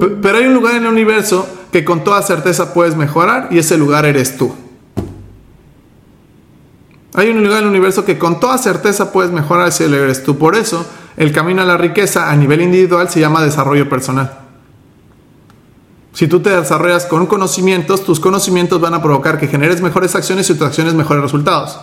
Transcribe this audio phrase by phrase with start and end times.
[0.00, 3.76] Pero hay un lugar en el universo que con toda certeza puedes mejorar y ese
[3.76, 4.54] lugar eres tú.
[7.14, 10.04] Hay un lugar en el universo que con toda certeza puedes mejorar y ese lugar
[10.04, 10.38] eres tú.
[10.38, 10.86] Por eso,
[11.16, 14.38] el camino a la riqueza a nivel individual se llama desarrollo personal.
[16.12, 20.48] Si tú te desarrollas con conocimientos, tus conocimientos van a provocar que generes mejores acciones
[20.50, 21.78] y tus acciones mejores resultados.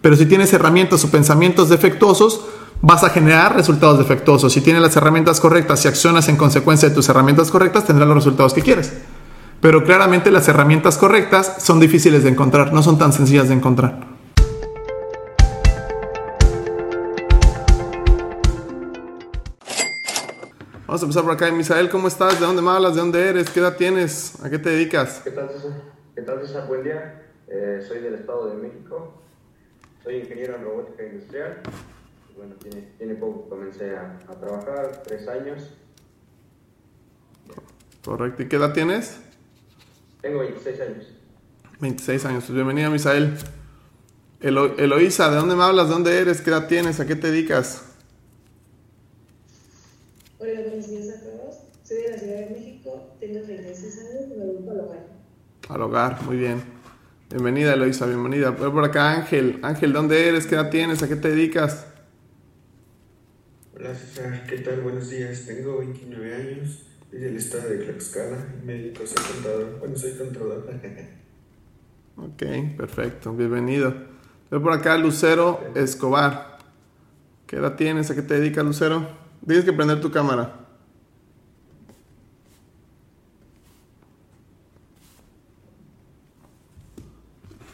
[0.00, 2.42] Pero si tienes herramientas o pensamientos defectuosos,
[2.86, 4.52] vas a generar resultados defectuosos.
[4.52, 8.16] Si tienes las herramientas correctas y accionas en consecuencia de tus herramientas correctas, tendrás los
[8.16, 8.92] resultados que quieres.
[9.62, 14.00] Pero claramente las herramientas correctas son difíciles de encontrar, no son tan sencillas de encontrar.
[20.86, 21.50] Vamos a empezar por acá.
[21.50, 22.38] Misael, ¿cómo estás?
[22.38, 22.94] ¿De dónde me hablas?
[22.94, 23.48] ¿De dónde eres?
[23.48, 24.34] ¿Qué edad tienes?
[24.44, 25.22] ¿A qué te dedicas?
[25.24, 25.72] ¿Qué tal, César?
[26.14, 26.68] ¿Qué tal, César?
[26.68, 27.22] Buen día.
[27.48, 29.22] Eh, soy del Estado de México.
[30.04, 31.62] Soy ingeniero en robótica industrial.
[32.36, 35.70] Bueno, tiene, tiene poco que comencé a, a trabajar, tres años.
[38.04, 38.42] Correcto.
[38.42, 39.18] ¿Y qué edad tienes?
[40.20, 41.06] Tengo 26 años.
[41.80, 42.44] 26 años.
[42.44, 43.34] Pues bienvenida, Misael.
[44.40, 45.88] Elo- Eloísa, ¿de dónde me hablas?
[45.88, 46.40] ¿De dónde eres?
[46.40, 47.00] ¿Qué edad tienes?
[47.00, 47.84] ¿A qué te dedicas?
[50.38, 51.54] Hola, buenos días a todos.
[51.82, 55.06] Soy de la Ciudad de México, tengo 36 años y me dedico al hogar.
[55.68, 56.62] Al hogar, muy bien.
[57.30, 58.50] Bienvenida, Eloísa, bienvenida.
[58.50, 59.60] Voy por acá, Ángel.
[59.62, 60.46] Ángel, ¿dónde eres?
[60.46, 61.02] ¿Qué edad tienes?
[61.02, 61.86] ¿A qué te dedicas?
[63.84, 64.80] Hola César, ¿qué tal?
[64.80, 65.44] Buenos días.
[65.44, 69.78] Tengo 29 años, soy del estado de Tlaxcala y me dedico a ser contador.
[69.78, 70.66] Bueno, soy contador.
[72.16, 73.92] Ok, perfecto, bienvenido.
[74.50, 76.56] Voy por acá, Lucero Escobar.
[77.46, 78.10] ¿Qué edad tienes?
[78.10, 79.06] ¿A qué te dedicas, Lucero?
[79.46, 80.60] Tienes que prender tu cámara.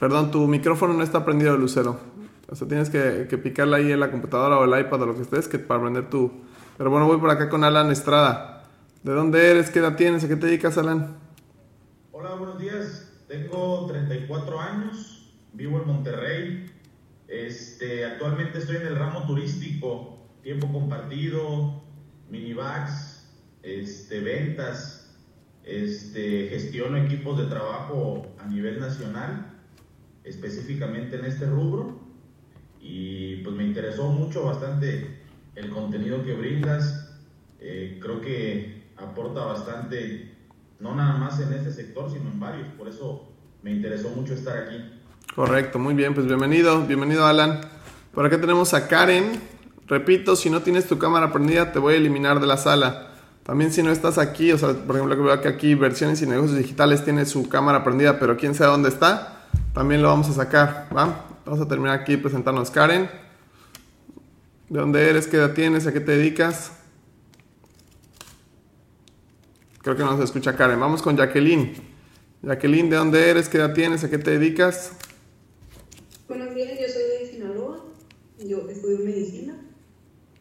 [0.01, 2.01] Perdón, tu micrófono no está prendido, Lucero.
[2.51, 5.15] O sea, tienes que, que picarle ahí en la computadora o el iPad o lo
[5.15, 6.33] que estés que para prender tu...
[6.77, 8.65] Pero bueno, voy por acá con Alan Estrada.
[9.05, 9.71] ¿De dónde eres?
[9.71, 10.25] ¿Qué edad tienes?
[10.25, 11.17] ¿A qué te dedicas, Alan?
[12.11, 13.13] Hola, buenos días.
[13.29, 16.67] Tengo 34 años, vivo en Monterrey.
[17.29, 21.85] Este, actualmente estoy en el ramo turístico, tiempo compartido,
[22.29, 23.31] minivacs,
[23.63, 25.17] este, ventas,
[25.63, 29.61] este, gestiono equipos de trabajo a nivel nacional,
[30.25, 32.00] específicamente en este rubro.
[32.81, 35.21] Y pues me interesó mucho bastante
[35.55, 37.19] el contenido que brindas.
[37.61, 40.35] Eh, creo que aporta bastante
[40.79, 42.69] no nada más en este sector, sino en varios.
[42.79, 43.29] Por eso
[43.63, 44.77] me interesó mucho estar aquí.
[45.35, 47.61] Correcto, muy bien, pues bienvenido, bienvenido Alan.
[48.13, 49.41] Por acá tenemos a Karen.
[49.87, 53.11] Repito, si no tienes tu cámara prendida, te voy a eliminar de la sala.
[53.43, 56.27] También si no estás aquí, o sea, por ejemplo, que veo que aquí versiones y
[56.27, 60.33] negocios digitales tiene su cámara prendida, pero quién sabe dónde está, también lo vamos a
[60.33, 61.27] sacar, ¿va?
[61.51, 63.11] Vamos a terminar aquí presentarnos Karen.
[64.69, 65.27] ¿De dónde eres?
[65.27, 65.85] ¿Qué edad tienes?
[65.89, 66.71] ¿A qué te dedicas?
[69.83, 70.79] Creo que no se escucha Karen.
[70.79, 71.75] Vamos con Jacqueline.
[72.43, 73.49] Jacqueline, ¿de dónde eres?
[73.49, 74.05] ¿Qué edad tienes?
[74.05, 74.93] ¿A qué te dedicas?
[76.29, 77.85] Buenos días, yo soy de Sinaloa,
[78.39, 79.57] yo estudio medicina,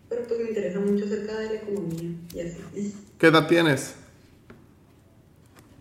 [0.10, 2.96] pero pues me interesa mucho acerca de la economía y así.
[3.18, 3.96] ¿Qué edad tienes?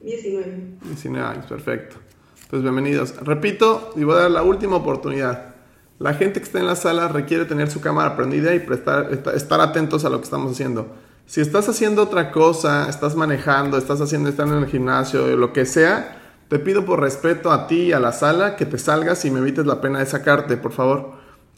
[0.01, 0.79] 19.
[0.85, 2.08] 19 años, perfecto.
[2.49, 3.15] Pues bienvenidos.
[3.23, 5.55] Repito, y voy a dar la última oportunidad.
[5.99, 9.33] La gente que está en la sala requiere tener su cámara prendida y prestar, esta-
[9.35, 10.89] estar atentos a lo que estamos haciendo.
[11.27, 15.67] Si estás haciendo otra cosa, estás manejando, estás haciendo, están en el gimnasio, lo que
[15.67, 19.31] sea, te pido por respeto a ti y a la sala que te salgas y
[19.31, 21.13] me evites la pena de sacarte, por favor.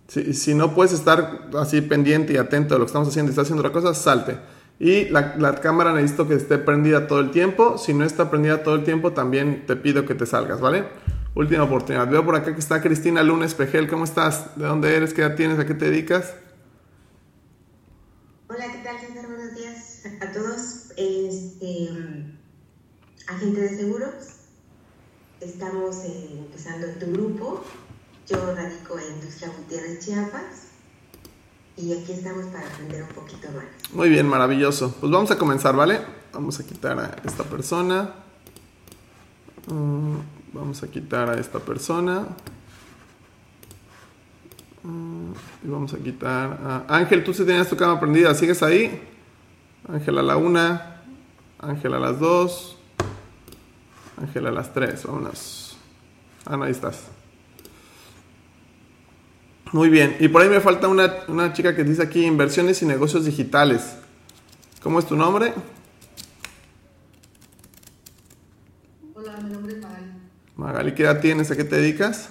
[0.09, 3.33] Si, si no puedes estar así pendiente y atento a lo que estamos haciendo y
[3.33, 4.39] estás haciendo otra cosa, salte.
[4.81, 7.77] Y la, cámara necesito que esté prendida todo el tiempo.
[7.77, 10.87] Si no está prendida todo el tiempo, también te pido que te salgas, ¿vale?
[11.35, 12.09] Última oportunidad.
[12.09, 13.91] Veo por acá que está Cristina Lunes Pejel.
[13.91, 14.57] ¿Cómo estás?
[14.57, 15.13] ¿De dónde eres?
[15.13, 15.59] ¿Qué edad tienes?
[15.59, 16.33] ¿A qué te dedicas?
[18.49, 19.27] Hola, ¿qué tal, César?
[19.27, 20.93] Buenos días a todos.
[20.97, 21.91] Este,
[23.29, 24.15] agente de seguros.
[25.43, 27.63] Estamos eh, empezando tu grupo.
[28.27, 30.70] Yo radico en Industria Gutiérrez, Chiapas.
[31.83, 33.65] Y aquí estamos para aprender un poquito más.
[33.93, 34.95] Muy bien, maravilloso.
[35.01, 36.01] Pues vamos a comenzar, ¿vale?
[36.33, 38.11] Vamos a quitar a esta persona.
[39.67, 40.17] Mm,
[40.53, 42.27] vamos a quitar a esta persona.
[44.83, 45.33] Mm,
[45.65, 46.97] y vamos a quitar a...
[46.97, 48.35] Ángel, tú sí tenías tu cámara prendida.
[48.35, 49.03] ¿Sigues ahí?
[49.89, 51.03] Ángel a la una.
[51.59, 52.77] Ángel a las dos.
[54.19, 55.05] Ángel a las tres.
[55.05, 55.79] Vámonos.
[56.45, 57.09] Ah, no, ahí estás.
[59.73, 60.17] Muy bien.
[60.19, 63.97] Y por ahí me falta una, una chica que dice aquí inversiones y negocios digitales.
[64.83, 65.53] ¿Cómo es tu nombre?
[69.15, 70.13] Hola, mi nombre es Magali.
[70.57, 71.51] Magali, ¿qué edad tienes?
[71.53, 72.31] ¿A qué te dedicas?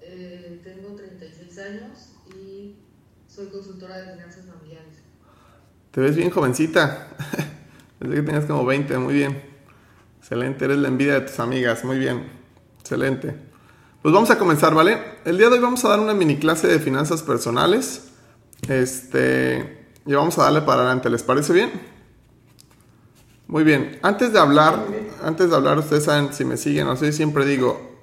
[0.00, 2.76] Eh, tengo 36 años y
[3.26, 5.02] soy consultora de finanzas familiares.
[5.90, 7.08] Te ves bien jovencita.
[7.98, 9.42] Pensé que tenías como 20, muy bien.
[10.20, 12.30] Excelente, eres la envidia de tus amigas, muy bien.
[12.80, 13.47] Excelente.
[14.00, 14.96] Pues vamos a comenzar, ¿vale?
[15.24, 18.12] El día de hoy vamos a dar una mini clase de finanzas personales.
[18.68, 21.72] Este, y vamos a darle para adelante, ¿les parece bien?
[23.48, 23.98] Muy bien.
[24.02, 24.86] Antes de hablar,
[25.24, 27.98] antes de hablar, ustedes saben, si me siguen, o siempre digo,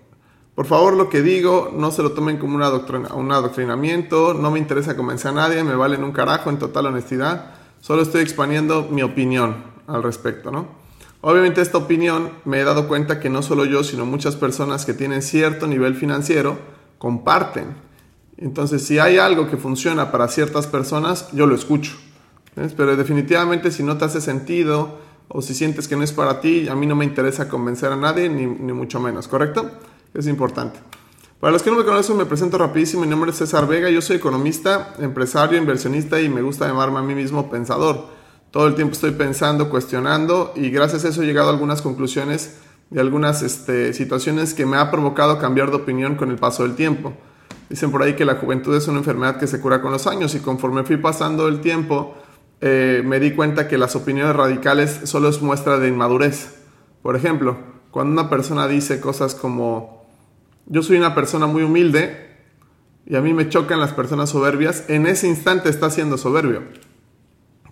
[0.54, 4.60] por favor, lo que digo, no se lo tomen como una un adoctrinamiento, no me
[4.60, 9.02] interesa convencer a nadie, me valen un carajo en total honestidad, solo estoy expandiendo mi
[9.02, 10.85] opinión al respecto, ¿no?
[11.28, 14.94] Obviamente esta opinión me he dado cuenta que no solo yo, sino muchas personas que
[14.94, 16.60] tienen cierto nivel financiero
[17.00, 17.76] comparten.
[18.38, 21.94] Entonces, si hay algo que funciona para ciertas personas, yo lo escucho.
[22.78, 26.68] Pero definitivamente si no te hace sentido o si sientes que no es para ti,
[26.68, 29.72] a mí no me interesa convencer a nadie, ni, ni mucho menos, ¿correcto?
[30.14, 30.80] es importante.
[31.40, 33.02] Para los que no me conocen, me presento rapidísimo.
[33.02, 33.90] Mi nombre es César Vega.
[33.90, 38.14] Yo soy economista, empresario, inversionista y me gusta llamarme a mí mismo pensador.
[38.56, 42.56] Todo el tiempo estoy pensando, cuestionando y gracias a eso he llegado a algunas conclusiones
[42.90, 46.74] de algunas este, situaciones que me ha provocado cambiar de opinión con el paso del
[46.74, 47.12] tiempo.
[47.70, 50.36] Dicen por ahí que la juventud es una enfermedad que se cura con los años
[50.36, 52.16] y conforme fui pasando el tiempo
[52.62, 56.56] eh, me di cuenta que las opiniones radicales solo es muestra de inmadurez.
[57.02, 57.58] Por ejemplo,
[57.92, 60.06] cuando una persona dice cosas como
[60.68, 62.38] yo soy una persona muy humilde
[63.06, 66.62] y a mí me chocan las personas soberbias, en ese instante está siendo soberbio.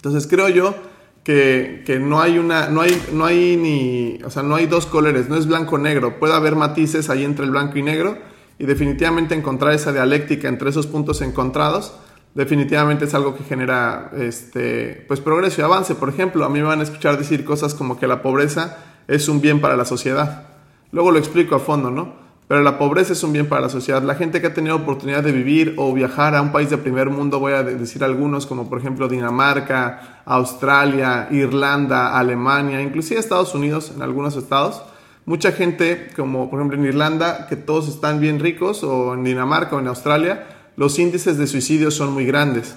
[0.03, 0.75] Entonces creo yo
[1.23, 5.29] que, no hay una, no hay, no hay ni, o sea, no hay dos colores,
[5.29, 8.17] no es blanco-negro, puede haber matices ahí entre el blanco y negro
[8.59, 11.93] y definitivamente encontrar esa dialéctica entre esos puntos encontrados
[12.35, 15.95] definitivamente es algo que genera este, pues progreso y avance.
[15.95, 18.77] Por ejemplo, a mí me van a escuchar decir cosas como que la pobreza
[19.07, 20.47] es un bien para la sociedad.
[20.91, 22.22] Luego lo explico a fondo, ¿no?
[22.53, 24.03] Pero la pobreza es un bien para la sociedad.
[24.03, 27.09] La gente que ha tenido oportunidad de vivir o viajar a un país de primer
[27.09, 33.91] mundo, voy a decir algunos como por ejemplo Dinamarca, Australia, Irlanda, Alemania, inclusive Estados Unidos
[33.95, 34.83] en algunos estados.
[35.25, 39.75] Mucha gente, como por ejemplo en Irlanda, que todos están bien ricos, o en Dinamarca
[39.75, 40.45] o en Australia,
[40.75, 42.75] los índices de suicidio son muy grandes.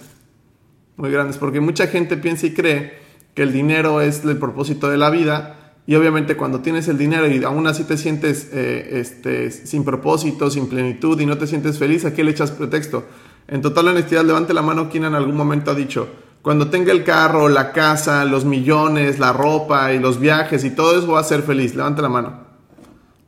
[0.97, 2.99] Muy grandes, porque mucha gente piensa y cree
[3.35, 5.56] que el dinero es el propósito de la vida
[5.87, 10.51] y obviamente cuando tienes el dinero y aún así te sientes eh, este, sin propósito,
[10.51, 13.05] sin plenitud y no te sientes feliz, ¿a qué le echas pretexto?
[13.47, 16.09] En total honestidad, levante la mano quien en algún momento ha dicho,
[16.43, 20.99] cuando tenga el carro, la casa, los millones, la ropa y los viajes y todo
[20.99, 21.75] eso voy a ser feliz.
[21.75, 22.47] Levante la mano.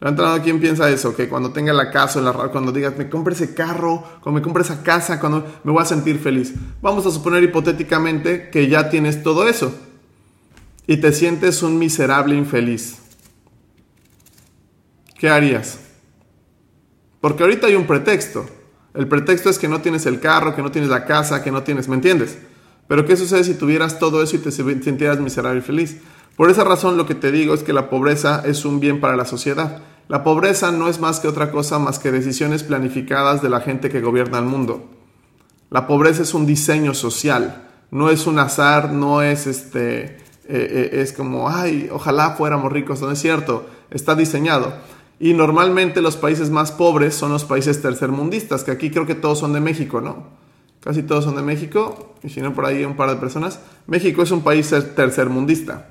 [0.00, 3.08] Levante la mano quien piensa eso, que cuando tenga la casa, la, cuando digas, me
[3.08, 6.54] compre ese carro, cuando me compre esa casa, cuando me voy a sentir feliz.
[6.80, 9.74] Vamos a suponer hipotéticamente que ya tienes todo eso
[10.88, 12.96] y te sientes un miserable infeliz,
[15.18, 15.78] ¿qué harías?
[17.20, 18.46] Porque ahorita hay un pretexto.
[18.94, 21.62] El pretexto es que no tienes el carro, que no tienes la casa, que no
[21.62, 22.38] tienes, ¿me entiendes?
[22.88, 25.98] Pero ¿qué sucede si tuvieras todo eso y te sintieras miserable y feliz?
[26.36, 29.14] Por esa razón lo que te digo es que la pobreza es un bien para
[29.14, 29.82] la sociedad.
[30.08, 33.90] La pobreza no es más que otra cosa más que decisiones planificadas de la gente
[33.90, 34.88] que gobierna el mundo.
[35.68, 41.00] La pobreza es un diseño social, no es un azar, no es este eh, eh,
[41.02, 44.72] es como, ay, ojalá fuéramos ricos, no es cierto, está diseñado.
[45.20, 49.38] Y normalmente los países más pobres son los países tercermundistas, que aquí creo que todos
[49.38, 50.26] son de México, ¿no?
[50.80, 53.60] Casi todos son de México, y si no por ahí un par de personas.
[53.86, 55.90] México es un país tercermundista.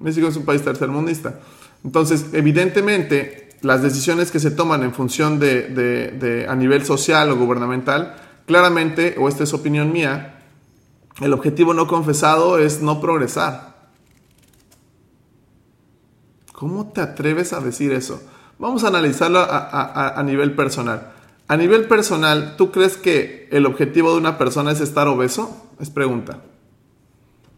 [0.00, 1.40] México es un país tercermundista.
[1.84, 8.16] Entonces, evidentemente, las decisiones que se toman en función de, a nivel social o gubernamental,
[8.46, 10.40] claramente, o esta es opinión mía,
[11.20, 13.69] el objetivo no confesado es no progresar.
[16.60, 18.22] ¿Cómo te atreves a decir eso?
[18.58, 21.10] Vamos a analizarlo a, nivel personal.
[21.48, 25.56] A nivel personal, ¿tú crees que el objetivo de una persona es estar obeso?
[25.80, 26.42] Es pregunta.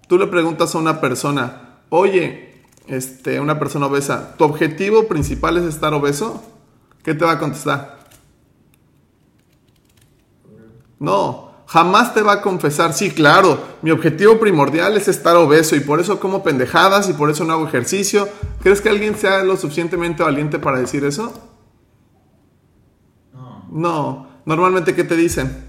[0.06, 5.64] Tú le preguntas a una persona, oye, este, una persona obesa, ¿tu objetivo principal es
[5.64, 6.40] estar obeso?
[7.02, 8.06] ¿Qué te va a contestar?
[11.00, 15.80] No, Jamás te va a confesar, sí, claro, mi objetivo primordial es estar obeso y
[15.80, 18.28] por eso como pendejadas y por eso no hago ejercicio.
[18.62, 21.32] ¿Crees que alguien sea lo suficientemente valiente para decir eso?
[23.32, 23.64] No.
[23.70, 24.28] No.
[24.44, 25.64] Normalmente, ¿qué te dicen?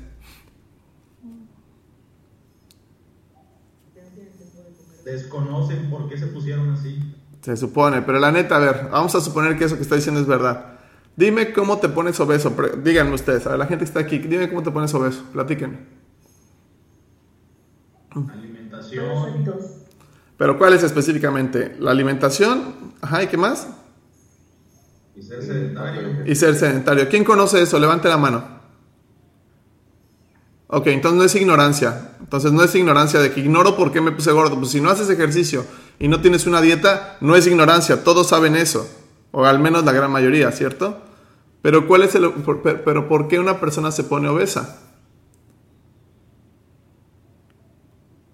[5.06, 7.00] Desconocen por qué se pusieron así.
[7.40, 10.20] Se supone, pero la neta, a ver, vamos a suponer que eso que está diciendo
[10.20, 10.73] es verdad.
[11.16, 12.56] Dime cómo te pones obeso.
[12.84, 15.24] Díganme ustedes, a ver, la gente que está aquí, dime cómo te pones obeso.
[15.32, 15.80] Platíquenme.
[18.32, 19.46] Alimentación.
[20.38, 21.76] Pero ¿cuál es específicamente?
[21.80, 22.94] ¿La alimentación?
[23.02, 23.68] Ajá, ¿y qué más?
[25.16, 26.26] Y ser sedentario.
[26.26, 27.08] Y ser sedentario.
[27.08, 27.80] ¿Quién conoce eso?
[27.80, 28.44] Levante la mano.
[30.68, 32.16] Ok, entonces no es ignorancia.
[32.20, 34.58] Entonces no es ignorancia de que ignoro por qué me puse gordo.
[34.58, 35.66] Pues si no haces ejercicio
[36.00, 38.90] y no tienes una dieta, no es ignorancia, todos saben eso,
[39.34, 41.02] o al menos la gran mayoría, ¿cierto?
[41.62, 44.80] Pero ¿cuál es el por- pero por qué una persona se pone obesa?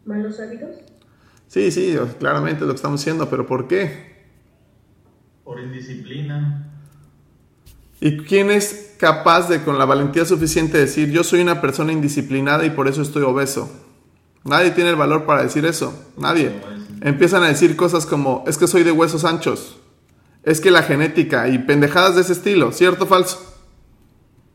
[0.06, 0.70] ¿Malos hábitos?
[1.48, 4.28] Sí, sí, claramente es lo que estamos diciendo, pero ¿por qué?
[5.44, 6.66] Por indisciplina.
[8.02, 12.66] ¿Y quién es capaz de con la valentía suficiente decir yo soy una persona indisciplinada
[12.66, 13.70] y por eso estoy obeso?
[14.46, 16.52] Nadie tiene el valor para decir eso, nadie.
[17.02, 19.78] Empiezan a decir cosas como es que soy de huesos anchos,
[20.44, 23.58] es que la genética y pendejadas de ese estilo, ¿cierto o falso?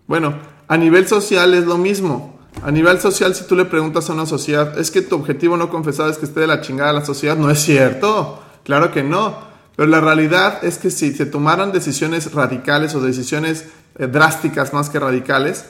[0.06, 0.34] Bueno,
[0.68, 2.38] a nivel social es lo mismo.
[2.62, 5.70] A nivel social, si tú le preguntas a una sociedad, es que tu objetivo no
[5.70, 8.42] confesado es que esté de la chingada la sociedad, no es cierto.
[8.64, 9.36] Claro que no.
[9.76, 13.66] Pero la realidad es que si se tomaran decisiones radicales o decisiones
[13.98, 15.64] eh, drásticas más que radicales,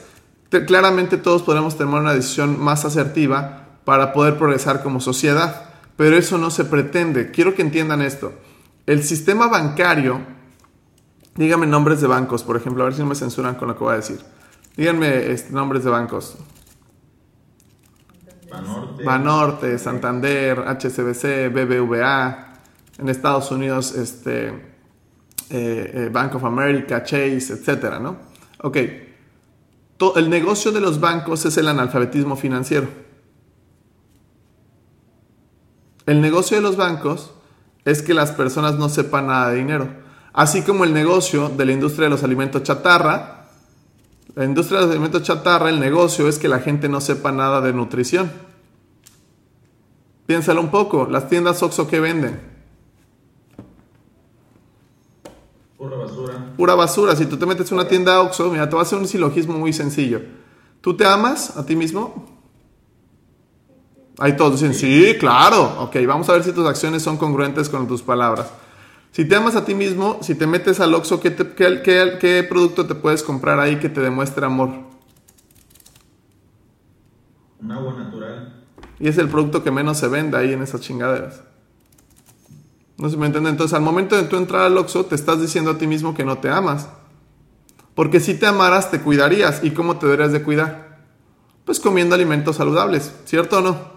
[0.49, 5.69] te- claramente todos podremos tomar una decisión más asertiva para poder progresar como sociedad.
[5.97, 7.31] Pero eso no se pretende.
[7.31, 8.33] Quiero que entiendan esto.
[8.85, 10.21] El sistema bancario,
[11.35, 13.83] díganme nombres de bancos, por ejemplo, a ver si no me censuran con lo que
[13.83, 14.19] voy a decir.
[14.77, 16.37] Díganme este, nombres de bancos.
[18.51, 19.03] Banorte.
[19.03, 22.53] Banorte, Santander, HSBC, BBVA,
[22.99, 24.53] en Estados Unidos, este, eh,
[25.49, 28.17] eh, Bank of America, Chase, etcétera, ¿no?
[28.61, 28.77] Ok.
[29.97, 32.87] To- el negocio de los bancos es el analfabetismo financiero.
[36.05, 37.33] El negocio de los bancos
[37.85, 39.87] es que las personas no sepan nada de dinero.
[40.33, 43.45] Así como el negocio de la industria de los alimentos chatarra,
[44.35, 47.61] la industria de los alimentos chatarra, el negocio es que la gente no sepa nada
[47.61, 48.29] de nutrición.
[50.25, 52.41] Piénsalo un poco, las tiendas Oxxo que venden,
[55.77, 56.53] Pura basura.
[56.57, 57.15] pura basura.
[57.15, 59.57] Si tú te metes a una tienda Oxxo, mira, te voy a hacer un silogismo
[59.57, 60.21] muy sencillo.
[60.81, 62.34] ¿Tú te amas a ti mismo?
[64.19, 65.81] Ahí todos dicen, sí, claro.
[65.83, 68.47] Ok, vamos a ver si tus acciones son congruentes con tus palabras.
[69.11, 72.17] Si te amas a ti mismo, si te metes al Oxxo, ¿qué, te- qué- qué-
[72.19, 74.69] qué producto te puedes comprar ahí que te demuestre amor?
[77.61, 78.63] Un agua natural.
[78.99, 81.41] Y es el producto que menos se vende ahí en esas chingaderas.
[82.97, 83.49] No se me entiende.
[83.49, 86.23] Entonces, al momento de tú entrar al Oxxo, te estás diciendo a ti mismo que
[86.23, 86.87] no te amas.
[87.93, 89.63] Porque si te amaras, te cuidarías.
[89.63, 90.99] ¿Y cómo te deberías de cuidar?
[91.65, 93.94] Pues comiendo alimentos saludables, ¿cierto o no?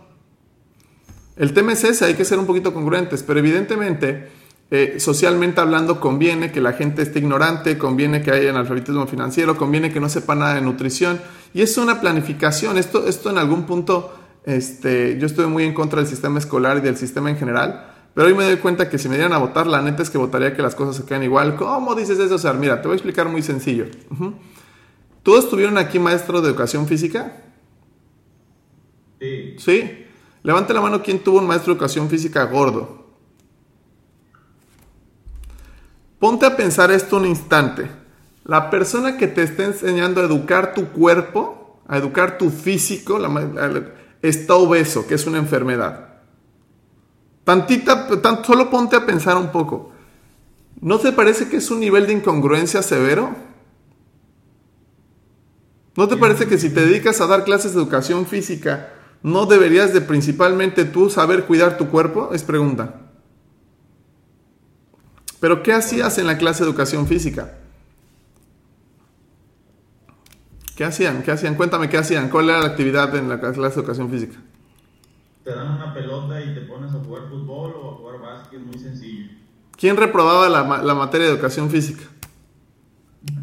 [1.39, 4.29] El tema es ese, hay que ser un poquito congruentes, pero evidentemente,
[4.73, 9.93] eh, socialmente hablando, conviene que la gente esté ignorante, conviene que haya analfabetismo financiero, conviene
[9.93, 11.21] que no sepa nada de nutrición,
[11.55, 12.77] y es una planificación.
[12.77, 14.13] Esto, esto en algún punto,
[14.45, 18.27] este, yo estoy muy en contra del sistema escolar y del sistema en general, pero
[18.27, 20.57] hoy me doy cuenta que si me dieran a votar, la neta es que votaría
[20.57, 21.55] que las cosas se queden igual.
[21.55, 22.35] ¿Cómo dices eso?
[22.35, 23.87] O sea, mira, te voy a explicar muy sencillo.
[25.23, 27.45] ¿Todos tuvieron aquí maestro de educación física?
[29.21, 29.55] Sí.
[29.59, 29.98] ¿Sí?
[30.49, 33.05] Levante la mano quien tuvo un maestro de educación física gordo.
[36.19, 37.91] Ponte a pensar esto un instante.
[38.47, 43.29] La persona que te está enseñando a educar tu cuerpo, a educar tu físico, la
[44.23, 46.15] está obeso, que es una enfermedad.
[47.45, 49.93] Tantita, tan- solo ponte a pensar un poco.
[50.81, 53.37] ¿No te parece que es un nivel de incongruencia severo?
[55.95, 59.93] ¿No te parece que si te dedicas a dar clases de educación física, no deberías
[59.93, 62.31] de principalmente tú saber cuidar tu cuerpo?
[62.33, 62.95] Es pregunta.
[65.41, 67.55] Pero ¿qué hacías en la clase de educación física?
[70.77, 71.23] ¿Qué hacían?
[71.23, 71.57] ¿Qué hacían?
[71.57, 72.29] Cuéntame qué hacían.
[72.29, 74.37] ¿Cuál era la actividad en la clase de educación física?
[75.43, 78.79] Te dan una pelota y te pones a jugar fútbol o a jugar básquet, muy
[78.79, 79.31] sencillo.
[79.77, 82.05] ¿Quién reprobaba la, la materia de educación física?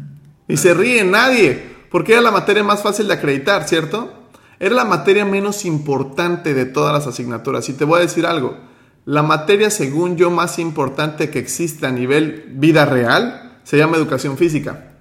[0.48, 4.15] Y se ríe nadie, porque era la materia más fácil de acreditar, ¿cierto?
[4.58, 7.68] Era la materia menos importante de todas las asignaturas.
[7.68, 8.56] Y te voy a decir algo,
[9.04, 14.36] la materia según yo más importante que existe a nivel vida real se llama educación
[14.36, 14.94] física.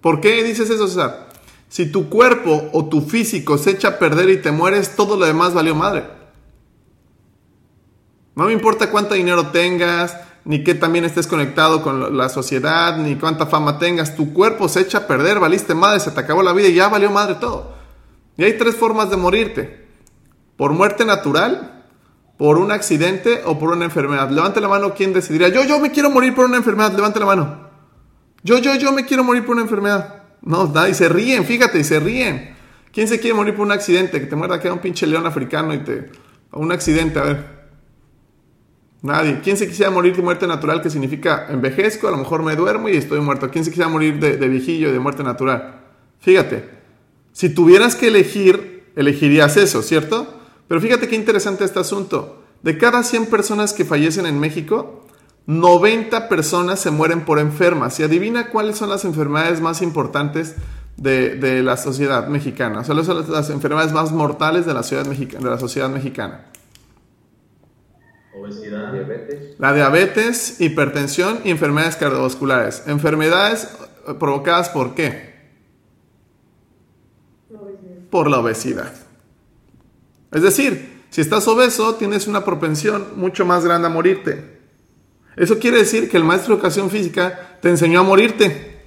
[0.00, 1.28] ¿Por qué dices eso, César?
[1.68, 5.26] Si tu cuerpo o tu físico se echa a perder y te mueres, todo lo
[5.26, 6.04] demás valió madre.
[8.34, 10.16] No me importa cuánto dinero tengas,
[10.46, 14.14] ni que también estés conectado con la sociedad, ni cuánta fama tengas.
[14.14, 16.88] Tu cuerpo se echa a perder, valiste madre, se te acabó la vida y ya
[16.88, 17.74] valió madre todo.
[18.36, 19.88] Y hay tres formas de morirte.
[20.56, 21.84] Por muerte natural,
[22.38, 24.30] por un accidente o por una enfermedad.
[24.30, 26.92] Levante la mano quien decidiría, yo, yo me quiero morir por una enfermedad.
[26.92, 27.66] Levante la mano.
[28.44, 30.22] Yo, yo, yo me quiero morir por una enfermedad.
[30.42, 32.54] No, nadie, se ríen, fíjate, y se ríen.
[32.92, 34.20] ¿Quién se quiere morir por un accidente?
[34.20, 36.12] Que te muerda que un pinche león africano y te...
[36.52, 37.55] un accidente, a ver.
[39.06, 39.40] Nadie.
[39.42, 40.82] ¿Quién se quisiera morir de muerte natural?
[40.82, 43.48] Que significa envejezco, a lo mejor me duermo y estoy muerto.
[43.50, 45.80] ¿Quién se quisiera morir de, de viejillo y de muerte natural?
[46.20, 46.68] Fíjate,
[47.32, 50.26] si tuvieras que elegir, elegirías eso, ¿cierto?
[50.68, 52.42] Pero fíjate qué interesante este asunto.
[52.62, 55.06] De cada 100 personas que fallecen en México,
[55.46, 58.00] 90 personas se mueren por enfermas.
[58.00, 60.56] Y adivina cuáles son las enfermedades más importantes
[60.96, 62.80] de, la sociedad mexicana.
[62.80, 66.46] O sea, son las, enfermedades más mortales de la sociedad mexicana.
[68.38, 68.92] Obesidad.
[68.92, 69.54] Diabetes.
[69.58, 72.82] La diabetes, hipertensión y enfermedades cardiovasculares.
[72.86, 73.68] Enfermedades
[74.06, 75.34] eh, provocadas por qué?
[78.10, 78.92] Por la obesidad.
[80.32, 84.58] Es decir, si estás obeso, tienes una propensión mucho más grande a morirte.
[85.36, 88.82] Eso quiere decir que el maestro de educación física te enseñó a morirte.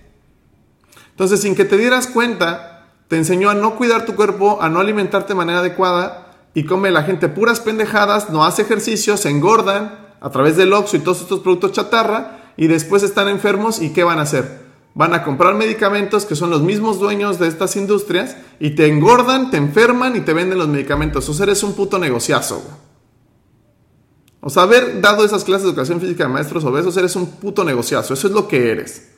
[1.12, 4.79] Entonces, sin que te dieras cuenta, te enseñó a no cuidar tu cuerpo, a no
[4.79, 10.10] alimentarte de manera adecuada y come la gente puras pendejadas, no hace ejercicio, se engordan
[10.22, 14.03] a través del Oxxo y todos estos productos chatarra y después están enfermos y ¿qué
[14.03, 14.68] van a hacer?
[14.96, 19.51] Van a comprar medicamentos que son los mismos dueños de estas industrias y te engordan,
[19.51, 21.29] te enferman y te venden los medicamentos.
[21.29, 22.62] O sea, eres un puto negociazo.
[24.41, 27.63] O sea, haber dado esas clases de educación física de maestros obesos, eres un puto
[27.63, 28.13] negociazo.
[28.13, 29.12] Eso es lo que eres.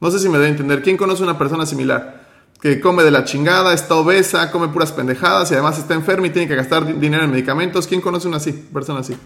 [0.00, 0.82] No sé si me debe entender.
[0.82, 2.23] ¿Quién conoce una persona similar?
[2.60, 6.30] Que come de la chingada, está obesa, come puras pendejadas y además está enferma y
[6.30, 7.86] tiene que gastar di- dinero en medicamentos.
[7.86, 8.52] ¿Quién conoce una así?
[8.52, 9.16] Persona así.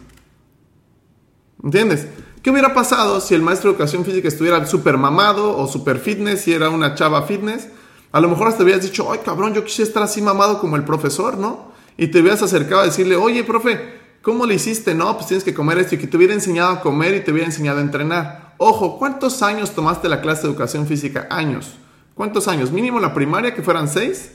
[1.62, 2.06] ¿Entiendes?
[2.42, 6.42] ¿Qué hubiera pasado si el maestro de educación física estuviera súper mamado o súper fitness,
[6.42, 7.68] si era una chava fitness?
[8.12, 10.85] A lo mejor hasta hubieras dicho, ay cabrón, yo quisiera estar así mamado como el
[10.85, 11.73] profesor, ¿no?
[11.97, 14.94] Y te hubieras acercado a decirle, oye, profe, ¿cómo le hiciste?
[14.94, 17.32] No, pues tienes que comer esto y que te hubiera enseñado a comer y te
[17.32, 18.54] hubiera enseñado a entrenar.
[18.58, 21.26] Ojo, ¿cuántos años tomaste la clase de educación física?
[21.30, 21.73] Años.
[22.19, 22.73] ¿Cuántos años?
[22.73, 24.33] Mínimo la primaria, que fueran seis,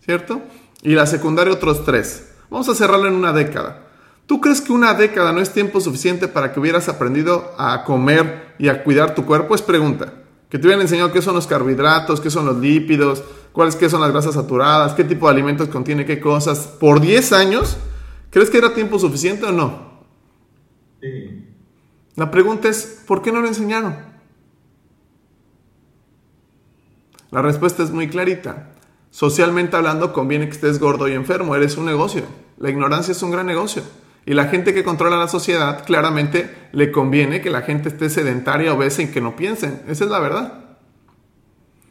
[0.00, 0.42] ¿cierto?
[0.82, 2.32] Y la secundaria otros tres.
[2.50, 3.88] Vamos a cerrarlo en una década.
[4.26, 8.54] ¿Tú crees que una década no es tiempo suficiente para que hubieras aprendido a comer
[8.60, 9.56] y a cuidar tu cuerpo?
[9.56, 10.12] Es pregunta.
[10.48, 14.02] Que te hubieran enseñado qué son los carbohidratos, qué son los lípidos, cuáles qué son
[14.02, 16.68] las grasas saturadas, qué tipo de alimentos contiene qué cosas.
[16.78, 17.76] Por 10 años,
[18.30, 20.04] ¿crees que era tiempo suficiente o no?
[21.00, 21.44] Sí.
[22.14, 24.05] La pregunta es, ¿por qué no lo enseñaron?
[27.36, 28.68] La respuesta es muy clarita.
[29.10, 32.22] Socialmente hablando, conviene que estés gordo y enfermo, eres un negocio.
[32.56, 33.82] La ignorancia es un gran negocio.
[34.24, 38.72] Y la gente que controla la sociedad, claramente le conviene que la gente esté sedentaria,
[38.72, 39.82] obesa y que no piensen.
[39.86, 40.64] Esa es la verdad.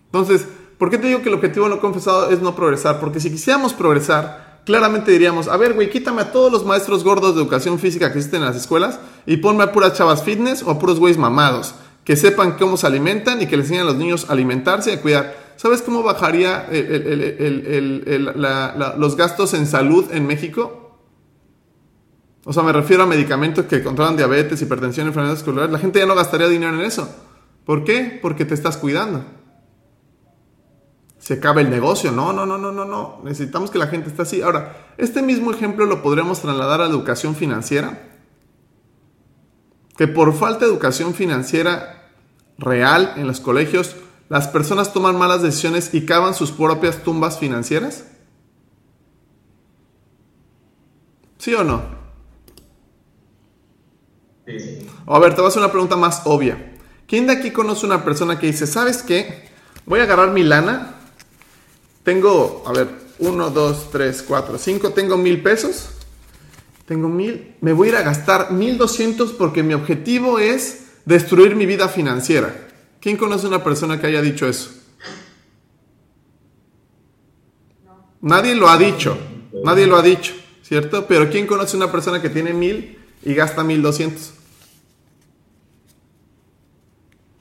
[0.08, 0.48] Entonces,
[0.80, 3.00] ¿por qué te digo que el objetivo no confesado es no progresar?
[3.00, 7.36] Porque si quisiéramos progresar, claramente diríamos, a ver, güey, quítame a todos los maestros gordos
[7.36, 10.72] de educación física que existen en las escuelas y ponme a puras chavas fitness o
[10.72, 11.76] a puros güeyes mamados,
[12.06, 14.94] que sepan cómo se alimentan y que les enseñen a los niños a alimentarse y
[14.94, 15.46] a cuidar.
[15.58, 16.70] ¿Sabes cómo bajaría
[18.98, 21.00] los gastos en salud en México?
[22.46, 25.72] O sea, me refiero a medicamentos que controlan diabetes, hipertensión, enfermedades vasculares.
[25.72, 27.10] La gente ya no gastaría dinero en eso.
[27.66, 28.20] ¿Por qué?
[28.22, 29.26] Porque te estás cuidando.
[31.18, 32.12] Se acaba el negocio.
[32.12, 33.22] No, no, no, no, no, no.
[33.24, 34.44] Necesitamos que la gente esté así.
[34.44, 38.15] Ahora, este mismo ejemplo lo podríamos trasladar a la educación financiera.
[39.98, 42.12] Que por falta de educación financiera
[42.58, 43.96] real en los colegios,
[44.30, 48.06] las personas toman malas decisiones y cavan sus propias tumbas financieras.
[51.38, 51.84] ¿Sí o no?
[54.48, 54.88] Sí.
[55.06, 56.74] A ver, te voy a hacer una pregunta más obvia.
[57.08, 59.48] ¿Quién de aquí conoce una persona que dice, ¿sabes qué?
[59.86, 60.96] Voy a agarrar mi lana.
[62.04, 64.90] Tengo, a ver, uno, dos, tres, cuatro, cinco.
[64.90, 65.90] Tengo mil pesos.
[66.86, 67.56] Tengo mil.
[67.62, 71.88] Me voy a ir a gastar mil doscientos porque mi objetivo es destruir mi vida
[71.88, 72.68] financiera.
[73.00, 74.72] ¿Quién conoce una persona que haya dicho eso?
[78.22, 79.18] Nadie lo ha dicho.
[79.64, 81.08] Nadie lo ha dicho, ¿cierto?
[81.08, 84.34] Pero ¿quién conoce una persona que tiene mil y gasta mil doscientos?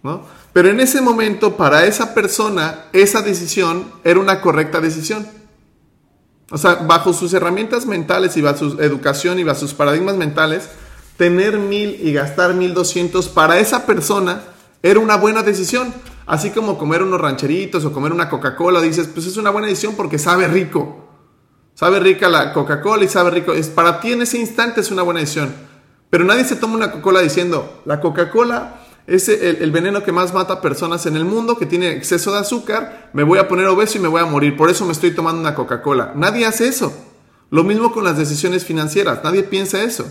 [0.02, 0.26] ¿no?
[0.52, 5.26] Pero en ese momento, para esa persona, esa decisión era una correcta decisión.
[6.50, 10.68] O sea, bajo sus herramientas mentales y bajo su educación y bajo sus paradigmas mentales,
[11.16, 14.42] tener mil y gastar mil doscientos para esa persona
[14.82, 15.92] era una buena decisión.
[16.26, 19.94] Así como comer unos rancheritos o comer una Coca-Cola, dices, pues es una buena decisión
[19.94, 21.08] porque sabe rico.
[21.74, 23.52] Sabe rica la Coca-Cola y sabe rico.
[23.52, 25.54] Es, para ti en ese instante es una buena decisión.
[26.08, 30.62] Pero nadie se toma una Coca-Cola diciendo, la Coca-Cola es el, veneno que más mata
[30.62, 34.00] personas en el mundo, que tiene exceso de azúcar, me voy a poner obeso y
[34.00, 34.56] me voy a morir.
[34.56, 36.12] Por eso me estoy tomando una Coca-Cola.
[36.14, 36.92] Nadie hace eso.
[37.50, 39.20] Lo mismo con las decisiones financieras.
[39.22, 40.06] Nadie piensa eso.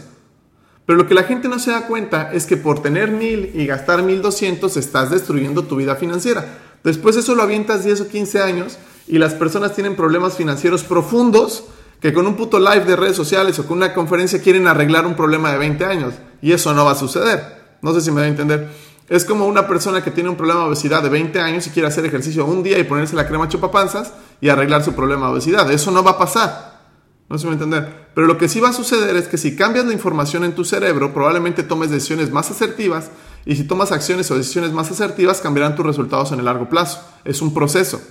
[0.85, 3.65] Pero lo que la gente no se da cuenta es que por tener mil y
[3.65, 6.45] gastar mil doscientos estás destruyendo tu vida financiera.
[6.83, 8.77] Después eso lo avientas 10 o 15 años
[9.07, 11.65] y las personas tienen problemas financieros profundos
[11.99, 15.15] que con un puto live de redes sociales o con una conferencia quieren arreglar un
[15.15, 16.13] problema de 20 años.
[16.41, 17.62] Y eso no va a suceder.
[17.83, 18.71] No sé si me da a entender.
[19.09, 21.89] Es como una persona que tiene un problema de obesidad de 20 años y quiere
[21.89, 25.69] hacer ejercicio un día y ponerse la crema chupapanzas y arreglar su problema de obesidad.
[25.69, 26.81] Eso no va a pasar.
[27.29, 28.07] No se me va a entender.
[28.15, 30.63] Pero lo que sí va a suceder es que si cambias la información en tu
[30.63, 33.11] cerebro, probablemente tomes decisiones más asertivas
[33.45, 37.01] y si tomas acciones o decisiones más asertivas, cambiarán tus resultados en el largo plazo.
[37.25, 38.01] Es un proceso.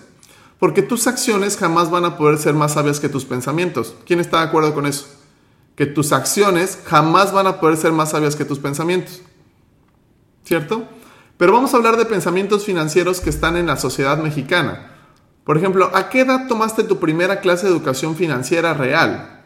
[0.59, 3.95] Porque tus acciones jamás van a poder ser más sabias que tus pensamientos.
[4.07, 5.07] ¿Quién está de acuerdo con eso?
[5.77, 9.23] Que tus acciones jamás van a poder ser más sabias que tus pensamientos.
[10.45, 10.89] ¿Cierto?
[11.37, 14.93] Pero vamos a hablar de pensamientos financieros que están en la sociedad mexicana.
[15.45, 19.45] Por ejemplo, ¿a qué edad tomaste tu primera clase de educación financiera real?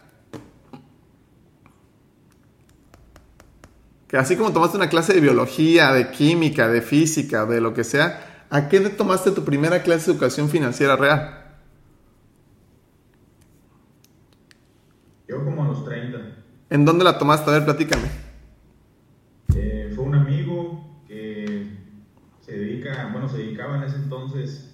[4.07, 7.83] Que así como tomaste una clase de biología, de química, de física, de lo que
[7.83, 11.47] sea, ¿a qué edad tomaste tu primera clase de educación financiera real?
[15.29, 16.19] Yo como a los 30.
[16.71, 17.51] ¿En dónde la tomaste?
[17.51, 18.09] A ver, platícame.
[19.57, 21.67] Eh, fue un amigo que
[22.43, 24.73] se dedica, bueno, se dedicaba en ese entonces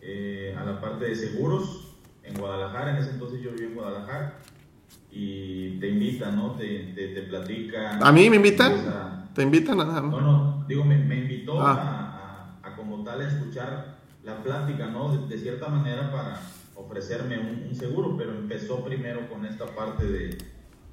[0.00, 2.90] eh, a la parte de seguros en Guadalajara.
[2.90, 4.38] En ese entonces yo vivía en Guadalajara.
[5.10, 6.52] Y te invita, ¿no?
[6.52, 7.98] Te, te, te platica.
[8.00, 8.72] ¿A mí me invitan?
[8.72, 10.00] empieza- ¿Te invitan a nada?
[10.02, 11.72] No, no, digo, me, me invitó Ah.
[12.62, 15.16] a, a- a como tal a escuchar la plática, ¿no?
[15.16, 16.40] De, de cierta manera para
[16.74, 20.38] ofrecerme un, un seguro, pero empezó primero con esta parte de,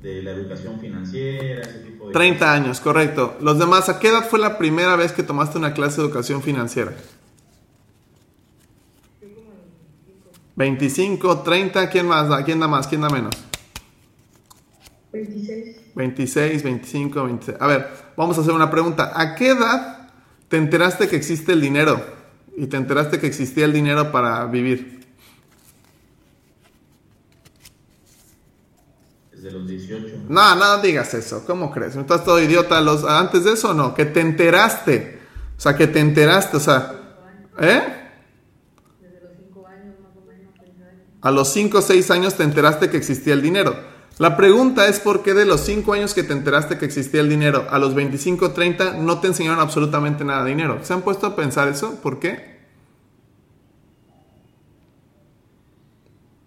[0.02, 3.36] de la educación financiera, ese tipo de 30 años, correcto.
[3.42, 6.42] Los demás, ¿a qué edad fue la primera vez que tomaste una clase de educación
[6.44, 6.94] financiera?
[10.56, 12.44] 25, 30, ¿quién más da?
[12.44, 12.88] ¿Quién da más?
[12.88, 13.36] ¿Quién da menos?
[15.12, 15.94] 26.
[15.96, 17.58] 26, 25, 26.
[17.60, 17.88] A ver,
[18.18, 19.12] vamos a hacer una pregunta.
[19.16, 20.10] ¿A qué edad
[20.50, 22.04] te enteraste que existe el dinero?
[22.58, 25.06] Y te enteraste que existía el dinero para vivir.
[29.32, 30.26] Desde los 18.
[30.30, 31.46] No, no digas eso.
[31.46, 31.96] ¿Cómo crees?
[31.96, 32.80] ¿No estás todo idiota?
[32.82, 33.94] Los, antes de eso, no.
[33.94, 35.20] Que te enteraste.
[35.58, 36.58] O sea, que te enteraste.
[36.58, 36.94] O sea,
[37.60, 37.82] ¿eh?
[39.02, 41.04] Desde los 5 años más o menos, 6 años.
[41.26, 43.76] A los 5 o 6 años te enteraste que existía el dinero.
[44.20, 47.30] La pregunta es por qué de los 5 años que te enteraste que existía el
[47.30, 50.78] dinero a los 25 o 30 no te enseñaron absolutamente nada de dinero.
[50.84, 52.00] ¿Se han puesto a pensar eso?
[52.00, 52.60] ¿Por qué?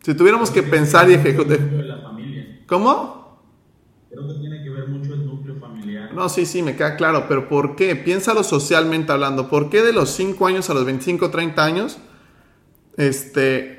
[0.02, 1.58] Si tuviéramos que pensar y ejecutar...
[2.68, 3.42] ¿Cómo?
[4.08, 6.14] Creo que tiene que ver mucho el núcleo familiar.
[6.14, 7.96] No, sí, sí, me queda claro, pero ¿por qué?
[7.96, 9.48] Piénsalo socialmente hablando.
[9.48, 11.98] ¿Por qué de los 5 años a los 25 o 30 años
[12.96, 13.77] este,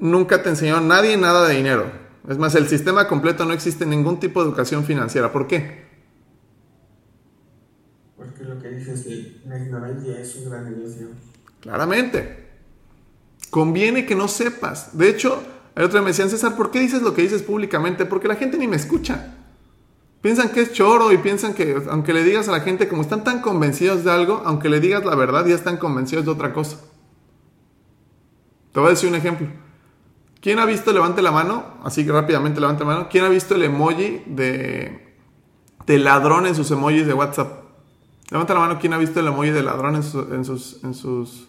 [0.00, 1.92] nunca te enseñó nadie nada de dinero?
[2.28, 5.32] Es más, el sistema completo no existe ningún tipo de educación financiera.
[5.32, 5.88] ¿Por qué?
[8.16, 11.08] Porque lo que dices de la ignorancia es un gran negocio.
[11.60, 12.48] Claramente.
[13.50, 14.96] Conviene que no sepas.
[14.96, 15.42] De hecho,
[15.74, 18.04] el otro día me decían, César, ¿por qué dices lo que dices públicamente?
[18.04, 19.34] Porque la gente ni me escucha.
[20.20, 23.24] Piensan que es choro y piensan que aunque le digas a la gente, como están
[23.24, 26.78] tan convencidos de algo, aunque le digas la verdad, ya están convencidos de otra cosa.
[28.72, 29.48] Te voy a decir un ejemplo.
[30.40, 33.54] ¿Quién ha visto, levante la mano, así que rápidamente levante la mano, ¿quién ha visto
[33.56, 35.16] el emoji de,
[35.86, 37.62] de ladrón en sus emojis de WhatsApp?
[38.30, 40.94] Levanta la mano, ¿quién ha visto el emoji de ladrón en, su- en sus, en
[40.94, 41.48] sus...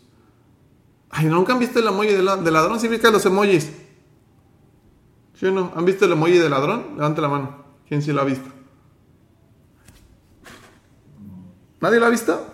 [1.10, 2.80] Ay, ¿nunca han visto el emoji de, la- de ladrón?
[2.80, 3.72] Sí, ubica los emojis.
[5.36, 5.72] ¿Sí o no?
[5.76, 6.96] ¿Han visto el emoji de ladrón?
[6.98, 7.64] Levante la mano.
[7.88, 8.50] ¿Quién sí lo ha visto?
[11.80, 12.46] ¿Nadie lo ha visto?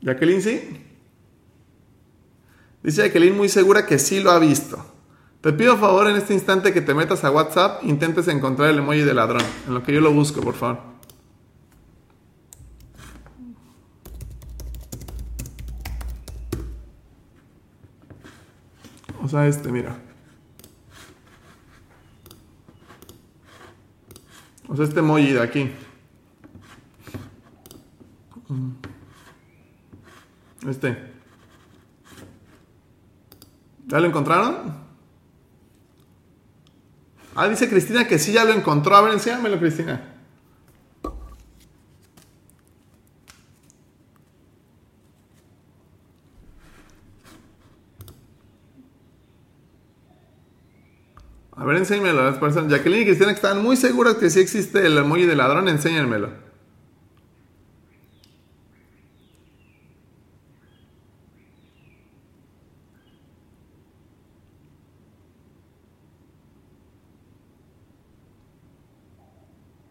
[0.00, 0.60] ¿Jacqueline sí?
[2.82, 4.84] Dice Jacqueline muy segura que sí lo ha visto.
[5.40, 9.00] Te pido favor en este instante que te metas a WhatsApp, intentes encontrar el emoji
[9.00, 10.78] de ladrón, en lo que yo lo busco, por favor.
[19.22, 19.96] O sea, este, mira.
[24.68, 25.70] O sea, este emoji de aquí.
[30.68, 31.21] Este.
[33.86, 34.82] ¿Ya lo encontraron?
[37.34, 38.94] Ah, dice Cristina que sí ya lo encontró.
[38.96, 40.12] A ver, enséñamelo, Cristina.
[51.62, 52.40] A ver, enséñamelo.
[52.68, 56.30] Jacqueline y Cristina que están muy seguras que sí existe el emoji de ladrón, enséñenmelo.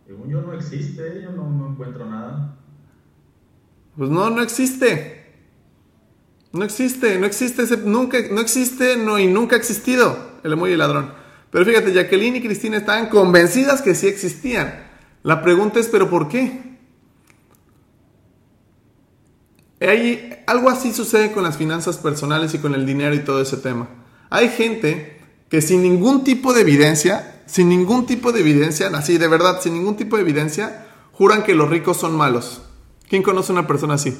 [0.05, 2.57] Según yo no existe, yo no, no encuentro nada.
[4.01, 5.25] Pues no, no existe.
[6.53, 10.75] No existe, no existe ese, nunca, no existe, no, y nunca ha existido el emoji
[10.75, 11.13] ladrón.
[11.51, 14.87] Pero fíjate, Jacqueline y Cristina estaban convencidas que sí existían.
[15.21, 16.79] La pregunta es, ¿pero por qué?
[19.81, 23.57] Hay, algo así sucede con las finanzas personales y con el dinero y todo ese
[23.57, 23.87] tema.
[24.31, 29.27] Hay gente que sin ningún tipo de evidencia, sin ningún tipo de evidencia, así de
[29.27, 32.63] verdad, sin ningún tipo de evidencia, juran que los ricos son malos.
[33.11, 34.17] ¿Quién conoce a una persona así?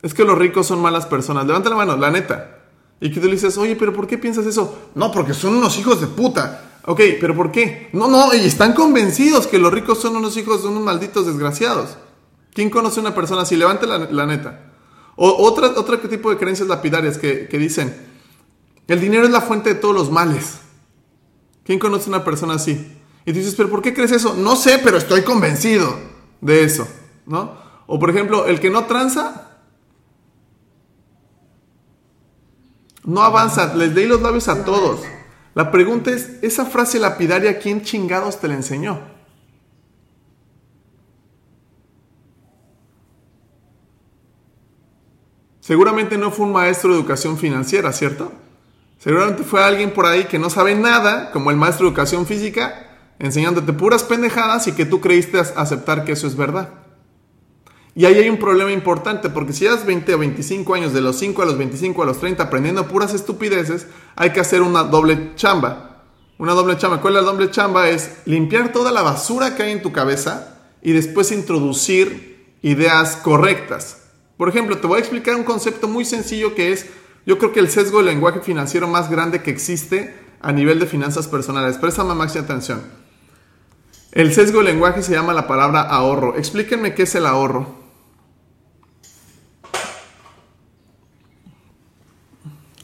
[0.00, 1.46] Es que los ricos son malas personas.
[1.46, 2.62] Levanta la mano, la neta.
[2.98, 4.88] Y que tú le dices, oye, pero ¿por qué piensas eso?
[4.94, 6.78] No, porque son unos hijos de puta.
[6.86, 7.90] Ok, pero ¿por qué?
[7.92, 11.98] No, no, y están convencidos que los ricos son unos hijos de unos malditos desgraciados.
[12.54, 13.54] ¿Quién conoce a una persona así?
[13.54, 14.72] Levante la, la neta.
[15.16, 17.94] O otra, otro tipo de creencias lapidarias que, que dicen,
[18.88, 20.54] el dinero es la fuente de todos los males.
[21.64, 22.96] ¿Quién conoce a una persona así?
[23.26, 24.36] Y tú dices, pero ¿por qué crees eso?
[24.38, 25.94] No sé, pero estoy convencido
[26.40, 26.88] de eso,
[27.26, 27.56] ¿no?
[27.86, 29.58] O por ejemplo, el que no tranza,
[33.04, 35.00] no avanza, les leí los labios a todos.
[35.54, 39.00] La pregunta es, esa frase lapidaria, ¿quién chingados te la enseñó?
[45.60, 48.32] Seguramente no fue un maestro de educación financiera, ¿cierto?
[48.98, 53.14] Seguramente fue alguien por ahí que no sabe nada, como el maestro de educación física,
[53.18, 56.81] enseñándote puras pendejadas y que tú creíste aceptar que eso es verdad.
[57.94, 61.18] Y ahí hay un problema importante, porque si llevas 20 o 25 años, de los
[61.18, 65.32] 5 a los 25 a los 30, aprendiendo puras estupideces, hay que hacer una doble
[65.34, 66.04] chamba.
[66.38, 67.00] Una doble chamba.
[67.00, 67.90] ¿Cuál es la doble chamba?
[67.90, 73.98] Es limpiar toda la basura que hay en tu cabeza y después introducir ideas correctas.
[74.38, 76.86] Por ejemplo, te voy a explicar un concepto muy sencillo que es,
[77.26, 80.86] yo creo que el sesgo del lenguaje financiero más grande que existe a nivel de
[80.86, 81.76] finanzas personales.
[81.76, 82.82] Préstame máxima atención.
[84.12, 86.36] El sesgo del lenguaje se llama la palabra ahorro.
[86.36, 87.81] Explíquenme qué es el ahorro.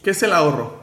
[0.03, 0.79] ¿Qué es el ahorro?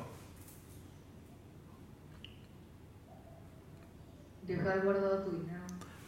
[4.43, 5.61] Dejar guardado tu dinero.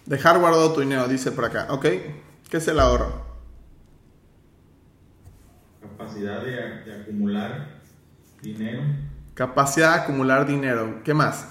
[0.06, 1.67] Dejar guardado tu dinero, dice por acá.
[1.72, 1.86] ¿Ok?
[2.50, 3.26] ¿Qué es el ahorro?
[5.82, 6.52] Capacidad de,
[6.86, 7.82] de acumular
[8.41, 8.82] dinero.
[9.34, 11.02] Capacidad de acumular dinero.
[11.04, 11.48] ¿Qué más?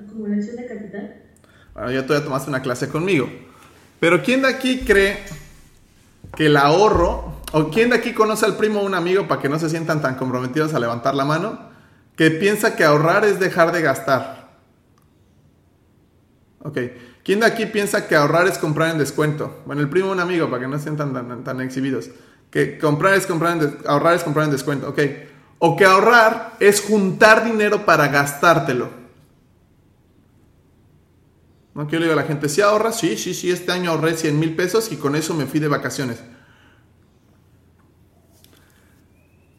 [0.00, 1.22] Acumulación de capital.
[1.74, 3.28] Bueno, ya tú ya tomaste una clase conmigo.
[3.98, 5.18] Pero ¿quién de aquí cree
[6.36, 9.48] que el ahorro, o quién de aquí conoce al primo o un amigo para que
[9.48, 11.70] no se sientan tan comprometidos a levantar la mano,
[12.16, 14.50] que piensa que ahorrar es dejar de gastar?
[16.62, 16.78] Ok.
[17.24, 19.62] ¿Quién de aquí piensa que ahorrar es comprar en descuento?
[19.66, 22.10] Bueno, el primo o un amigo, para que no se sientan tan, tan exhibidos.
[22.50, 24.94] Que comprar es comprar en ahorrar es comprar en descuento.
[25.58, 28.90] O que ahorrar es juntar dinero para gastártelo.
[31.74, 31.86] ¿No?
[31.86, 34.16] Que yo le digo a la gente, si ahorras, sí, sí, sí, este año ahorré
[34.16, 36.22] 100 mil pesos y con eso me fui de vacaciones.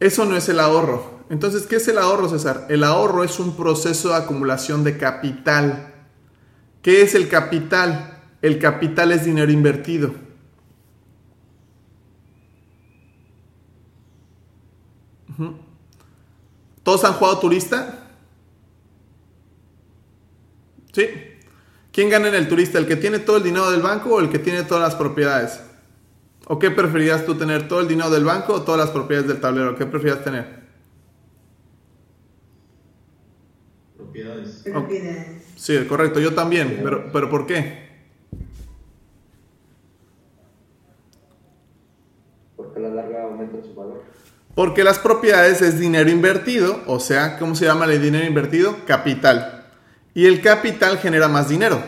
[0.02, 1.22] Eso no es el ahorro.
[1.30, 2.66] Entonces, ¿qué es el ahorro, César?
[2.70, 5.94] El ahorro es un proceso de acumulación de capital.
[6.82, 8.20] ¿Qué es el capital?
[8.42, 10.16] El capital es dinero invertido.
[16.82, 18.08] ¿Todos han jugado turista?
[20.94, 21.06] Sí.
[21.94, 22.80] ¿Quién gana en el turista?
[22.80, 25.62] ¿El que tiene todo el dinero del banco o el que tiene todas las propiedades?
[26.52, 27.70] ¿O qué preferirías tú tener?
[27.70, 29.74] ¿Todo el dinero del banco o todas las propiedades del tablero?
[29.78, 30.60] ¿Qué preferirías tener?
[33.96, 34.64] Propiedades.
[34.66, 35.46] Propiedades.
[35.56, 36.82] Sí, correcto, yo también.
[36.84, 37.88] Pero, pero ¿por qué?
[42.58, 44.04] Porque a la larga aumenta su valor.
[44.54, 48.76] Porque las propiedades es dinero invertido, o sea, ¿cómo se llama el dinero invertido?
[48.86, 49.68] Capital.
[50.14, 51.82] Y el capital genera más dinero.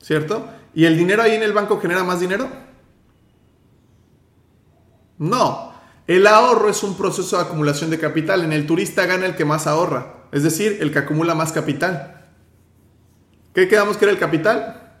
[0.00, 0.48] ¿Cierto?
[0.74, 2.48] ¿Y el dinero ahí en el banco genera más dinero?
[5.18, 5.72] No.
[6.06, 8.42] El ahorro es un proceso de acumulación de capital.
[8.44, 10.26] En el turista gana el que más ahorra.
[10.32, 12.28] Es decir, el que acumula más capital.
[13.54, 14.98] ¿Qué quedamos que era el capital?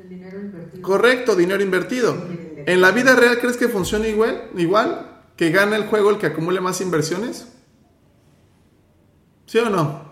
[0.00, 0.82] El dinero invertido.
[0.82, 2.16] Correcto, dinero invertido.
[2.66, 4.50] ¿En la vida real crees que funciona igual?
[4.56, 5.10] ¿Igual?
[5.36, 7.48] ¿Que gana el juego el que acumule más inversiones?
[9.46, 10.03] ¿Sí o no?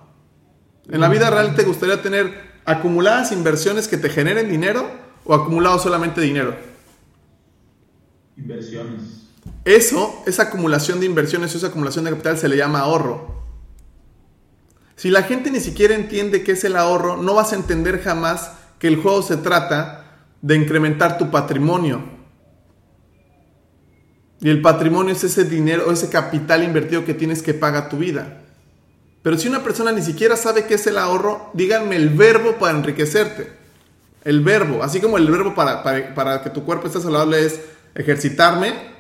[0.89, 4.91] ¿En la vida real te gustaría tener acumuladas inversiones que te generen dinero
[5.25, 6.57] o acumulado solamente dinero?
[8.37, 9.23] Inversiones.
[9.65, 13.43] Eso, esa acumulación de inversiones, esa acumulación de capital se le llama ahorro.
[14.97, 18.53] Si la gente ni siquiera entiende qué es el ahorro, no vas a entender jamás
[18.79, 22.03] que el juego se trata de incrementar tu patrimonio.
[24.41, 28.42] Y el patrimonio es ese dinero, ese capital invertido que tienes que pagar tu vida.
[29.23, 32.77] Pero si una persona ni siquiera sabe qué es el ahorro, díganme el verbo para
[32.77, 33.53] enriquecerte.
[34.25, 37.61] El verbo, así como el verbo para, para, para que tu cuerpo esté saludable es
[37.95, 38.93] ejercitarme,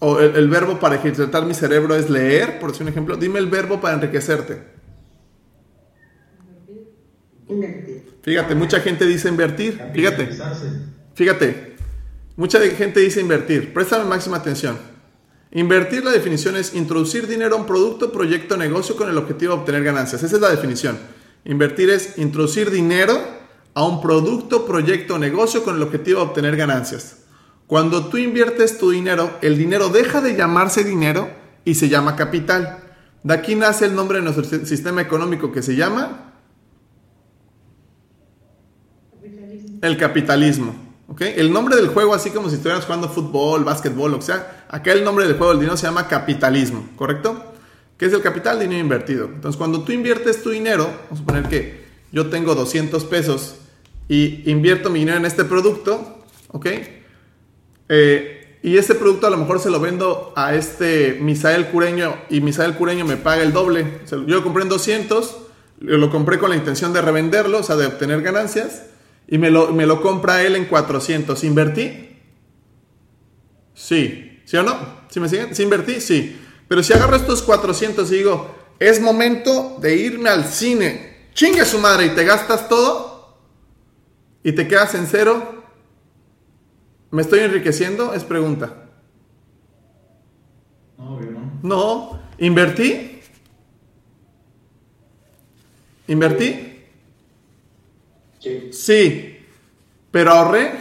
[0.00, 3.16] o el, el verbo para ejercitar mi cerebro es leer, por decir un ejemplo.
[3.16, 4.62] Dime el verbo para enriquecerte.
[7.48, 8.18] Invertir.
[8.22, 9.80] Fíjate, mucha gente dice invertir.
[9.92, 10.30] Fíjate,
[11.14, 11.76] fíjate,
[12.36, 13.72] mucha gente dice invertir.
[13.72, 14.89] Préstame máxima atención.
[15.52, 19.60] Invertir, la definición es introducir dinero a un producto, proyecto, negocio con el objetivo de
[19.60, 20.22] obtener ganancias.
[20.22, 20.96] Esa es la definición.
[21.44, 23.18] Invertir es introducir dinero
[23.74, 27.24] a un producto, proyecto, negocio con el objetivo de obtener ganancias.
[27.66, 31.28] Cuando tú inviertes tu dinero, el dinero deja de llamarse dinero
[31.64, 32.78] y se llama capital.
[33.22, 36.32] De aquí nace el nombre de nuestro si- sistema económico que se llama
[39.82, 40.89] el capitalismo.
[41.18, 45.04] El nombre del juego, así como si estuvieras jugando fútbol, básquetbol, o sea, acá el
[45.04, 47.52] nombre del juego del dinero se llama capitalismo, ¿correcto?
[47.98, 48.58] ¿Qué es el capital?
[48.60, 49.26] Dinero invertido.
[49.26, 53.56] Entonces, cuando tú inviertes tu dinero, vamos a suponer que yo tengo 200 pesos
[54.08, 56.66] y invierto mi dinero en este producto, ¿ok?
[57.88, 62.40] Eh, y ese producto a lo mejor se lo vendo a este Misael Cureño y
[62.40, 64.00] Misael Cureño me paga el doble.
[64.10, 65.36] Yo lo compré en 200,
[65.80, 68.84] lo lo compré con la intención de revenderlo, o sea, de obtener ganancias,
[69.30, 71.42] y me lo, me lo compra él en 400.
[71.44, 72.18] ¿Invertí?
[73.72, 74.42] Sí.
[74.44, 75.00] ¿Sí o no?
[75.08, 75.54] ¿Sí me siguen?
[75.54, 76.00] ¿Sí invertí?
[76.00, 76.36] Sí.
[76.66, 81.78] Pero si agarro estos 400 y digo, es momento de irme al cine, chingue su
[81.78, 83.38] madre y te gastas todo
[84.42, 85.64] y te quedas en cero,
[87.10, 88.12] ¿me estoy enriqueciendo?
[88.12, 88.88] Es pregunta.
[90.98, 91.60] Obvio, no.
[91.62, 92.20] No.
[92.38, 93.20] ¿Invertí?
[96.08, 96.69] ¿Invertí?
[98.40, 98.70] Sí.
[98.72, 99.36] Sí.
[100.10, 100.72] ¿Pero ahorré?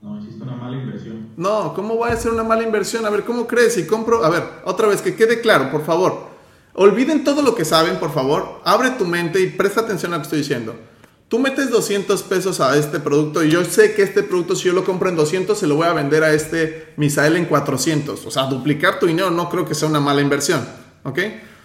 [0.00, 1.30] No, hiciste una mala inversión.
[1.36, 3.04] No, ¿cómo va a ser una mala inversión?
[3.04, 3.74] A ver, ¿cómo crees?
[3.74, 6.30] Si compro, a ver, otra vez, que quede claro, por favor.
[6.74, 8.60] Olviden todo lo que saben, por favor.
[8.64, 10.74] Abre tu mente y presta atención a lo que estoy diciendo.
[11.28, 14.74] Tú metes 200 pesos a este producto y yo sé que este producto, si yo
[14.74, 18.26] lo compro en 200, se lo voy a vender a este Misael en 400.
[18.26, 20.66] O sea, duplicar tu dinero no creo que sea una mala inversión.
[21.04, 21.18] ¿Ok?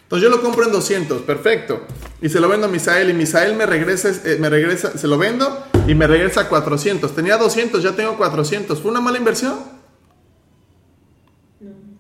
[0.08, 1.82] Entonces yo lo compro en 200, perfecto.
[2.22, 5.18] Y se lo vendo a Misael y Misael me regresa, eh, me regresa, se lo
[5.18, 7.14] vendo y me regresa a 400.
[7.14, 8.82] Tenía 200, ya tengo 400.
[8.82, 9.60] ¿Fue una mala inversión?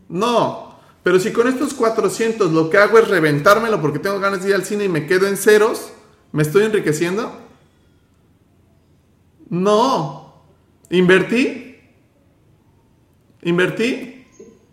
[0.08, 4.50] No, pero si con estos 400 lo que hago es reventármelo porque tengo ganas de
[4.52, 5.89] ir al cine y me quedo en ceros,
[6.32, 7.38] ¿me estoy enriqueciendo?
[9.50, 10.46] No.
[10.91, 11.76] ¿Invertí?
[13.41, 14.26] ¿Invertí?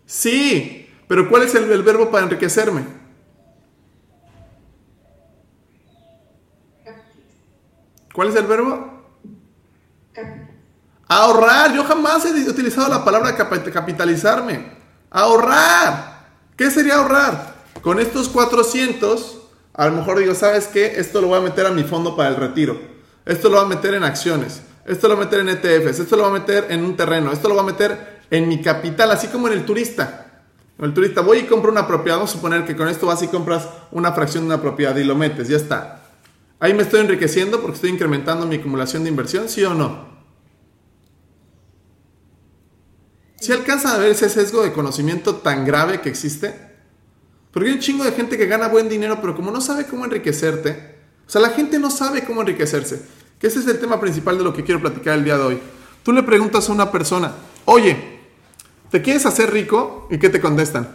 [0.05, 2.94] Sí, pero ¿cuál es el verbo para enriquecerme?
[8.15, 9.03] ¿Cuál es el verbo?
[11.09, 11.75] Ahorrar.
[11.75, 14.71] Yo jamás he utilizado la palabra capitalizarme.
[15.11, 16.25] Ahorrar.
[16.55, 17.55] ¿Qué sería ahorrar?
[17.81, 19.41] Con estos 400,
[19.73, 20.93] a lo mejor digo, ¿sabes qué?
[20.97, 22.79] Esto lo voy a meter a mi fondo para el retiro.
[23.25, 24.61] Esto lo voy a meter en acciones.
[24.85, 25.99] Esto lo voy a meter en ETFs.
[25.99, 27.33] Esto lo voy a meter en un terreno.
[27.33, 30.43] Esto lo voy a meter en mi capital, así como en el turista.
[30.79, 32.15] El turista, voy y compro una propiedad.
[32.15, 35.03] Vamos a suponer que con esto vas y compras una fracción de una propiedad y
[35.03, 35.49] lo metes.
[35.49, 36.04] Ya está.
[36.59, 40.15] Ahí me estoy enriqueciendo porque estoy incrementando mi acumulación de inversión, ¿sí o no?
[43.37, 46.53] ¿Si alcanzan a ver ese sesgo de conocimiento tan grave que existe?
[47.51, 50.05] Porque hay un chingo de gente que gana buen dinero, pero como no sabe cómo
[50.05, 50.95] enriquecerte,
[51.27, 53.01] o sea, la gente no sabe cómo enriquecerse,
[53.39, 55.59] que ese es el tema principal de lo que quiero platicar el día de hoy.
[56.03, 57.33] Tú le preguntas a una persona,
[57.65, 58.19] oye,
[58.89, 60.07] ¿te quieres hacer rico?
[60.09, 60.89] ¿Y qué te contestan?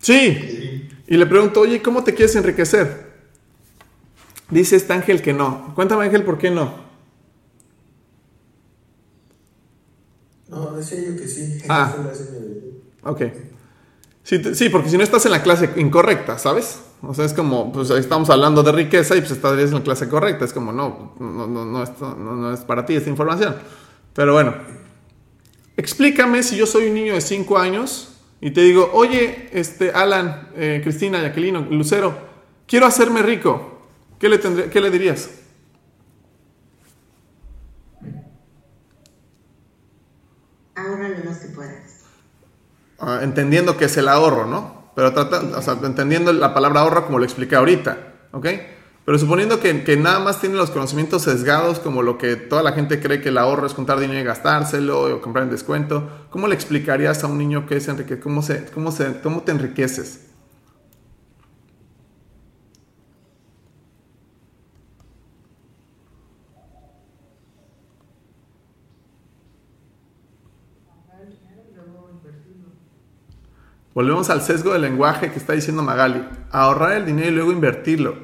[0.00, 0.88] Sí.
[1.08, 3.05] Y le pregunto, oye, ¿cómo te quieres enriquecer?
[4.50, 5.74] Dice este Ángel que no.
[5.74, 6.86] Cuéntame Ángel, ¿por qué no?
[10.48, 11.58] No, decía yo que sí.
[11.68, 11.94] Ah.
[13.02, 13.22] Ok.
[14.22, 16.80] Sí, sí, porque si no estás en la clase incorrecta, ¿sabes?
[17.02, 20.08] O sea, es como, pues estamos hablando de riqueza y pues estarías en la clase
[20.08, 20.44] correcta.
[20.44, 23.56] Es como, no, no, no, no, esto no, no es para ti esta información.
[24.14, 24.54] Pero bueno,
[25.76, 30.48] explícame si yo soy un niño de 5 años y te digo, oye, este, Alan,
[30.56, 32.16] eh, Cristina, Jacqueline, Lucero,
[32.66, 33.75] quiero hacerme rico.
[34.18, 35.30] ¿Qué le, tendré, ¿Qué le dirías?
[40.74, 42.04] Ahorra lo más que puedas.
[42.98, 44.90] Ah, entendiendo que es el ahorro, ¿no?
[44.94, 48.46] Pero trata, o sea, entendiendo la palabra ahorro como lo expliqué ahorita, ¿ok?
[49.04, 52.72] Pero suponiendo que, que nada más tiene los conocimientos sesgados, como lo que toda la
[52.72, 56.48] gente cree que el ahorro es juntar dinero y gastárselo o comprar en descuento, ¿cómo
[56.48, 60.35] le explicarías a un niño qué es enrique cómo, se, cómo, se, cómo te enriqueces?
[73.96, 76.22] Volvemos al sesgo del lenguaje que está diciendo Magali.
[76.50, 78.14] Ahorrar el dinero y luego invertirlo.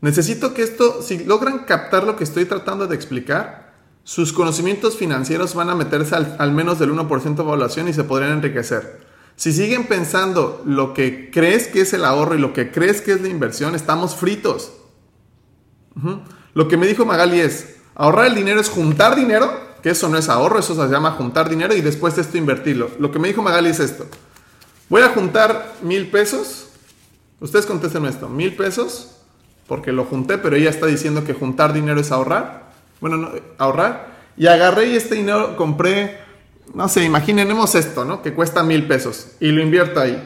[0.00, 3.74] Necesito que esto, si logran captar lo que estoy tratando de explicar,
[4.04, 8.34] sus conocimientos financieros van a meterse al, menos del 1% de población y se podrían
[8.34, 9.00] enriquecer.
[9.34, 13.10] Si siguen pensando lo que crees que es el ahorro y lo que crees que
[13.10, 14.74] es la inversión, estamos fritos.
[16.54, 19.50] Lo que me dijo Magali es, Ahorrar el dinero es juntar dinero,
[19.82, 22.92] que eso no es ahorro, eso se llama juntar dinero y después esto invertirlo.
[23.00, 24.06] Lo que me dijo Magali es esto.
[24.88, 26.68] Voy a juntar mil pesos.
[27.40, 28.28] Ustedes contesten esto.
[28.28, 29.16] Mil pesos,
[29.66, 32.72] porque lo junté, pero ella está diciendo que juntar dinero es ahorrar.
[33.00, 34.16] Bueno, no, ahorrar.
[34.36, 36.18] Y agarré y este dinero compré,
[36.74, 38.22] no sé, imaginemos esto, ¿no?
[38.22, 40.22] Que cuesta mil pesos y lo invierto ahí,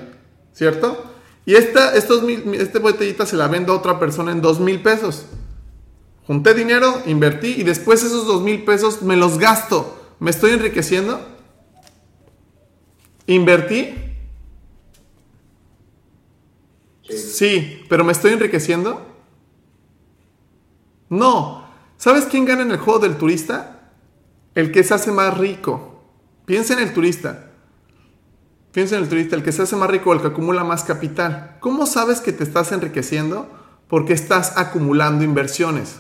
[0.53, 1.05] ¿cierto?
[1.47, 4.83] Y esta, estos mil, este botellita se la vendo a otra persona en dos mil
[4.83, 5.27] pesos.
[6.27, 9.97] Junté dinero, invertí y después esos dos mil pesos me los gasto.
[10.19, 11.21] ¿Me estoy enriqueciendo?
[13.27, 14.10] ¿Invertí?
[17.11, 17.19] Sí.
[17.19, 19.07] Sí, pero ¿me estoy enriqueciendo?
[21.09, 21.65] No.
[21.97, 23.93] ¿Sabes quién gana en el juego del turista?
[24.55, 26.03] El que se hace más rico.
[26.47, 27.51] Piensa en el turista.
[28.73, 31.57] Piensa en el turista, el que se hace más rico, el que acumula más capital.
[31.61, 33.51] ¿Cómo sabes que te estás enriqueciendo?
[33.89, 35.97] Porque estás acumulando inversiones.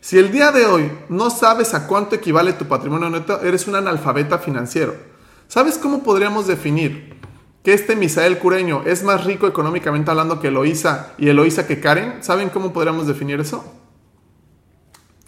[0.00, 3.74] Si el día de hoy no sabes a cuánto equivale tu patrimonio neto, eres un
[3.74, 5.09] analfabeta financiero.
[5.50, 7.16] ¿Sabes cómo podríamos definir
[7.64, 12.22] que este Misael Cureño es más rico económicamente hablando que Eloísa y Eloísa que Karen?
[12.22, 13.64] ¿Saben cómo podríamos definir eso?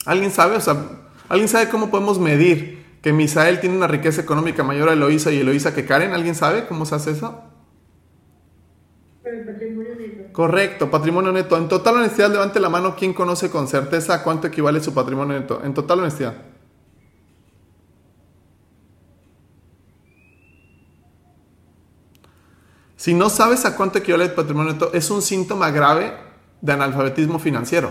[0.07, 0.55] ¿Alguien sabe?
[0.55, 0.77] O sea,
[1.29, 5.41] ¿alguien sabe cómo podemos medir que Misael tiene una riqueza económica mayor a Eloísa y
[5.41, 6.13] Eloísa que Karen?
[6.13, 7.43] ¿Alguien sabe cómo se hace eso?
[9.25, 10.33] Por el patrimonio neto.
[10.33, 11.57] Correcto, patrimonio neto.
[11.57, 15.63] En total honestidad, levante la mano quien conoce con certeza cuánto equivale su patrimonio neto.
[15.65, 16.52] En total honestidad.
[23.03, 26.15] Si no sabes a cuánto equivale el patrimonio es un síntoma grave
[26.61, 27.91] de analfabetismo financiero.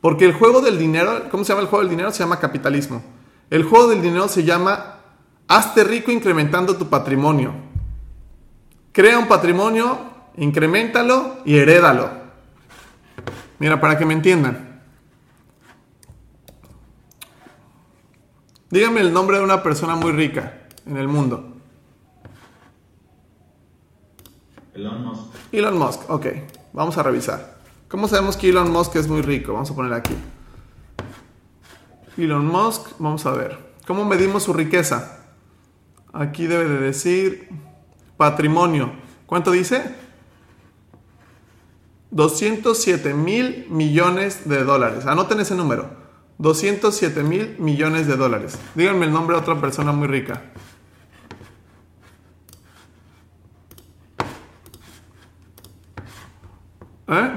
[0.00, 2.10] Porque el juego del dinero, ¿cómo se llama el juego del dinero?
[2.10, 3.04] Se llama capitalismo.
[3.50, 5.00] El juego del dinero se llama
[5.46, 7.52] hazte rico incrementando tu patrimonio.
[8.92, 9.98] Crea un patrimonio,
[10.38, 12.08] incrementalo y herédalo.
[13.58, 14.80] Mira, para que me entiendan.
[18.70, 21.55] Dígame el nombre de una persona muy rica en el mundo.
[24.76, 25.22] Elon Musk.
[25.52, 26.26] Elon Musk, ok.
[26.74, 27.56] Vamos a revisar.
[27.88, 29.54] ¿Cómo sabemos que Elon Musk es muy rico?
[29.54, 30.14] Vamos a poner aquí.
[32.18, 33.58] Elon Musk, vamos a ver.
[33.86, 35.20] ¿Cómo medimos su riqueza?
[36.12, 37.48] Aquí debe de decir
[38.18, 38.92] patrimonio.
[39.24, 39.94] ¿Cuánto dice?
[42.10, 45.06] 207 mil millones de dólares.
[45.06, 45.88] Anoten ese número.
[46.38, 48.58] 207 mil millones de dólares.
[48.74, 50.42] Díganme el nombre de otra persona muy rica.
[57.08, 57.30] ¿Eh?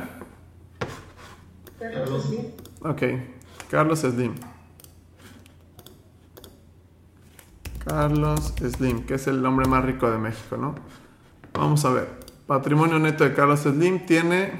[1.80, 2.42] Carlos Slim.
[2.82, 3.04] Ok,
[3.70, 4.34] Carlos Slim.
[7.86, 10.76] Carlos Slim, que es el hombre más rico de México, ¿no?
[11.54, 12.10] Vamos a ver.
[12.48, 14.52] Patrimonio neto de Carlos Slim tiene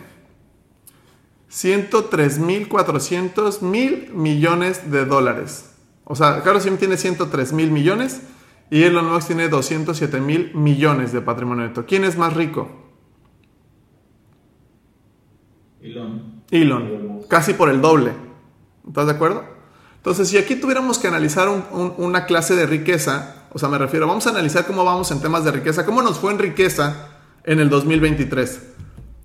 [1.52, 5.74] 103.400 mil millones de dólares.
[6.04, 8.22] O sea, Carlos Slim tiene 103 mil millones
[8.70, 11.86] y Elon Musk tiene 207 mil millones de patrimonio neto.
[11.88, 12.79] ¿Quién es más rico?
[15.82, 16.44] Elon.
[16.52, 18.12] Elon, casi por el doble.
[18.88, 19.44] ¿Estás de acuerdo?
[19.98, 23.78] Entonces, si aquí tuviéramos que analizar un- un- una clase de riqueza, o sea, me
[23.78, 27.10] refiero, vamos a analizar cómo vamos en temas de riqueza, cómo nos fue en riqueza
[27.44, 28.62] en el 2023.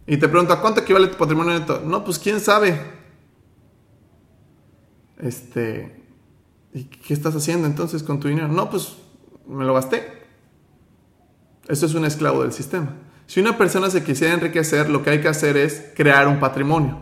[0.06, 1.80] Y te pregunto, ¿a cuánto equivale tu patrimonio neto?
[1.84, 2.78] No, pues quién sabe.
[5.18, 6.02] Este,
[6.72, 8.48] ¿y qué estás haciendo entonces con tu dinero?
[8.48, 8.96] No, pues
[9.46, 10.24] me lo gasté.
[11.68, 12.94] Eso es un esclavo del sistema.
[13.26, 17.00] Si una persona se quisiera enriquecer, lo que hay que hacer es crear un patrimonio.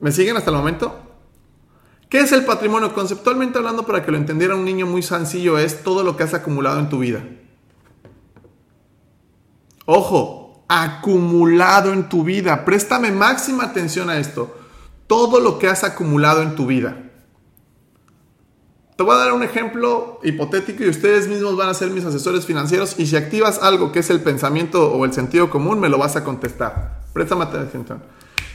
[0.00, 0.98] ¿Me siguen hasta el momento?
[2.08, 2.92] ¿Qué es el patrimonio?
[2.92, 6.34] Conceptualmente hablando, para que lo entendiera un niño muy sencillo, es todo lo que has
[6.34, 7.24] acumulado en tu vida.
[9.86, 12.64] Ojo, acumulado en tu vida.
[12.64, 14.56] Préstame máxima atención a esto.
[15.06, 17.11] Todo lo que has acumulado en tu vida.
[18.96, 22.44] Te voy a dar un ejemplo hipotético y ustedes mismos van a ser mis asesores
[22.44, 25.96] financieros y si activas algo que es el pensamiento o el sentido común, me lo
[25.96, 27.00] vas a contestar.
[27.14, 28.02] Préstame atención.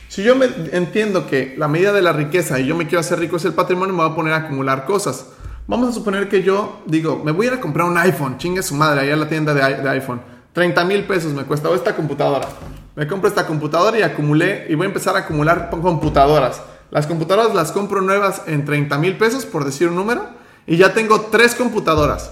[0.10, 3.20] Si yo me entiendo que la medida de la riqueza y yo me quiero hacer
[3.20, 5.26] rico es el patrimonio, me voy a poner a acumular cosas.
[5.66, 8.62] Vamos a suponer que yo digo, me voy a ir a comprar un iPhone, chingue
[8.62, 10.22] su madre, allá en la tienda de, de iPhone.
[10.54, 12.48] 30 mil pesos me cuesta, o esta computadora.
[12.96, 16.62] Me compro esta computadora y acumulé, y voy a empezar a acumular computadoras.
[16.90, 20.26] Las computadoras las compro nuevas en 30 mil pesos, por decir un número,
[20.66, 22.32] y ya tengo tres computadoras.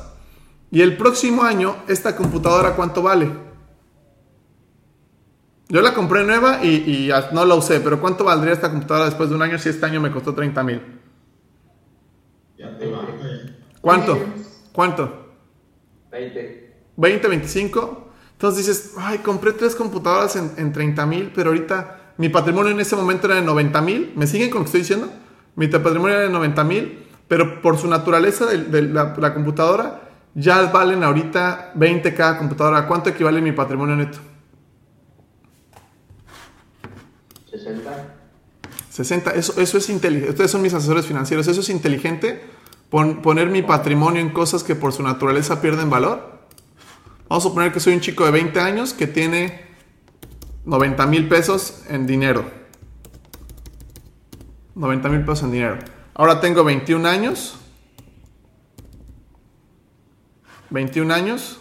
[0.71, 3.29] Y el próximo año, esta computadora, ¿cuánto vale?
[5.67, 9.35] Yo la compré nueva y, no la usé, pero ¿cuánto valdría esta computadora después de
[9.35, 10.81] un año si este año me costó 30 mil?
[12.57, 13.07] Ya te baja.
[13.81, 14.17] ¿Cuánto?
[14.71, 15.33] ¿Cuánto?
[16.11, 16.75] 20.
[16.97, 18.09] 20, 25.
[18.33, 22.79] Entonces dices, ay, compré tres computadoras en, en 30 mil, pero ahorita mi patrimonio en
[22.79, 24.13] ese momento era de 90 mil.
[24.15, 25.09] ¿Me siguen con lo que estoy diciendo?
[25.55, 30.09] Mi patrimonio era de 90 mil, pero por su naturaleza de, de la, la computadora,
[30.33, 32.79] ya valen ahorita 20 cada computadora.
[32.79, 34.17] ¿A ¿Cuánto equivale mi patrimonio neto?
[37.51, 38.15] 60.
[38.89, 39.31] 60.
[39.31, 40.31] Eso, eso es inteligente.
[40.31, 41.47] Ustedes son mis asesores financieros.
[41.47, 42.43] Eso es inteligente.
[42.89, 46.35] Pon- poner mi patrimonio en cosas que por su naturaleza pierden valor.
[47.27, 49.64] Vamos a suponer que soy un chico de 20 años que tiene
[50.65, 52.45] 90 mil pesos en dinero.
[54.75, 55.79] 90 mil pesos en dinero.
[56.13, 57.57] Ahora tengo 21 años.
[60.69, 61.59] 21 años.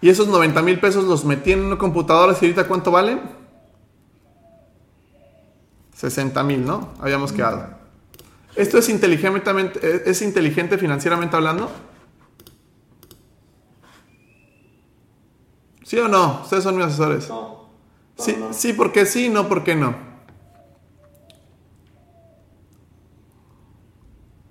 [0.00, 2.32] Y esos 90 mil pesos los metí en una computadora.
[2.32, 3.20] ¿Y ahorita cuánto valen?
[5.94, 6.92] 60 mil, ¿no?
[7.00, 7.68] Habíamos quedado.
[8.56, 11.70] ¿Esto es inteligentemente, es inteligente financieramente hablando?
[15.84, 16.40] ¿Sí o no?
[16.42, 17.28] Ustedes son mis asesores.
[17.28, 17.40] No.
[18.18, 18.52] no, Sí, no.
[18.52, 19.94] sí, porque sí, no, porque no.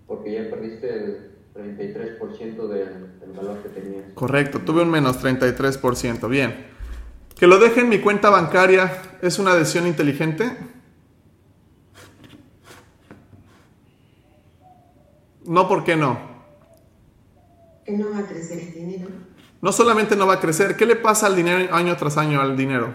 [0.08, 4.12] Porque ya perdiste el 33% del, del valor que tenías.
[4.14, 6.28] Correcto, tuve un menos 33%.
[6.28, 6.68] Bien.
[7.38, 10.58] Que lo deje en mi cuenta bancaria es una decisión inteligente.
[15.46, 16.20] No, ¿por qué no?
[17.86, 19.10] Que no va a crecer el dinero.
[19.62, 22.58] No solamente no va a crecer, ¿qué le pasa al dinero año tras año al
[22.58, 22.94] dinero?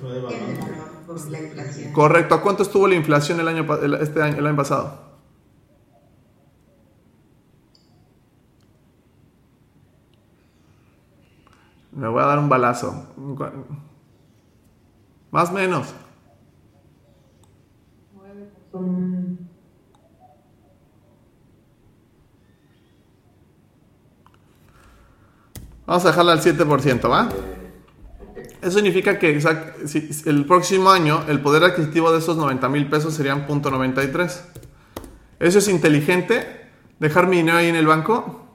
[0.00, 1.92] Por la inflación.
[1.92, 5.08] Correcto, ¿a cuánto estuvo la inflación el año, el- este año, el año pasado?
[11.92, 13.06] Me voy a dar un balazo.
[15.30, 15.94] Más o menos.
[18.70, 19.17] Con
[25.88, 27.30] Vamos a dejarla al 7%, ¿va?
[28.60, 29.40] Eso significa que
[29.86, 34.40] si el próximo año el poder adquisitivo de esos 90 mil pesos serían .93.
[35.40, 36.68] ¿Eso es inteligente?
[36.98, 38.46] ¿Dejar mi dinero ahí en el banco?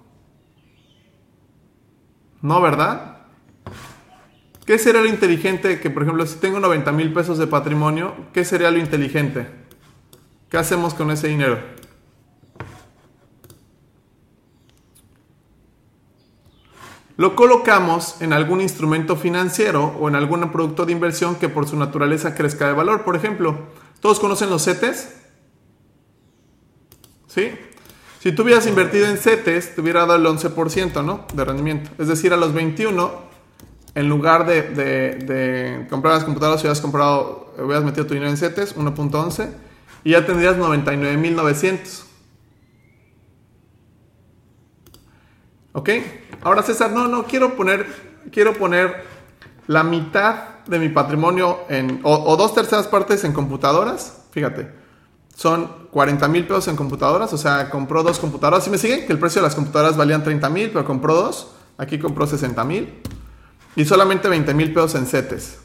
[2.43, 3.23] No, ¿verdad?
[4.67, 5.79] ¿Qué sería lo inteligente?
[5.79, 9.47] Que, por ejemplo, si tengo 90 mil pesos de patrimonio, ¿qué sería lo inteligente?
[10.51, 11.57] ¿Qué hacemos con ese dinero?
[17.15, 21.77] Lo colocamos en algún instrumento financiero o en algún producto de inversión que por su
[21.77, 23.03] naturaleza crezca de valor.
[23.03, 23.55] Por ejemplo,
[23.99, 25.15] ¿todos conocen los CETES?
[27.27, 27.51] ¿Sí?
[28.19, 31.27] Si tú hubieras invertido en CETES, te hubiera dado el 11% ¿no?
[31.33, 31.91] de rendimiento.
[31.99, 33.11] Es decir, a los 21,
[33.95, 39.49] en lugar de, comprar las computadoras, hubieras, comprado, hubieras metido tu dinero en CETES, 1.11,
[40.03, 42.12] y ya tendrías 99.900.
[45.73, 45.89] ¿Ok?
[46.43, 47.85] Ahora César, no, no, quiero poner,
[48.31, 49.03] quiero poner
[49.67, 54.21] la mitad de mi patrimonio en, o, dos terceras partes en computadoras.
[54.31, 54.71] Fíjate,
[55.35, 58.63] son 40 mil pesos en computadoras, o sea, compró dos computadoras.
[58.63, 59.05] ¿Sí me siguen?
[59.05, 61.55] Que el precio de las computadoras valían 30 mil, pero compró dos.
[61.77, 63.01] Aquí compró 60 mil.
[63.75, 65.57] Y solamente 20 mil pesos en CETES.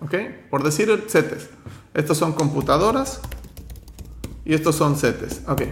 [0.00, 0.14] ¿Ok?
[0.50, 1.50] Por decir CETES.
[1.94, 3.20] Estos son computadoras
[4.46, 5.42] y estos son CETES.
[5.46, 5.62] Ok.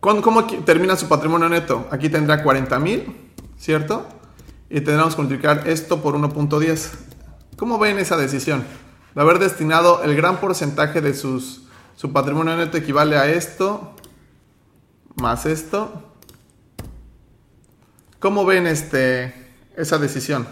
[0.00, 1.86] ¿Cómo, termina su patrimonio neto?
[1.90, 4.06] Aquí tendrá 40 mil, ¿cierto?
[4.70, 6.90] Y tendremos que multiplicar esto por 1.10.
[7.58, 8.64] ¿Cómo ven esa decisión?
[9.14, 13.94] De haber destinado el gran porcentaje de sus, su patrimonio neto equivale a esto,
[15.16, 16.14] más esto.
[18.20, 19.34] ¿Cómo ven este,
[19.76, 20.48] esa decisión?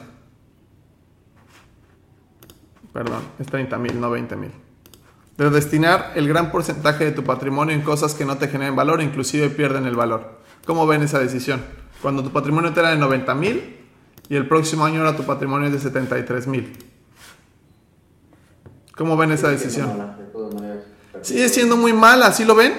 [2.92, 4.67] Perdón, es 30 mil, no 20 mil
[5.38, 9.00] de destinar el gran porcentaje de tu patrimonio en cosas que no te generen valor,
[9.00, 10.40] inclusive pierden el valor.
[10.66, 11.62] ¿Cómo ven esa decisión?
[12.02, 13.76] Cuando tu patrimonio te era de 90 mil
[14.28, 16.76] y el próximo año ahora tu patrimonio es de 73 mil.
[18.96, 20.16] ¿Cómo ven esa decisión?
[21.22, 22.74] Sigue siendo muy mala, ¿sí lo ven?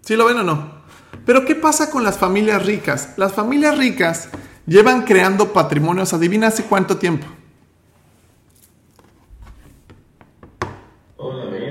[0.00, 0.78] ¿Sí lo ven o no?
[1.26, 3.14] Pero ¿qué pasa con las familias ricas?
[3.16, 4.30] Las familias ricas
[4.66, 7.26] llevan creando patrimonios, adivina hace cuánto tiempo.
[11.16, 11.68] Toda la vida.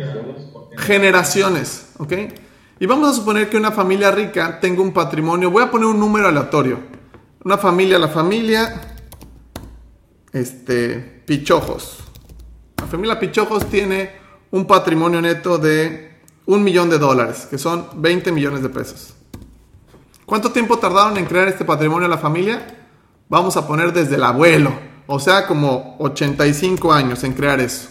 [0.87, 2.13] Generaciones, ¿ok?
[2.79, 5.99] Y vamos a suponer que una familia rica tenga un patrimonio, voy a poner un
[5.99, 6.79] número aleatorio.
[7.43, 8.95] Una familia, la familia,
[10.31, 11.99] este, Pichojos.
[12.77, 14.11] La familia Pichojos tiene
[14.51, 19.13] un patrimonio neto de un millón de dólares, que son 20 millones de pesos.
[20.25, 22.65] ¿Cuánto tiempo tardaron en crear este patrimonio la familia?
[23.29, 24.73] Vamos a poner desde el abuelo,
[25.07, 27.89] o sea, como 85 años en crear eso.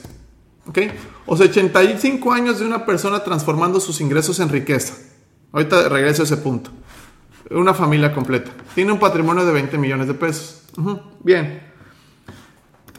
[0.69, 0.79] ¿Ok?
[1.27, 4.95] O sea, 85 años de una persona transformando sus ingresos en riqueza.
[5.53, 6.71] Ahorita regreso a ese punto.
[7.51, 8.51] Una familia completa.
[8.75, 10.63] Tiene un patrimonio de 20 millones de pesos.
[11.23, 11.63] Bien.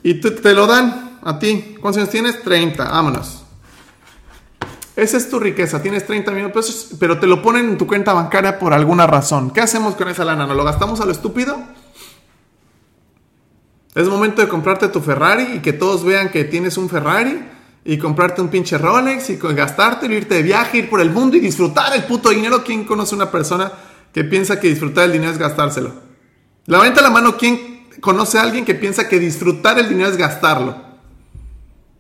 [0.04, 1.76] Y te lo dan a ti.
[1.82, 2.42] ¿Cuántos años tienes?
[2.42, 2.84] 30.
[2.86, 3.44] Vámonos.
[4.96, 5.82] Esa es tu riqueza.
[5.82, 9.06] Tienes 30 millones de pesos, pero te lo ponen en tu cuenta bancaria por alguna
[9.06, 9.52] razón.
[9.52, 10.48] ¿Qué hacemos con esa lana?
[10.48, 11.62] ¿Nos lo gastamos a lo estúpido?
[13.94, 17.57] Es momento de comprarte tu Ferrari y que todos vean que tienes un Ferrari
[17.90, 21.40] y comprarte un pinche Rolex y gastártelo, irte de viaje, ir por el mundo y
[21.40, 22.62] disfrutar el puto dinero.
[22.62, 23.72] ¿Quién conoce una persona
[24.12, 25.94] que piensa que disfrutar el dinero es gastárselo?
[26.66, 30.76] Levanta la mano, ¿quién conoce a alguien que piensa que disfrutar el dinero es gastarlo?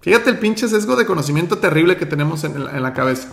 [0.02, 3.30] Fíjate el pinche sesgo de conocimiento terrible que tenemos en la, cabeza.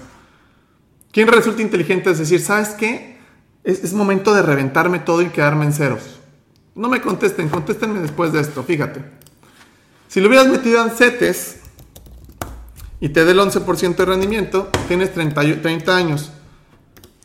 [1.10, 3.18] ¿Quién resulta inteligente es decir, ¿sabes qué?
[3.64, 6.20] Es, es momento de reventarme todo y quedarme en ceros.
[6.76, 9.04] No me contesten, contéstenme después de esto, fíjate.
[10.06, 11.63] Si lo hubieras metido en CETES
[13.04, 16.30] y te dé el 11% de rendimiento, tienes 30, y- 30 años.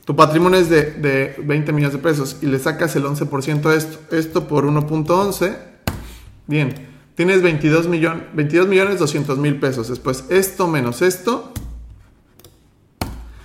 [0.04, 3.76] Tu patrimonio es de, de 20 millones de pesos y le sacas el 11% a
[3.76, 3.98] esto.
[4.14, 5.56] Esto por 1.11.
[6.48, 6.74] Bien,
[7.16, 9.88] tienes 22, millón, 22 millones 200 mil pesos.
[9.88, 11.54] Después esto menos esto.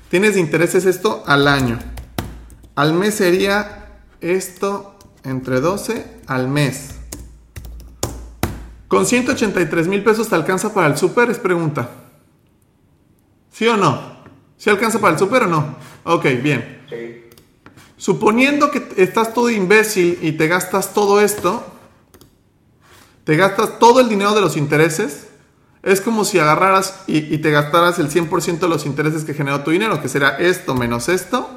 [0.08, 1.78] Tienes de intereses esto al año.
[2.74, 6.96] Al mes sería esto entre 12 al mes.
[8.88, 11.30] ¿Con 183 mil pesos te alcanza para el súper?
[11.30, 12.00] Es pregunta.
[13.54, 14.00] ¿Sí o no?
[14.56, 15.76] ¿Sí alcanza para el súper o no?
[16.02, 16.84] Ok, bien.
[16.90, 17.30] Sí.
[17.96, 21.64] Suponiendo que estás todo imbécil y te gastas todo esto,
[23.22, 25.28] te gastas todo el dinero de los intereses,
[25.84, 29.62] es como si agarraras y, y te gastaras el 100% de los intereses que generó
[29.62, 31.48] tu dinero, que será esto menos esto.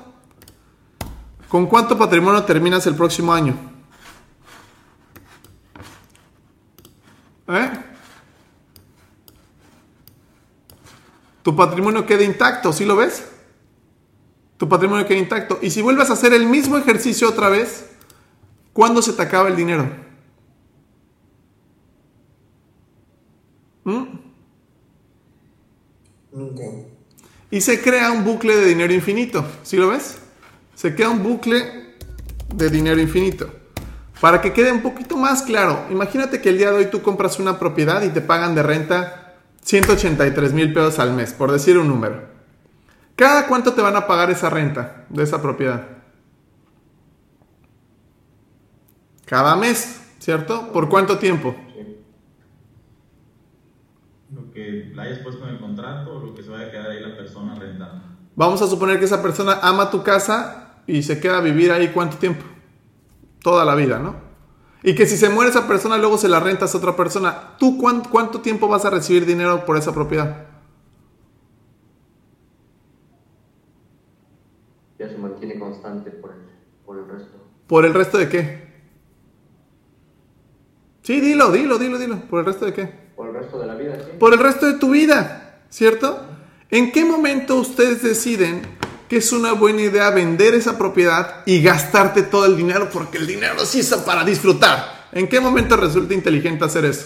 [1.49, 3.55] ¿Con cuánto patrimonio terminas el próximo año?
[7.47, 7.86] ¿Eh?
[11.47, 13.23] Tu patrimonio queda intacto, ¿sí lo ves?
[14.57, 15.59] Tu patrimonio queda intacto.
[15.61, 17.85] Y si vuelves a hacer el mismo ejercicio otra vez,
[18.73, 19.89] ¿cuándo se te acaba el dinero?
[23.85, 24.03] ¿Mm?
[26.33, 26.63] Nunca.
[27.49, 29.45] Y se crea un bucle de dinero infinito.
[29.63, 30.17] ¿Sí lo ves?
[30.75, 31.95] Se crea un bucle
[32.53, 33.49] de dinero infinito.
[34.19, 37.39] Para que quede un poquito más claro, imagínate que el día de hoy tú compras
[37.39, 39.26] una propiedad y te pagan de renta
[39.67, 42.21] 183 mil pesos al mes, por decir un número.
[43.17, 45.85] ¿Cada cuánto te van a pagar esa renta de esa propiedad?
[49.25, 50.71] Cada mes, ¿cierto?
[50.71, 51.53] ¿Por cuánto tiempo?
[54.33, 56.89] Lo que la hayas puesto en el contrato o lo que se vaya a quedar
[56.89, 58.05] ahí la persona rentando.
[58.37, 61.89] Vamos a suponer que esa persona ama tu casa y se queda a vivir ahí
[61.89, 62.45] cuánto tiempo?
[63.41, 64.26] Toda la vida, ¿no?
[64.87, 67.57] Y que si se muere esa persona, luego se la rentas a otra persona.
[67.59, 70.45] ¿Tú cuán- cuánto tiempo vas a recibir dinero por esa propiedad?
[74.97, 76.37] Ya se mantiene constante por el,
[76.85, 77.37] por el resto.
[77.67, 78.67] ¿Por el resto de qué?
[81.01, 82.21] Sí, dilo, dilo, dilo, dilo.
[82.21, 82.85] ¿Por el resto de qué?
[83.17, 84.11] Por el resto de la vida, sí.
[84.17, 86.17] Por el resto de tu vida, ¿cierto?
[86.69, 88.61] ¿En qué momento ustedes deciden
[89.07, 93.27] que es una buena idea vender esa propiedad y gastarte todo el dinero porque el
[93.27, 95.07] dinero se hizo para disfrutar?
[95.11, 97.05] ¿En qué momento resulta inteligente hacer eso?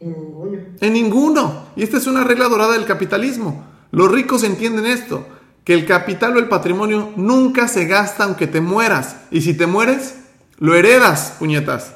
[0.00, 0.58] En ninguno.
[0.80, 1.66] En ninguno.
[1.76, 3.66] Y esta es una regla dorada del capitalismo.
[3.90, 5.26] Los ricos entienden esto,
[5.64, 9.16] que el capital o el patrimonio nunca se gasta aunque te mueras.
[9.30, 10.16] Y si te mueres,
[10.58, 11.94] lo heredas, puñetas.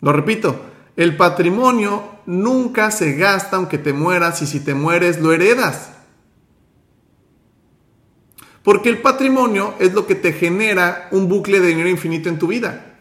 [0.00, 0.60] Lo repito,
[0.96, 5.90] el patrimonio nunca se gasta aunque te mueras y si te mueres, lo heredas.
[8.62, 12.46] Porque el patrimonio es lo que te genera un bucle de dinero infinito en tu
[12.46, 12.98] vida.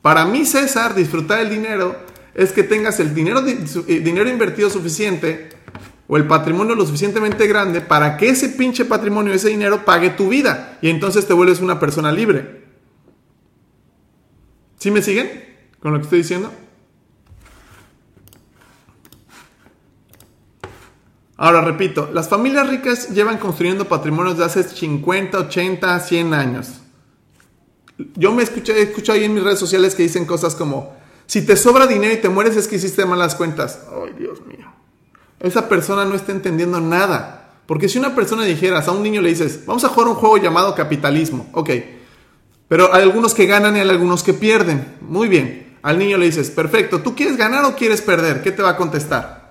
[0.00, 1.96] Para mí, César, disfrutar el dinero
[2.32, 5.50] es que tengas el dinero, eh, dinero invertido suficiente
[6.08, 10.28] o el patrimonio lo suficientemente grande para que ese pinche patrimonio, ese dinero, pague tu
[10.28, 10.78] vida.
[10.80, 12.64] Y entonces te vuelves una persona libre.
[14.78, 15.44] ¿Sí me siguen
[15.80, 16.52] con lo que estoy diciendo?
[21.36, 26.68] Ahora repito, las familias ricas llevan construyendo patrimonios de hace 50, 80, 100 años.
[28.14, 31.44] Yo me escuché, he escuchado ahí en mis redes sociales que dicen cosas como, si
[31.44, 33.80] te sobra dinero y te mueres es que hiciste malas cuentas.
[33.90, 34.72] Ay, Dios mío.
[35.40, 37.42] Esa persona no está entendiendo nada.
[37.66, 40.38] Porque si una persona dijeras a un niño le dices, vamos a jugar un juego
[40.38, 41.70] llamado capitalismo, ok.
[42.68, 44.96] Pero hay algunos que ganan y hay algunos que pierden.
[45.00, 45.76] Muy bien.
[45.82, 48.42] Al niño le dices, perfecto, ¿tú quieres ganar o quieres perder?
[48.42, 49.45] ¿Qué te va a contestar?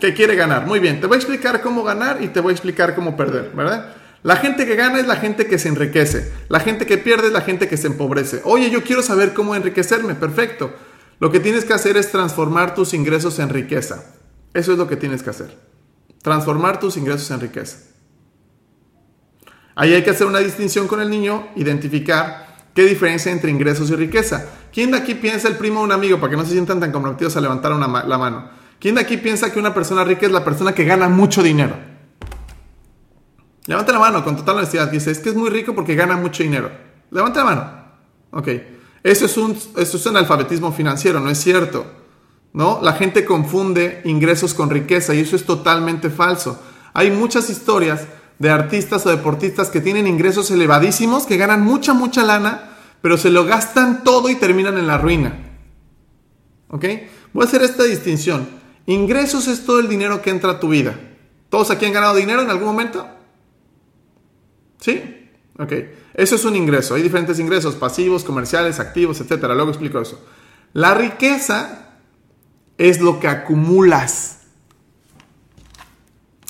[0.00, 0.66] Que quiere ganar.
[0.66, 3.52] Muy bien, te voy a explicar cómo ganar y te voy a explicar cómo perder,
[3.54, 3.94] ¿verdad?
[4.22, 6.32] La gente que gana es la gente que se enriquece.
[6.48, 8.40] La gente que pierde es la gente que se empobrece.
[8.44, 10.14] Oye, yo quiero saber cómo enriquecerme.
[10.16, 10.74] Perfecto.
[11.20, 14.04] Lo que tienes que hacer es transformar tus ingresos en riqueza.
[14.54, 15.56] Eso es lo que tienes que hacer.
[16.22, 17.78] Transformar tus ingresos en riqueza.
[19.76, 23.94] Ahí hay que hacer una distinción con el niño, identificar qué diferencia entre ingresos y
[23.94, 24.46] riqueza.
[24.72, 26.90] ¿Quién de aquí piensa el primo de un amigo para que no se sientan tan
[26.90, 28.57] comprometidos a levantar una la mano?
[28.80, 31.76] ¿Quién de aquí piensa que una persona rica es la persona que gana mucho dinero?
[33.66, 34.88] Levante la mano con total honestidad.
[34.90, 36.70] Dice, es que es muy rico porque gana mucho dinero.
[37.10, 37.70] Levante la mano.
[38.30, 38.48] Ok.
[39.02, 41.86] Eso es un, eso es un alfabetismo financiero, no es cierto.
[42.52, 42.80] ¿No?
[42.82, 46.60] La gente confunde ingresos con riqueza y eso es totalmente falso.
[46.94, 48.06] Hay muchas historias
[48.38, 52.70] de artistas o deportistas que tienen ingresos elevadísimos, que ganan mucha, mucha lana,
[53.02, 55.36] pero se lo gastan todo y terminan en la ruina.
[56.68, 56.84] ¿Ok?
[57.32, 58.57] Voy a hacer esta distinción.
[58.88, 60.98] Ingresos es todo el dinero que entra a tu vida.
[61.50, 63.06] ¿Todos aquí han ganado dinero en algún momento?
[64.80, 65.28] ¿Sí?
[65.58, 65.72] Ok.
[66.14, 66.94] Eso es un ingreso.
[66.94, 69.42] Hay diferentes ingresos, pasivos, comerciales, activos, etc.
[69.42, 70.24] Luego explico eso.
[70.72, 71.98] La riqueza
[72.78, 74.38] es lo que acumulas.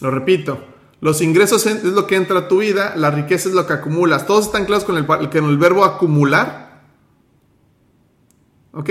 [0.01, 0.64] Lo repito.
[1.01, 4.28] Los ingresos es lo que entra a tu vida, la riqueza es lo que acumulas.
[4.28, 6.82] ¿Todos están claros con el, con el verbo acumular?
[8.70, 8.91] ¿Ok?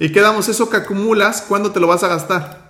[0.00, 2.63] Y quedamos eso que acumulas, ¿cuándo te lo vas a gastar?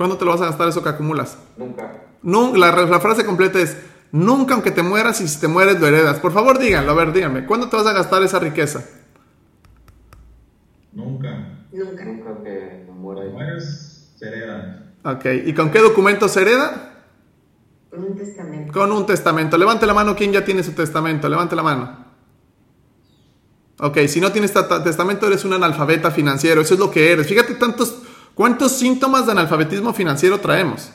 [0.00, 1.36] ¿Cuándo te lo vas a gastar eso que acumulas?
[1.58, 2.04] Nunca.
[2.22, 3.76] No, la, la frase completa es,
[4.12, 6.18] nunca aunque te mueras y si te mueres lo heredas.
[6.20, 8.82] Por favor díganlo, a ver, díganme, ¿cuándo te vas a gastar esa riqueza?
[10.94, 11.58] Nunca.
[11.70, 12.04] Nunca.
[12.06, 13.22] Nunca que me muera.
[13.26, 14.86] Si mueres, se hereda.
[15.04, 16.94] Ok, ¿y con qué documento se hereda?
[17.90, 18.72] Con un testamento.
[18.72, 19.58] Con un testamento.
[19.58, 21.28] Levante la mano, ¿quién ya tiene su testamento?
[21.28, 22.06] Levante la mano.
[23.80, 27.26] Ok, si no tienes ta- testamento eres un analfabeta financiero, eso es lo que eres.
[27.26, 28.02] Fíjate tantos,
[28.40, 30.92] cuántos síntomas de analfabetismo financiero traemos.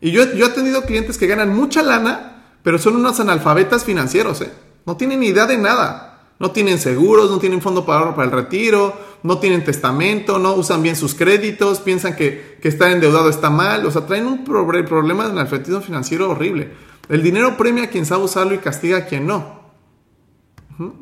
[0.00, 4.50] Y yo, he tenido clientes que ganan mucha lana, pero son unos analfabetas financieros, ¿eh?
[4.86, 6.22] No tienen ni idea de nada.
[6.38, 10.96] No tienen seguros, no tienen fondo para el retiro, no tienen testamento, no usan bien
[10.96, 13.84] sus créditos, piensan que, que estar endeudado está mal.
[13.84, 16.72] O sea, traen un problema de analfabetismo financiero horrible.
[17.10, 19.60] El dinero premia a quien sabe usarlo y castiga a quien no.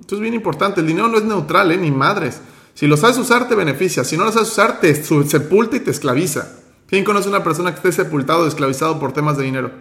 [0.00, 0.80] Esto es bien importante.
[0.80, 1.76] El dinero no es neutral, ¿eh?
[1.76, 2.40] ni madres.
[2.78, 4.04] Si lo sabes usar, te beneficia.
[4.04, 6.60] Si no lo sabes usar, te sepulta y te esclaviza.
[6.86, 9.72] ¿Quién conoce una persona que esté sepultado o esclavizado por temas de dinero?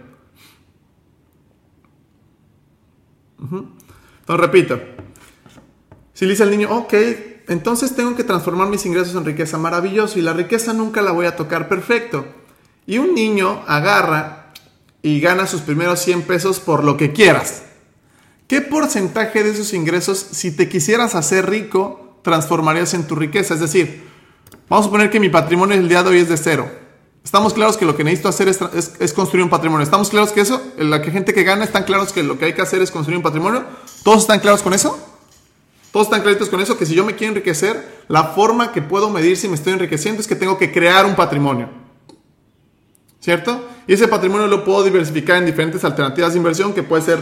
[3.40, 3.76] Entonces,
[4.26, 4.80] repito.
[6.12, 6.92] Si le dice al niño, ok,
[7.46, 11.26] entonces tengo que transformar mis ingresos en riqueza, maravilloso, y la riqueza nunca la voy
[11.26, 12.26] a tocar, perfecto.
[12.84, 14.52] Y un niño agarra
[15.02, 17.62] y gana sus primeros 100 pesos por lo que quieras.
[18.48, 23.54] ¿Qué porcentaje de esos ingresos, si te quisieras hacer rico, transformarías en tu riqueza?
[23.54, 24.06] Es decir,
[24.68, 26.70] vamos a suponer que mi patrimonio el día de hoy es de cero.
[27.24, 29.84] Estamos claros que lo que necesito hacer es, construir un patrimonio.
[29.84, 30.62] ¿Estamos claros que eso?
[30.78, 33.18] La que gente que gana están claros que lo que hay que hacer es construir
[33.18, 33.64] un patrimonio.
[34.02, 34.98] ¿Todos están claros con eso?
[35.92, 36.78] ¿Todos están claritos con eso?
[36.78, 40.20] Que si yo me quiero enriquecer, la forma que puedo medir si me estoy enriqueciendo
[40.20, 41.68] es que tengo que crear un patrimonio.
[43.20, 43.62] ¿Cierto?
[43.86, 47.18] Y ese patrimonio lo puedo diversificar en diferentes alternativas de inversión, que puede ser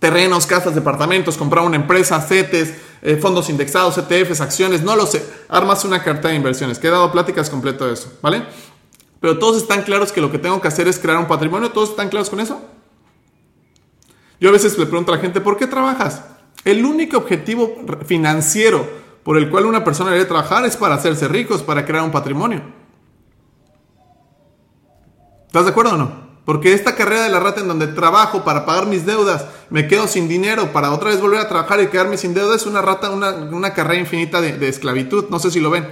[0.00, 5.24] terrenos, casas, departamentos, comprar una empresa, CETES, eh, fondos indexados, ETFs, acciones, no lo sé.
[5.48, 6.78] Armas una carta de inversiones.
[6.78, 8.44] Que he dado pláticas completo de eso, ¿vale?
[9.20, 11.70] Pero todos están claros que lo que tengo que hacer es crear un patrimonio.
[11.70, 12.60] ¿Todos están claros con eso?
[14.40, 16.24] Yo a veces le pregunto a la gente, ¿por qué trabajas?
[16.64, 17.76] El único objetivo
[18.06, 18.88] financiero
[19.22, 22.62] por el cual una persona debe trabajar es para hacerse ricos, para crear un patrimonio.
[25.46, 26.30] ¿Estás de acuerdo o no?
[26.44, 30.08] Porque esta carrera de la rata en donde trabajo para pagar mis deudas, me quedo
[30.08, 33.10] sin dinero para otra vez volver a trabajar y quedarme sin deudas, es una rata,
[33.10, 35.26] una, una carrera infinita de, esclavitud.
[35.30, 35.86] No sé si lo ven.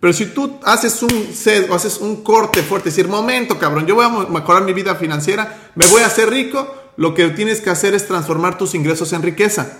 [0.00, 4.04] Pero si tú haces un sesgo, haces un corte fuerte, decir, momento, cabrón, yo voy
[4.04, 7.94] a mejorar mi vida financiera, me voy a hacer rico, lo que tienes que hacer
[7.94, 9.78] es transformar tus ingresos en riqueza.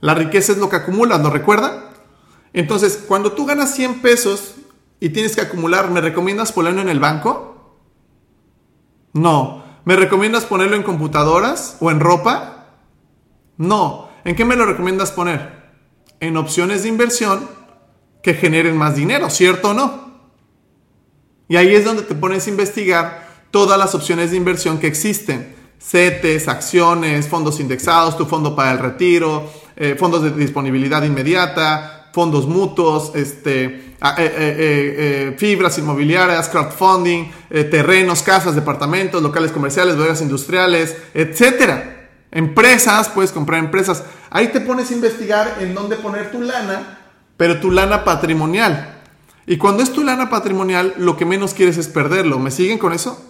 [0.00, 1.92] La riqueza es lo que acumulas, ¿lo recuerda?
[2.54, 4.54] Entonces, cuando tú ganas 100 pesos
[4.98, 7.76] y tienes que acumular, ¿me recomiendas ponerlo en el banco?
[9.12, 9.62] No.
[9.84, 12.59] ¿Me recomiendas ponerlo en computadoras o en ropa?
[13.60, 14.08] No.
[14.24, 15.52] ¿En qué me lo recomiendas poner?
[16.18, 17.46] En opciones de inversión
[18.22, 20.10] que generen más dinero, ¿cierto o no?
[21.46, 25.54] Y ahí es donde te pones a investigar todas las opciones de inversión que existen.
[25.78, 32.46] CETES, acciones, fondos indexados, tu fondo para el retiro, eh, fondos de disponibilidad inmediata, fondos
[32.46, 37.30] mutuos, este, eh, eh, fibras inmobiliarias, crowdfunding,
[37.70, 41.99] terrenos, casas, departamentos, locales comerciales, bodegas industriales, etcétera.
[42.32, 44.04] Empresas, puedes comprar empresas.
[44.30, 47.00] Ahí te pones a investigar en dónde poner tu lana,
[47.36, 49.02] pero tu lana patrimonial.
[49.46, 52.38] Y cuando es tu lana patrimonial, lo que menos quieres es perderlo.
[52.38, 53.20] ¿Me siguen con eso?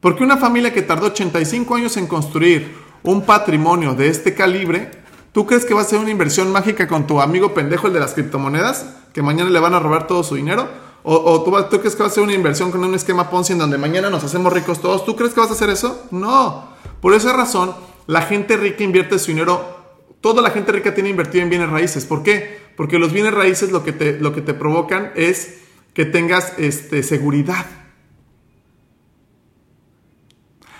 [0.00, 4.90] Porque una familia que tardó 85 años en construir un patrimonio de este calibre,
[5.36, 8.00] ¿Tú crees que va a ser una inversión mágica con tu amigo pendejo, el de
[8.00, 10.66] las criptomonedas, que mañana le van a robar todo su dinero?
[11.02, 13.58] ¿O, tú, tú crees que va a ser una inversión con un esquema Ponzi en
[13.58, 15.04] donde mañana nos hacemos ricos todos?
[15.04, 16.06] ¿Tú crees que vas a hacer eso?
[16.10, 16.70] No.
[17.02, 17.74] Por esa razón,
[18.06, 19.76] la gente rica invierte su dinero.
[20.20, 22.04] Toda la gente rica tiene invertido en bienes raíces.
[22.04, 22.60] ¿Por qué?
[22.76, 25.58] Porque los bienes raíces lo que te, lo que te provocan es
[25.94, 27.66] que tengas este, seguridad.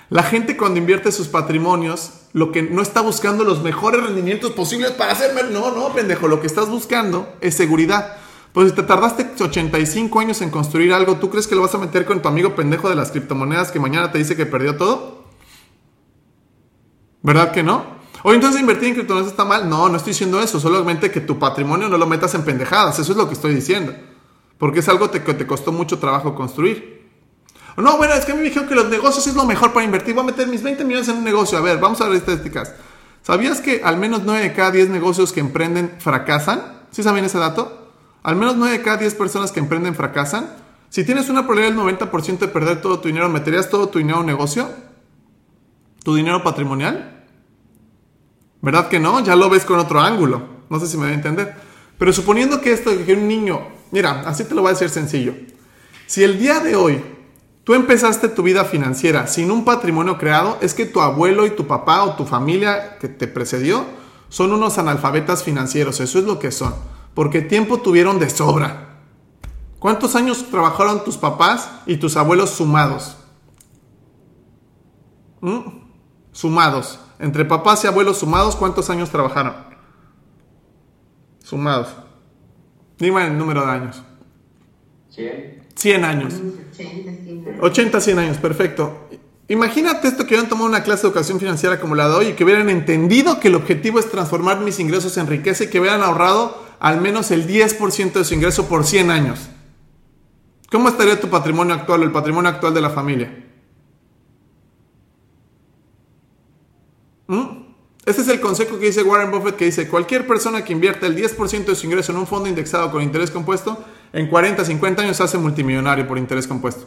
[0.08, 4.92] La gente cuando invierte sus patrimonios, lo que no está buscando los mejores rendimientos posibles
[4.92, 5.42] para hacerme...
[5.50, 8.16] No, no, pendejo, lo que estás buscando es seguridad.
[8.52, 11.78] Pues si te tardaste 85 años en construir algo, ¿tú crees que lo vas a
[11.78, 15.25] meter con tu amigo pendejo de las criptomonedas que mañana te dice que perdió todo?
[17.22, 17.96] ¿Verdad que no?
[18.22, 19.68] Oye, entonces invertir en criptomonedas está mal.
[19.68, 20.58] No, no estoy diciendo eso.
[20.58, 22.98] Solamente que tu patrimonio no lo metas en pendejadas.
[22.98, 23.94] Eso es lo que estoy diciendo.
[24.58, 26.96] Porque es algo que te costó mucho trabajo construir.
[27.76, 29.84] No, bueno, es que a mí me dijeron que los negocios es lo mejor para
[29.84, 30.14] invertir.
[30.14, 31.58] Voy a meter mis 20 millones en un negocio.
[31.58, 32.72] A ver, vamos a ver estadísticas.
[33.22, 36.86] ¿Sabías que al menos 9 de cada 10 negocios que emprenden fracasan?
[36.90, 37.92] ¿Sí sabían ese dato?
[38.22, 40.48] Al menos 9 de cada 10 personas que emprenden fracasan.
[40.88, 44.16] Si tienes una probabilidad del 90% de perder todo tu dinero, ¿meterías todo tu dinero
[44.16, 44.68] en un negocio?
[46.06, 47.24] ¿Tu dinero patrimonial?
[48.62, 49.24] ¿Verdad que no?
[49.24, 50.40] Ya lo ves con otro ángulo.
[50.70, 51.56] No sé si me voy a entender.
[51.98, 55.34] Pero suponiendo que esto, que un niño, mira, así te lo voy a decir sencillo.
[56.06, 57.04] Si el día de hoy
[57.64, 61.66] tú empezaste tu vida financiera sin un patrimonio creado, es que tu abuelo y tu
[61.66, 63.84] papá o tu familia que te precedió
[64.28, 65.98] son unos analfabetas financieros.
[65.98, 66.72] Eso es lo que son.
[67.14, 69.00] Porque tiempo tuvieron de sobra.
[69.80, 73.16] ¿Cuántos años trabajaron tus papás y tus abuelos sumados?
[75.40, 75.85] ¿Mm?
[76.36, 76.98] Sumados.
[77.18, 79.54] Entre papás y abuelos sumados, ¿cuántos años trabajaron?
[81.42, 81.88] Sumados.
[82.98, 84.02] Dime el número de años.
[85.12, 85.68] 100.
[85.74, 86.34] 100 años.
[87.62, 89.08] 80, 100 años, perfecto.
[89.48, 92.32] Imagínate esto que hubieran tomado una clase de educación financiera como la de hoy y
[92.34, 96.02] que hubieran entendido que el objetivo es transformar mis ingresos en riqueza y que hubieran
[96.02, 99.48] ahorrado al menos el 10% de su ingreso por 100 años.
[100.70, 103.45] ¿Cómo estaría tu patrimonio actual o el patrimonio actual de la familia?
[107.26, 107.66] ¿Mm?
[108.04, 111.16] Este es el consejo que dice Warren Buffett que dice, cualquier persona que invierta el
[111.16, 115.16] 10% de su ingreso en un fondo indexado con interés compuesto, en 40, 50 años
[115.16, 116.86] se hace multimillonario por interés compuesto.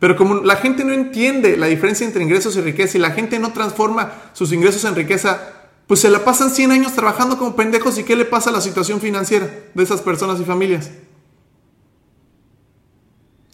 [0.00, 3.38] Pero como la gente no entiende la diferencia entre ingresos y riqueza y la gente
[3.38, 5.40] no transforma sus ingresos en riqueza,
[5.86, 8.60] pues se la pasan 100 años trabajando como pendejos y ¿qué le pasa a la
[8.60, 10.90] situación financiera de esas personas y familias?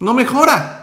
[0.01, 0.83] No mejora.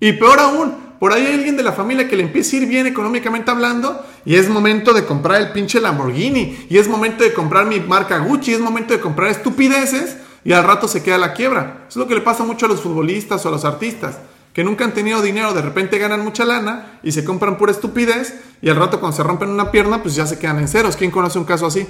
[0.00, 0.74] Y peor aún,
[1.04, 4.02] por ahí hay alguien de la familia que le empieza a ir bien económicamente hablando
[4.24, 8.20] y es momento de comprar el pinche Lamborghini y es momento de comprar mi marca
[8.20, 11.84] Gucci, es momento de comprar estupideces y al rato se queda la quiebra.
[11.90, 14.18] Es lo que le pasa mucho a los futbolistas o a los artistas,
[14.54, 18.40] que nunca han tenido dinero, de repente ganan mucha lana y se compran pura estupidez
[18.62, 20.96] y al rato cuando se rompen una pierna pues ya se quedan en ceros.
[20.96, 21.86] ¿Quién conoce un caso así?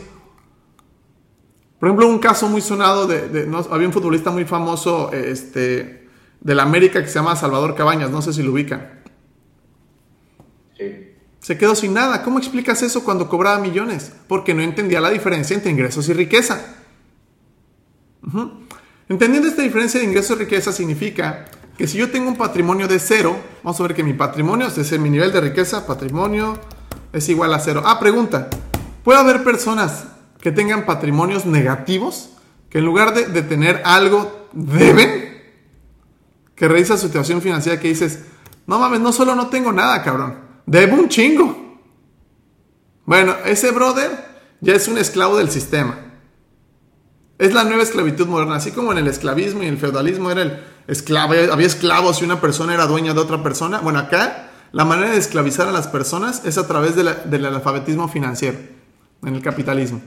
[1.79, 6.09] Por ejemplo, un caso muy sonado de, había un futbolista muy famoso este,
[6.41, 9.04] de la América que se llama Salvador Cabañas, no sé si lo ubican.
[11.45, 12.23] Se quedó sin nada.
[12.23, 14.11] ¿Cómo explicas eso cuando cobraba millones?
[14.29, 16.59] Porque no entendía la diferencia entre ingresos y riqueza.
[19.11, 21.45] Entendiendo esta diferencia de ingresos y riqueza significa
[21.77, 24.77] que si yo tengo un patrimonio de cero, vamos a ver que mi patrimonio, es
[24.77, 26.59] decir, mi nivel de riqueza, patrimonio,
[27.13, 27.83] es igual a cero.
[27.85, 28.49] Ah, pregunta.
[29.03, 30.07] ¿Puede haber personas
[30.41, 32.31] que tengan patrimonios negativos
[32.71, 35.43] que en lugar de, tener algo deben?
[36.55, 38.21] Que revisa su situación financiera que dices,
[38.67, 41.79] no mames, no solo no tengo nada, cabrón, debo un chingo.
[43.05, 44.11] Bueno, ese brother
[44.61, 45.99] ya es un esclavo del sistema.
[47.39, 50.63] Es la nueva esclavitud moderna, así como en el esclavismo y el feudalismo era el
[50.87, 53.81] esclavo, había esclavos y una persona era dueña de otra persona.
[53.81, 58.59] Bueno, acá la manera de esclavizar a las personas es a través del alfabetismo financiero,
[59.23, 60.01] en el capitalismo.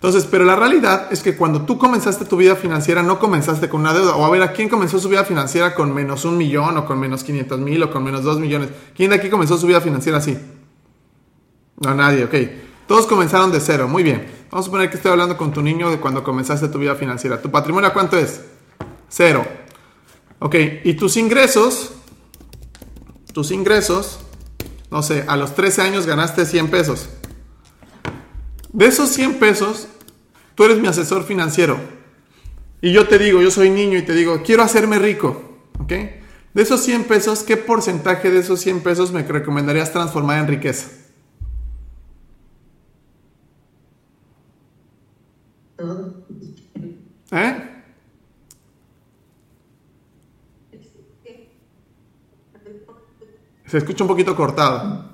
[0.00, 3.82] Entonces, pero la realidad es que cuando tú comenzaste tu vida financiera no comenzaste con
[3.82, 4.16] una deuda.
[4.16, 6.98] O a ver, ¿a quién comenzó su vida financiera con menos un millón o con
[6.98, 8.70] menos 500 mil o con menos dos millones?
[8.96, 10.38] ¿Quién de aquí comenzó su vida financiera así?
[11.80, 12.34] No, nadie, ok.
[12.86, 14.26] Todos comenzaron de cero, muy bien.
[14.50, 17.42] Vamos a suponer que estoy hablando con tu niño de cuando comenzaste tu vida financiera.
[17.42, 18.40] ¿Tu patrimonio cuánto es?
[19.10, 19.46] Cero.
[20.38, 21.92] Ok, y tus ingresos,
[23.34, 24.20] tus ingresos,
[24.90, 27.10] no sé, a los 13 años ganaste 100 pesos.
[28.72, 29.88] De esos 100 pesos,
[30.60, 31.80] tú eres mi asesor financiero.
[32.82, 35.56] Y yo te digo, yo soy niño y te digo, quiero hacerme rico.
[35.78, 35.88] ¿Ok?
[35.88, 40.90] De esos 100 pesos, ¿qué porcentaje de esos 100 pesos me recomendarías transformar en riqueza?
[47.32, 47.82] ¿Eh?
[53.64, 55.09] Se escucha un poquito cortado.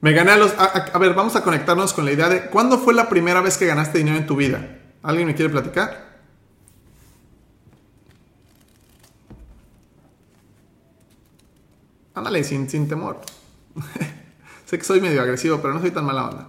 [0.00, 0.52] Me gané a los...
[0.58, 2.46] A, a- a ver, vamos a conectarnos con la idea de...
[2.46, 4.78] ¿Cuándo fue la primera vez que ganaste dinero en tu vida?
[5.02, 6.06] ¿Alguien me quiere platicar?
[12.14, 13.20] Ándale, sin, sin temor.
[14.66, 16.48] sé que soy medio agresivo, pero no soy tan mala onda.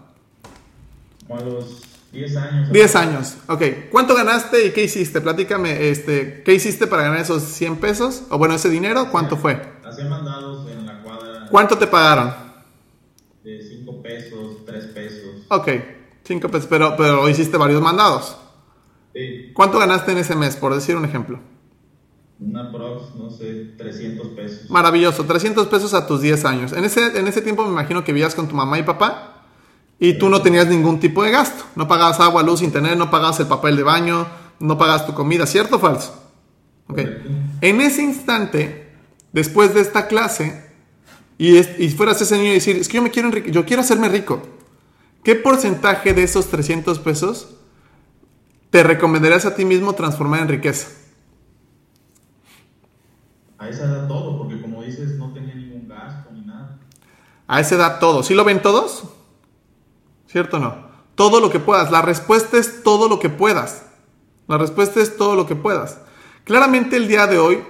[1.27, 1.81] Como a los
[2.11, 2.71] 10 años.
[2.71, 3.37] 10 años.
[3.47, 3.61] Ok.
[3.91, 5.19] ¿Cuánto ganaste y qué hiciste?
[5.19, 8.23] Platícame, este, ¿qué hiciste para ganar esos 100 pesos?
[8.29, 9.61] O bueno, ese dinero, ¿cuánto fue?
[9.85, 12.46] Hacía mandados en la cuadra ¿Cuánto te pagaron?
[13.47, 15.45] De 5 pesos, 3 pesos.
[15.47, 15.69] Ok,
[16.23, 18.37] 5 pesos, pero, pero hiciste varios mandados.
[19.13, 21.39] Sí, ¿Cuánto ganaste en ese mes, por decir un ejemplo?
[22.39, 24.69] una prox, no sé, 300 pesos.
[24.69, 26.73] Maravilloso, 300 pesos a tus 10 años.
[26.73, 29.45] En ese, en ese tiempo me imagino que vivías con tu mamá y papá
[29.97, 31.63] y tú no tenías ningún tipo de gasto.
[31.75, 34.27] No pagabas agua, luz, internet, no pagabas el papel de baño,
[34.59, 36.13] no pagabas tu comida, ¿cierto o falso?
[36.87, 36.97] Ok.
[36.97, 37.29] Correcto.
[37.61, 38.93] En ese instante,
[39.31, 40.66] después de esta clase,
[41.37, 43.81] y, es- y fueras ese niño y decir, es que yo me quiero yo quiero
[43.81, 44.41] hacerme rico.
[45.23, 47.49] ¿Qué porcentaje de esos 300 pesos
[48.69, 50.87] te recomendarías a ti mismo transformar en riqueza?
[53.57, 56.77] A esa edad todo, porque como dices, no tenía ningún gasto ni nada.
[57.47, 58.21] A esa edad todo.
[58.23, 59.03] ¿Sí lo ven todos?
[60.27, 60.87] ¿Cierto o no?
[61.15, 61.89] Todo lo que puedas.
[61.91, 63.83] La respuesta es todo lo que puedas.
[64.47, 65.99] La respuesta es todo lo que puedas.
[66.43, 67.63] Claramente el día de hoy,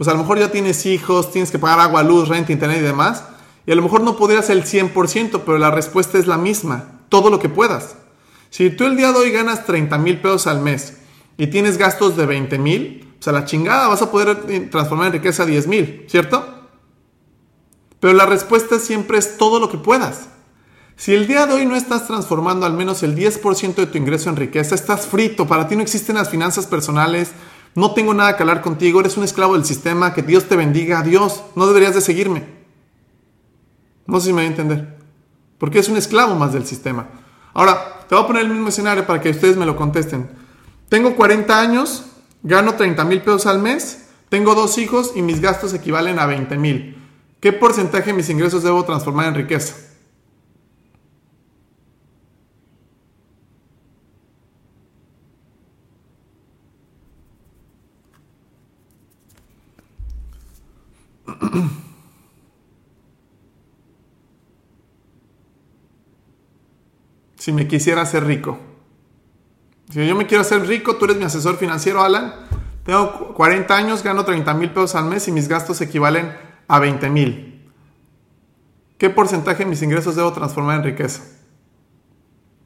[0.00, 2.84] pues a lo mejor ya tienes hijos, tienes que pagar agua, luz, renta, internet y
[2.84, 3.22] demás.
[3.66, 7.02] Y a lo mejor no podrías el 100%, pero la respuesta es la misma.
[7.10, 7.96] Todo lo que puedas.
[8.48, 10.96] Si tú el día de hoy ganas 30 mil pesos al mes
[11.36, 15.08] y tienes gastos de 20 mil, pues a la chingada vas a poder eh, transformar
[15.08, 16.48] en riqueza 10 mil, ¿cierto?
[18.00, 20.28] Pero la respuesta siempre es todo lo que puedas.
[20.96, 24.30] Si el día de hoy no estás transformando al menos el 10% de tu ingreso
[24.30, 27.32] en riqueza, estás frito, para ti no existen las finanzas personales,
[27.74, 31.02] no tengo nada que hablar contigo, eres un esclavo del sistema, que Dios te bendiga,
[31.02, 32.44] Dios, no deberías de seguirme.
[34.06, 34.98] No sé si me voy a entender.
[35.58, 37.08] Porque es un esclavo más del sistema.
[37.54, 40.28] Ahora, te voy a poner el mismo escenario para que ustedes me lo contesten.
[40.88, 42.06] Tengo 40 años,
[42.42, 46.56] gano 30 mil pesos al mes, tengo dos hijos y mis gastos equivalen a 20
[46.56, 46.96] mil.
[47.40, 49.76] ¿Qué porcentaje de mis ingresos debo transformar en riqueza?
[67.36, 68.58] Si me quisiera hacer rico.
[69.90, 72.34] Si yo me quiero hacer rico, tú eres mi asesor financiero, Alan.
[72.84, 76.32] Tengo cu- 40 años, gano 30 mil pesos al mes y mis gastos equivalen
[76.68, 77.70] a 20 mil.
[78.98, 81.22] ¿Qué porcentaje de mis ingresos debo transformar en riqueza?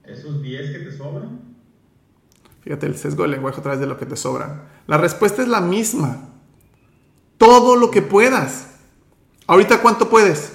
[0.04, 1.54] Esos 10 que te sobran,
[2.62, 4.62] Fíjate el sesgo del lenguaje a través de lo que te sobran.
[4.86, 6.30] La respuesta es la misma.
[7.38, 8.66] Todo lo que puedas.
[9.46, 10.52] Ahorita, ¿cuánto puedes?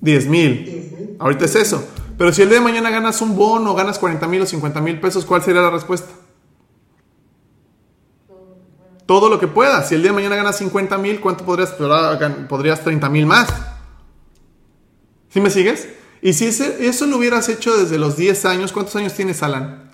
[0.00, 1.16] 10 mil.
[1.18, 1.86] Ahorita es eso.
[2.16, 5.00] Pero si el día de mañana ganas un bono, ganas 40 mil o 50 mil
[5.00, 6.08] pesos, ¿cuál sería la respuesta?
[9.06, 9.88] Todo lo que puedas.
[9.88, 11.74] Si el día de mañana ganas 50 mil, ¿cuánto podrías?
[12.48, 13.48] Podrías 30 mil más.
[15.30, 15.88] ¿Sí me sigues?
[16.22, 19.90] Y si eso lo hubieras hecho desde los 10 años, ¿cuántos años tienes, Alan?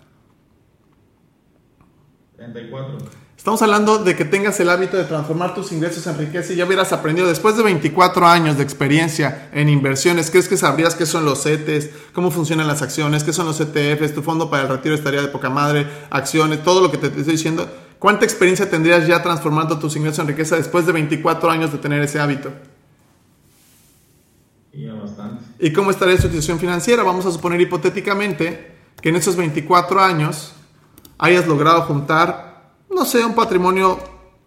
[2.41, 2.97] 34.
[3.37, 6.65] Estamos hablando de que tengas el hábito de transformar tus ingresos en riqueza y ya
[6.65, 10.31] hubieras aprendido después de 24 años de experiencia en inversiones.
[10.31, 14.15] ¿Crees que sabrías qué son los CETES, cómo funcionan las acciones, qué son los ETFs,
[14.15, 17.25] tu fondo para el retiro estaría de poca madre, acciones, todo lo que te estoy
[17.25, 17.71] diciendo?
[17.99, 22.03] ¿Cuánta experiencia tendrías ya transformando tus ingresos en riqueza después de 24 años de tener
[22.03, 22.51] ese hábito?
[24.73, 25.45] Y ya bastante.
[25.59, 27.03] ¿Y cómo estaría su situación financiera?
[27.03, 30.55] Vamos a suponer hipotéticamente que en esos 24 años
[31.21, 33.99] hayas logrado juntar, no sé, un patrimonio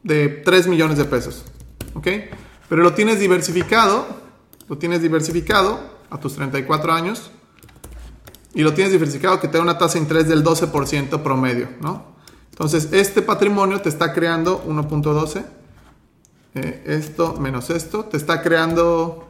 [0.01, 1.45] de 3 millones de pesos.
[1.93, 2.07] ¿Ok?
[2.67, 4.05] Pero lo tienes diversificado,
[4.67, 7.32] lo tienes diversificado a tus 34 años
[8.55, 12.13] y lo tienes diversificado que te da una tasa de interés del 12% promedio, ¿no?
[12.49, 15.43] Entonces, este patrimonio te está creando 1.12.
[16.55, 19.28] eh, esto menos esto, te está creando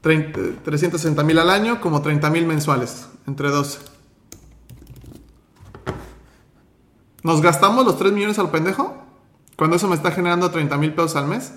[0.00, 3.78] 30 360 mil al año, como 30 mil mensuales, entre 12.
[7.22, 8.96] ¿Nos gastamos los 3 millones al pendejo?
[9.56, 11.52] Cuando eso me está generando 30 mil pesos al mes.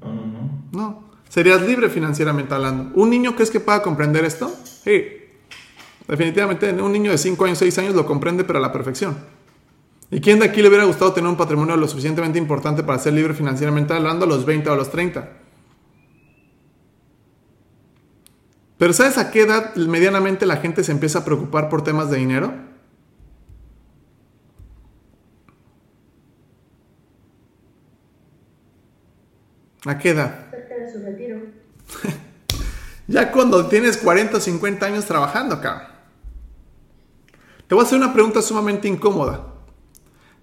[0.00, 0.68] No, no, no.
[0.72, 1.04] No.
[1.28, 2.90] Serías libre financieramente hablando.
[2.94, 4.54] ¿Un niño crees que pueda comprender esto?
[4.84, 5.04] Sí.
[6.06, 9.16] Definitivamente un niño de 5 años, 6 años lo comprende, pero a la perfección.
[10.10, 13.14] ¿Y quién de aquí le hubiera gustado tener un patrimonio lo suficientemente importante para ser
[13.14, 15.26] libre financieramente hablando a los 20 o a los 30?
[18.76, 22.18] Pero ¿sabes a qué edad medianamente la gente se empieza a preocupar por temas de
[22.18, 22.71] dinero?
[29.84, 30.50] ¿A qué edad?
[30.50, 31.40] Cerca de su retiro.
[33.08, 35.88] Ya cuando tienes 40 o 50 años trabajando, cabrón.
[37.66, 39.44] Te voy a hacer una pregunta sumamente incómoda.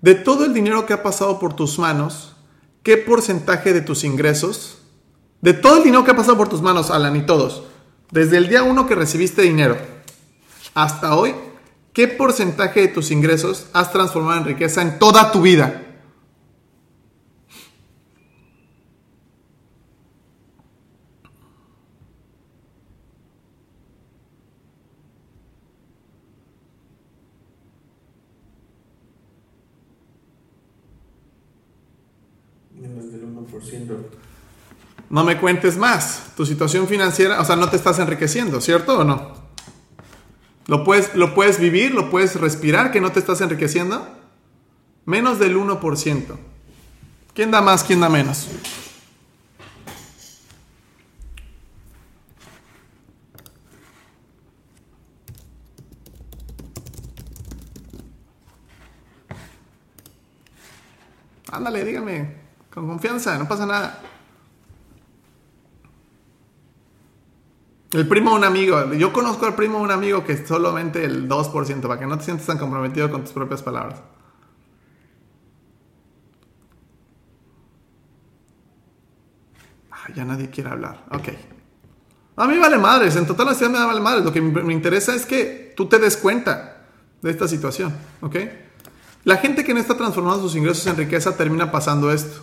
[0.01, 2.35] De todo el dinero que ha pasado por tus manos,
[2.83, 4.79] ¿qué porcentaje de tus ingresos,
[5.41, 7.63] de todo el dinero que ha pasado por tus manos, Alan y todos,
[8.11, 9.77] desde el día 1 que recibiste dinero
[10.73, 11.35] hasta hoy,
[11.93, 15.85] ¿qué porcentaje de tus ingresos has transformado en riqueza en toda tu vida?
[32.79, 33.11] Menos
[33.87, 34.19] del 1%.
[35.09, 36.33] No me cuentes más.
[36.35, 39.33] Tu situación financiera, o sea, no te estás enriqueciendo, ¿cierto o no?
[40.67, 41.93] ¿Lo puedes, ¿Lo puedes vivir?
[41.93, 44.07] ¿Lo puedes respirar que no te estás enriqueciendo?
[45.05, 46.37] Menos del 1%.
[47.33, 47.83] ¿Quién da más?
[47.83, 48.47] ¿Quién da menos?
[61.51, 64.01] Ándale, dígame, con confianza, no pasa nada.
[67.91, 71.03] El primo de un amigo, yo conozco al primo de un amigo que es solamente
[71.03, 73.99] el 2%, para que no te sientas tan comprometido con tus propias palabras.
[79.89, 81.29] Ah, ya nadie quiere hablar, ok.
[82.35, 84.23] A mí vale madres, en total honestidad me da vale madres.
[84.23, 86.85] Lo que me interesa es que tú te des cuenta
[87.21, 88.35] de esta situación, ¿ok?
[89.25, 92.41] La gente que no está transformando sus ingresos en riqueza termina pasando esto.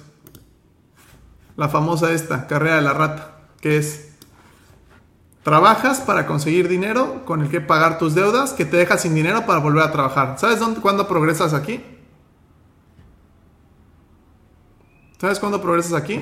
[1.57, 4.11] La famosa esta, carrera de la rata, que es,
[5.42, 9.46] trabajas para conseguir dinero con el que pagar tus deudas, que te dejas sin dinero
[9.46, 10.38] para volver a trabajar.
[10.38, 11.82] ¿Sabes dónde, cuándo progresas aquí?
[15.18, 16.20] ¿Sabes cuándo progresas aquí?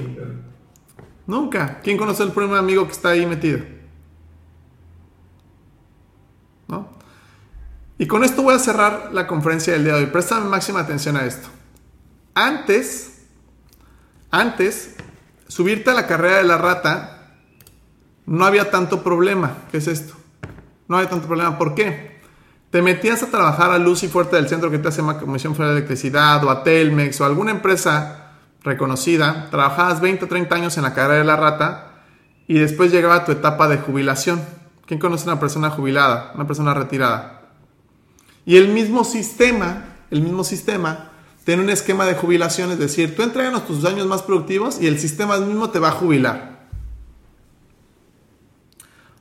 [1.27, 1.81] Nunca.
[1.83, 3.61] ¿Quién conoce el primer amigo que está ahí metido?
[6.69, 6.89] ¿No?
[7.99, 10.11] Y con esto voy a cerrar la conferencia del día de hoy.
[10.11, 11.49] Préstame máxima atención a esto.
[12.35, 13.23] Antes,
[14.31, 14.97] antes,
[15.55, 17.29] subirte a la carrera de la rata,
[18.27, 19.59] no había tanto problema.
[19.71, 20.15] ¿Qué es esto?
[20.89, 21.57] No había tanto problema.
[21.57, 22.19] ¿Por qué?
[22.71, 25.55] Te metías a trabajar a Luz y Fuerte del Centro que te hace una Comisión
[25.55, 28.33] Federal de Electricidad o a Telmex o alguna empresa
[28.65, 32.03] reconocida, trabajabas 20 o 30 años en la carrera de la rata
[32.49, 34.43] y después llegaba tu etapa de jubilación.
[34.87, 36.33] ¿Quién conoce a una persona jubilada?
[36.35, 37.43] Una persona retirada.
[38.45, 41.13] Y el mismo sistema, el mismo sistema,
[41.45, 44.99] tiene un esquema de jubilación, es decir, tú entreganos tus años más productivos y el
[44.99, 46.55] sistema mismo te va a jubilar.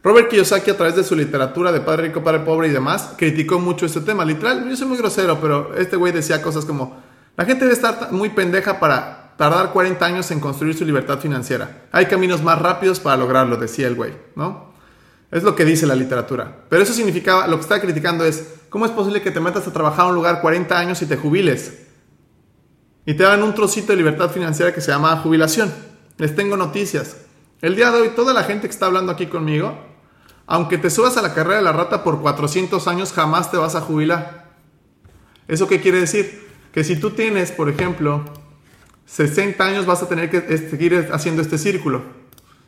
[0.02, 3.60] Robert Kiyosaki a través de su literatura de Padre Rico, Padre Pobre y demás, criticó
[3.60, 4.26] mucho este tema.
[4.26, 7.02] Literal, yo soy muy grosero, pero este güey decía cosas como,
[7.38, 11.84] la gente debe estar muy pendeja para tardar 40 años en construir su libertad financiera.
[11.92, 14.74] Hay caminos más rápidos para lograrlo, decía el güey, ¿no?
[15.32, 16.64] Es lo que dice la literatura.
[16.70, 19.74] Pero eso significaba, lo que está criticando es, ¿cómo es posible que te metas a
[19.74, 21.84] trabajar a un lugar 40 años y te jubiles?
[23.06, 25.72] Y te dan un trocito de libertad financiera que se llama jubilación.
[26.18, 27.18] Les tengo noticias.
[27.62, 29.78] El día de hoy, toda la gente que está hablando aquí conmigo,
[30.46, 33.76] aunque te subas a la carrera de la rata por 400 años, jamás te vas
[33.76, 34.52] a jubilar.
[35.48, 36.48] ¿Eso qué quiere decir?
[36.72, 38.24] Que si tú tienes, por ejemplo,
[39.06, 42.04] 60 años, vas a tener que seguir haciendo este círculo.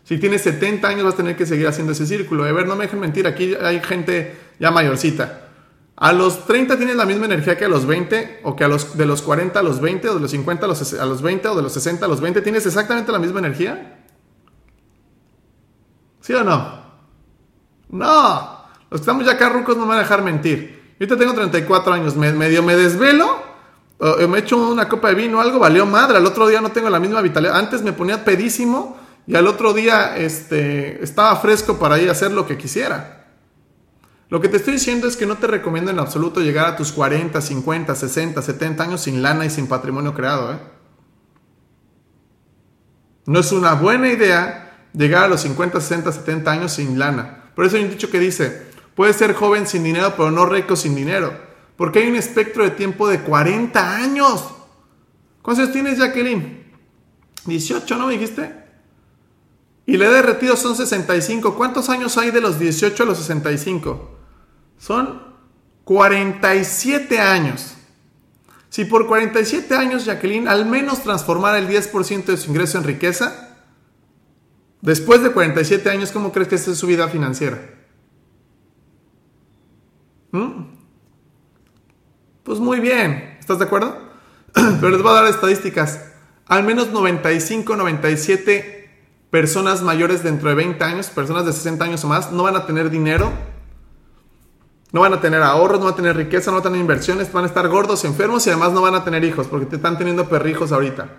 [0.03, 2.43] Si tienes 70 años vas a tener que seguir haciendo ese círculo.
[2.43, 5.44] A ver, no me dejen mentir, aquí hay gente ya mayorcita.
[5.97, 8.97] A los 30 tienes la misma energía que a los 20, o que a los,
[8.97, 11.47] de los 40 a los 20, o de los 50 a los, a los 20,
[11.47, 14.03] o de los 60 a los 20, ¿tienes exactamente la misma energía?
[16.19, 16.83] ¿Sí o no?
[17.89, 18.65] No.
[18.89, 20.95] Los que estamos ya acá rucos no me van a dejar mentir.
[20.99, 23.41] Yo ahorita tengo 34 años, me, medio me desvelo,
[23.97, 26.17] o me echo una copa de vino algo, valió madre.
[26.17, 27.57] Al otro día no tengo la misma vitalidad.
[27.57, 28.97] Antes me ponía pedísimo
[29.27, 33.24] y al otro día este, estaba fresco para ir a hacer lo que quisiera.
[34.29, 36.91] Lo que te estoy diciendo es que no te recomiendo en absoluto llegar a tus
[36.91, 40.53] 40, 50, 60, 70 años sin lana y sin patrimonio creado.
[40.53, 40.57] ¿eh?
[43.27, 47.51] No es una buena idea llegar a los 50, 60, 70 años sin lana.
[47.55, 50.75] Por eso hay un dicho que dice, puedes ser joven sin dinero, pero no rico
[50.75, 51.31] sin dinero.
[51.77, 54.43] Porque hay un espectro de tiempo de 40 años.
[55.43, 56.65] ¿Cuántos años tienes, Jacqueline?
[57.45, 58.64] 18, ¿no me dijiste?
[59.85, 61.55] Y la edad de retiro son 65.
[61.55, 64.17] ¿Cuántos años hay de los 18 a los 65?
[64.79, 65.21] Son
[65.83, 67.75] 47 años.
[68.69, 73.57] Si por 47 años Jacqueline al menos transformara el 10% de su ingreso en riqueza,
[74.81, 77.59] después de 47 años, ¿cómo crees que es su vida financiera?
[80.31, 80.65] ¿Mm?
[82.43, 83.97] Pues muy bien, ¿estás de acuerdo?
[84.53, 86.01] Pero les voy a dar estadísticas.
[86.47, 88.74] Al menos 95, 97
[89.35, 92.65] personas mayores dentro de 20 años, personas de 60 años o más, no van a
[92.65, 93.33] tener dinero,
[94.93, 97.33] no van a tener ahorros, no van a tener riqueza, no van a tener inversiones,
[97.33, 99.97] van a estar gordos, enfermos y además no van a tener hijos porque te están
[99.97, 101.09] teniendo perrijos ahorita.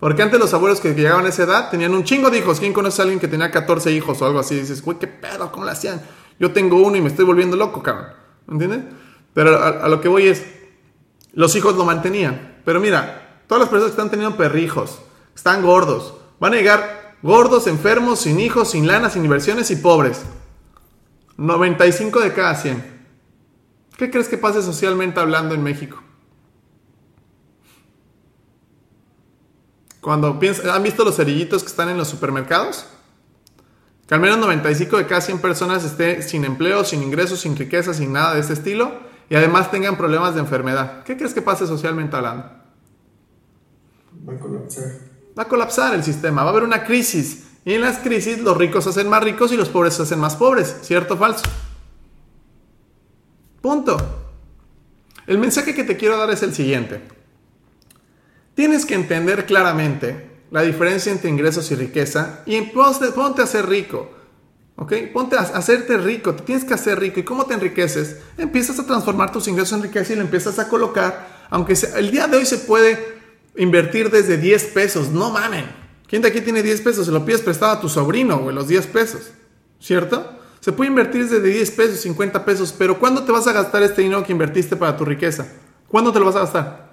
[0.00, 2.60] Porque antes los abuelos que llegaban a esa edad tenían un chingo de hijos.
[2.60, 4.54] ¿Quién conoce a alguien que tenía 14 hijos o algo así?
[4.54, 6.00] Y dices, güey, qué pedo, ¿cómo lo hacían?
[6.40, 8.06] Yo tengo uno y me estoy volviendo loco, cabrón.
[8.50, 8.84] ¿Entiendes?
[9.34, 10.46] Pero a, lo que voy es,
[11.34, 12.56] los hijos lo mantenían.
[12.64, 14.98] Pero mira, todas las personas que están teniendo perrijos,
[15.34, 20.22] están gordos, van a llegar gordos, enfermos, sin hijos, sin lana, sin inversiones y pobres.
[21.36, 22.96] 95 de cada 100.
[23.98, 26.02] ¿Qué crees que pase socialmente hablando en México?
[30.00, 32.86] Cuando piensan, ¿han visto los cerillitos que están en los supermercados?
[34.06, 37.92] Que al menos 95 de cada 100 personas esté sin empleo, sin ingresos, sin riqueza,
[37.92, 38.92] sin nada de ese estilo
[39.28, 41.02] y además tengan problemas de enfermedad.
[41.02, 42.44] ¿Qué crees que pase socialmente hablando?
[44.28, 45.15] Va a colapsar.
[45.38, 47.44] Va a colapsar el sistema, va a haber una crisis.
[47.64, 50.20] Y en las crisis los ricos se hacen más ricos y los pobres se hacen
[50.20, 50.76] más pobres.
[50.82, 51.42] ¿Cierto o falso?
[53.60, 53.96] Punto.
[55.26, 57.02] El mensaje que te quiero dar es el siguiente.
[58.54, 64.10] Tienes que entender claramente la diferencia entre ingresos y riqueza y ponte, a ser rico.
[64.76, 64.92] ¿Ok?
[65.12, 67.18] Ponte a hacerte rico, tienes que hacer rico.
[67.20, 68.18] ¿Y cómo te enriqueces?
[68.38, 71.46] Empiezas a transformar tus ingresos en riqueza y lo empiezas a colocar.
[71.50, 73.15] Aunque el día de hoy se puede
[73.56, 75.10] invertir desde 10 pesos.
[75.10, 75.66] No mamen.
[76.08, 77.06] ¿Quién de aquí tiene 10 pesos?
[77.06, 79.30] Se lo pides prestado a tu sobrino, güey, los 10 pesos.
[79.80, 80.32] ¿Cierto?
[80.60, 82.74] Se puede invertir desde 10 pesos, 50 pesos.
[82.76, 85.46] Pero ¿cuándo te vas a gastar este dinero que invertiste para tu riqueza?
[85.88, 86.86] ¿Cuándo te lo vas a gastar?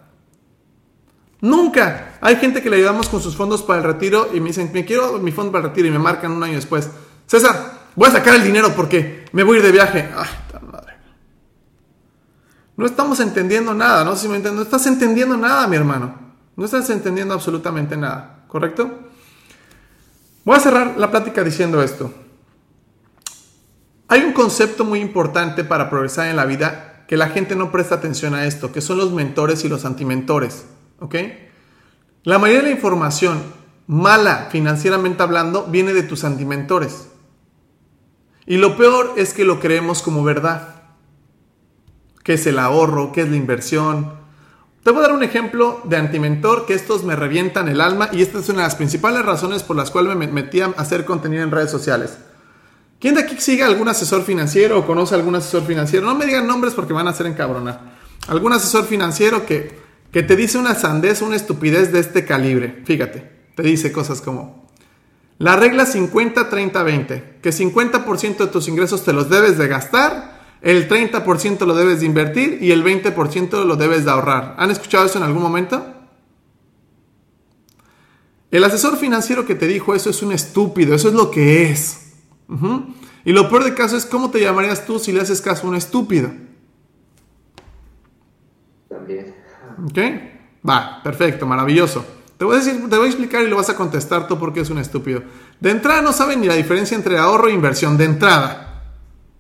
[1.42, 2.18] Nunca.
[2.22, 4.86] Hay gente que le ayudamos con sus fondos para el retiro y me dicen, me
[4.86, 6.90] quiero mi fondo para el retiro y me marcan un año después.
[7.28, 10.10] César, voy a sacar el dinero porque me voy a ir de viaje.
[10.16, 10.30] Ay,
[10.72, 10.94] madre.
[12.78, 14.58] No estamos entendiendo nada, no si me entiendes.
[14.58, 16.23] No estás entendiendo nada, mi hermano.
[16.56, 18.90] No estás entendiendo absolutamente nada, ¿correcto?
[20.46, 22.14] Voy a cerrar la plática diciendo esto.
[24.08, 27.96] Hay un concepto muy importante para progresar en la vida que la gente no presta
[27.96, 30.66] atención a esto, que son los mentores y los antimentores.
[31.00, 31.16] ¿Ok?
[32.24, 33.42] La mayoría de la información
[33.88, 37.10] mala financieramente hablando viene de tus antimentores.
[38.46, 40.84] Y lo peor es que lo creemos como verdad.
[42.24, 43.12] ¿Qué es el ahorro?
[43.12, 44.23] ¿Qué es la inversión?
[44.84, 48.22] Te voy a dar un ejemplo de antimentor que estos me revientan el alma y
[48.22, 51.42] esta es una de las principales razones por las cuales me metí a hacer contenido
[51.42, 52.18] en redes sociales.
[53.00, 56.06] ¿Quién de aquí sigue algún asesor financiero o conoce algún asesor financiero?
[56.06, 57.94] No me digan nombres porque van a hacer encabronar.
[58.28, 59.80] Algún asesor financiero que,
[60.12, 62.82] que te dice una sandez, una estupidez de este calibre.
[62.86, 64.70] Fíjate, te dice cosas como
[65.38, 71.66] la regla 50-30-20, que 50% de tus ingresos te los debes de gastar, el 30%
[71.66, 74.56] lo debes de invertir y el 20% lo debes de ahorrar.
[74.58, 75.86] ¿Han escuchado eso en algún momento?
[78.50, 82.14] El asesor financiero que te dijo eso es un estúpido, eso es lo que es.
[83.26, 85.70] Y lo peor de caso es cómo te llamarías tú si le haces caso a
[85.70, 86.32] un estúpido.
[88.88, 89.36] También.
[89.84, 90.00] ¿Ok?
[90.68, 92.06] Va, perfecto, maravilloso.
[92.38, 94.62] Te voy a decir, te voy a explicar y lo vas a contestar tú porque
[94.62, 95.24] es un estúpido.
[95.60, 97.98] De entrada no saben ni la diferencia entre ahorro e inversión.
[97.98, 98.73] De entrada.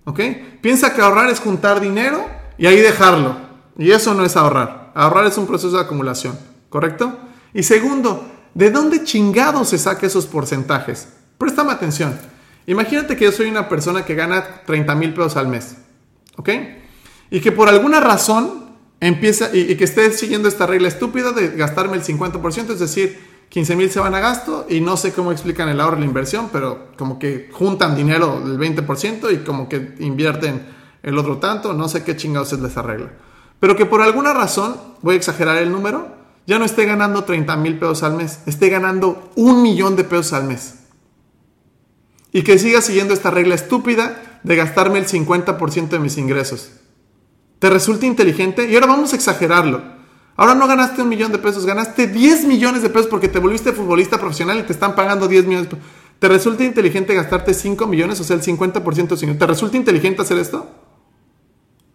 [0.05, 0.19] ¿Ok?
[0.61, 2.25] Piensa que ahorrar es juntar dinero
[2.57, 3.35] y ahí dejarlo.
[3.77, 4.91] Y eso no es ahorrar.
[4.95, 6.37] Ahorrar es un proceso de acumulación.
[6.69, 7.17] ¿Correcto?
[7.53, 11.07] Y segundo, ¿de dónde chingado se saca esos porcentajes?
[11.37, 12.17] Préstame atención.
[12.65, 15.75] Imagínate que yo soy una persona que gana 30 mil pesos al mes.
[16.37, 16.49] ¿Ok?
[17.29, 21.49] Y que por alguna razón empieza y, y, que esté siguiendo esta regla estúpida de
[21.49, 25.31] gastarme el 50%, es decir, 15 mil se van a gasto y no sé cómo
[25.31, 29.69] explican el ahorro y la inversión, pero como que juntan dinero del 20% y como
[29.69, 30.65] que invierten
[31.03, 33.11] el otro tanto, no sé qué chingados es esa regla.
[33.59, 36.15] Pero que por alguna razón, voy a exagerar el número,
[36.47, 40.33] ya no esté ganando 30 mil pesos al mes, esté ganando un millón de pesos
[40.33, 40.79] al mes.
[42.31, 46.71] Y que siga siguiendo esta regla estúpida de gastarme el 50% de mis ingresos.
[47.59, 48.67] ¿Te resulta inteligente?
[48.67, 49.83] Y ahora vamos a exagerarlo.
[50.35, 53.71] Ahora no ganaste un millón de pesos, ganaste 10 millones de pesos porque te volviste
[53.71, 55.91] futbolista profesional y te están pagando 10 millones de pesos.
[56.19, 60.37] ¿Te resulta inteligente gastarte 5 millones, o sea, el 50% de ¿Te resulta inteligente hacer
[60.37, 60.69] esto?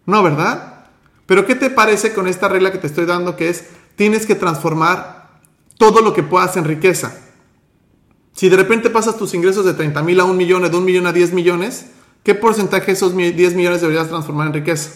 [0.05, 0.85] No, ¿verdad?
[1.25, 4.35] Pero ¿qué te parece con esta regla que te estoy dando que es tienes que
[4.35, 5.39] transformar
[5.77, 7.15] todo lo que puedas en riqueza?
[8.33, 11.07] Si de repente pasas tus ingresos de 30 mil a un millón, de un millón
[11.07, 11.87] a 10 millones,
[12.23, 14.91] ¿qué porcentaje de esos 10 millones deberías transformar en riqueza?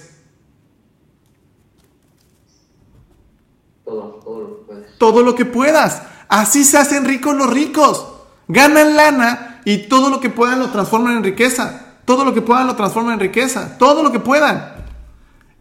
[3.84, 4.93] Todo, todo lo que puedes.
[5.04, 6.02] Todo lo que puedas.
[6.30, 8.06] Así se hacen ricos los ricos.
[8.48, 11.98] Ganan lana y todo lo que puedan lo transforman en riqueza.
[12.06, 13.78] Todo lo que puedan lo transforman en riqueza.
[13.78, 14.76] Todo lo que puedan.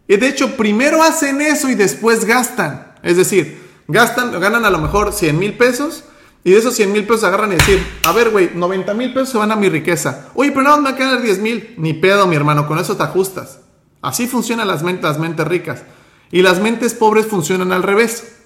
[0.07, 2.93] Y de hecho, primero hacen eso y después gastan.
[3.03, 6.05] Es decir, gastan, ganan a lo mejor 100 mil pesos
[6.45, 9.27] Y de esos 100 mil pesos agarran y decir, a ver, güey, 90 mil pesos
[9.27, 10.29] se van a mi riqueza.
[10.35, 11.75] Oye, pero más me van a quedar 10 mil.
[11.77, 13.59] Ni pedo, mi hermano, con eso te ajustas.
[14.01, 15.83] Así funcionan las mentes, las mentes ricas.
[16.31, 18.42] Y las mentes pobres funcionan al revés.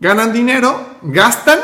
[0.00, 1.60] Ganan dinero, gastan,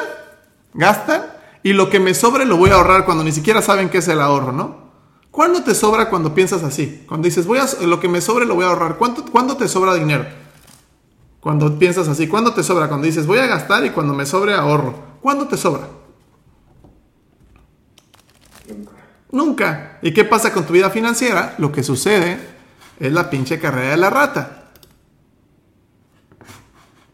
[0.74, 1.22] gastan,
[1.62, 4.08] y lo que me sobre lo voy a ahorrar cuando ni siquiera saben qué es
[4.08, 4.86] el ahorro, ¿no?
[5.30, 7.04] ¿Cuándo te sobra cuando piensas así?
[7.08, 8.96] Cuando dices, voy a, lo que me sobre lo voy a ahorrar.
[8.96, 10.24] ¿Cuánto, ¿Cuándo te sobra dinero?
[11.40, 12.88] Cuando piensas así, ¿cuándo te sobra?
[12.88, 14.94] Cuando dices, voy a gastar y cuando me sobre ahorro.
[15.20, 15.88] ¿Cuándo te sobra?
[18.68, 18.92] Nunca.
[19.30, 19.98] Nunca.
[20.02, 21.54] ¿Y qué pasa con tu vida financiera?
[21.58, 22.38] Lo que sucede
[22.98, 24.65] es la pinche carrera de la rata.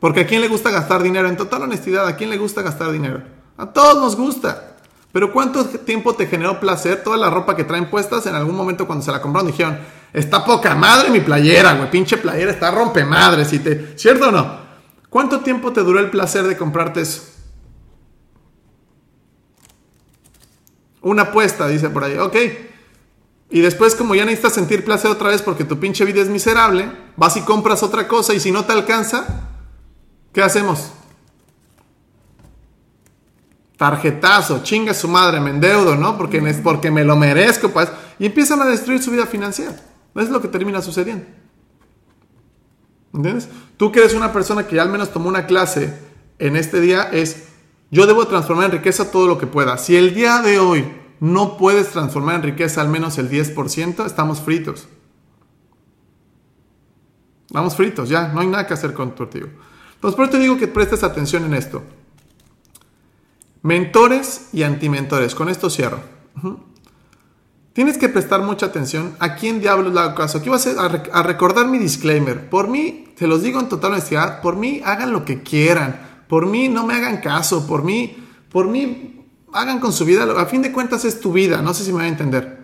[0.02, 2.90] Porque a quién le gusta gastar dinero, en total honestidad, ¿a quién le gusta gastar
[2.90, 3.22] dinero?
[3.56, 4.74] A todos nos gusta.
[5.12, 8.88] Pero ¿cuánto tiempo te generó placer toda la ropa que traen puestas en algún momento
[8.88, 9.52] cuando se la compraron?
[9.52, 9.78] Dijeron,
[10.12, 13.96] está poca madre mi playera, güey, pinche playera, está rompe madre, si te...
[13.96, 14.58] ¿Cierto o no?
[15.08, 17.22] ¿Cuánto tiempo te duró el placer de comprarte eso?
[21.00, 22.36] Una apuesta, dice por ahí, ok.
[23.50, 26.90] Y después, como ya necesitas sentir placer otra vez porque tu pinche vida es miserable,
[27.16, 29.50] vas y compras otra cosa y si no te alcanza,
[30.32, 30.90] ¿qué hacemos?
[33.76, 36.16] Tarjetazo, chinga su madre, me endeudo, ¿no?
[36.16, 37.88] Porque, es porque me lo merezco, pues.
[38.18, 39.74] Y empiezan a destruir su vida financiera.
[40.14, 41.26] Es lo que termina sucediendo.
[43.12, 43.48] ¿Entiendes?
[43.76, 45.98] Tú que eres una persona que ya al menos tomó una clase
[46.38, 47.48] en este día, es
[47.90, 49.76] yo debo transformar en riqueza todo lo que pueda.
[49.76, 50.90] Si el día de hoy
[51.20, 54.88] no puedes transformar en riqueza al menos el 10%, estamos fritos.
[57.50, 59.14] Vamos fritos, ya, no hay nada que hacer con
[60.02, 61.80] Entonces, por eso te digo que prestes atención en esto.
[63.62, 65.36] Mentores y antimentores.
[65.36, 66.00] Con esto cierro.
[67.72, 70.38] Tienes que prestar mucha atención a quién diablos le hago caso.
[70.38, 72.50] Aquí voy a, a, recordar mi disclaimer.
[72.50, 76.24] Por mí, te los digo en total honestidad, por mí hagan lo que quieran.
[76.26, 77.68] Por mí no me hagan caso.
[77.68, 78.16] Por mí,
[78.50, 80.24] por mí hagan con su vida.
[80.36, 81.62] A fin de cuentas es tu vida.
[81.62, 82.58] No sé si me va a entender.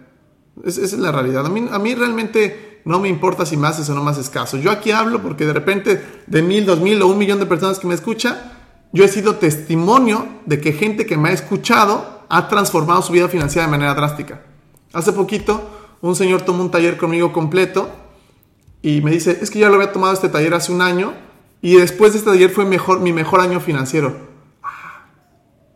[0.65, 1.47] esa es la realidad.
[1.47, 4.57] A mí realmente no me importa si me haces o no me haces caso.
[4.57, 7.79] Yo aquí hablo porque de repente de mil, dos mil o un millón de personas
[7.79, 8.37] que me escuchan
[8.93, 13.29] yo he sido testimonio de que gente que me ha escuchado ha transformado su vida
[13.29, 14.43] financiera de manera drástica.
[14.93, 15.69] Hace poquito,
[16.01, 17.91] un señor tomó un taller conmigo completo
[18.81, 21.13] y me dice, es que ya lo había tomado este taller hace un año
[21.61, 24.17] y después de este taller fue mejor, mi mejor año financiero.
[24.63, 25.09] Ah,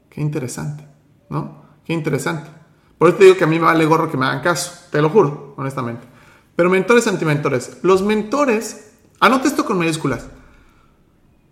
[0.08, 0.86] qué interesante,
[1.28, 1.62] ¿no?
[1.84, 2.48] Qué interesante.
[2.96, 5.02] Por eso te digo que a mí me vale gorro que me hagan caso, te
[5.02, 6.06] lo juro, honestamente.
[6.56, 7.78] Pero mentores, antimentores.
[7.82, 10.26] Los mentores, anote esto con mayúsculas.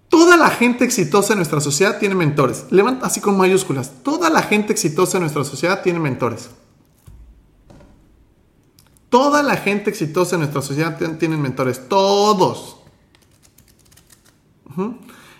[0.08, 2.66] Toda la gente exitosa en nuestra sociedad tiene mentores.
[2.70, 3.92] Levanta así con mayúsculas.
[4.02, 6.50] Toda la gente exitosa en nuestra sociedad tiene mentores.
[9.08, 11.88] Toda la gente exitosa en nuestra sociedad tiene mentores.
[11.88, 12.76] Todos.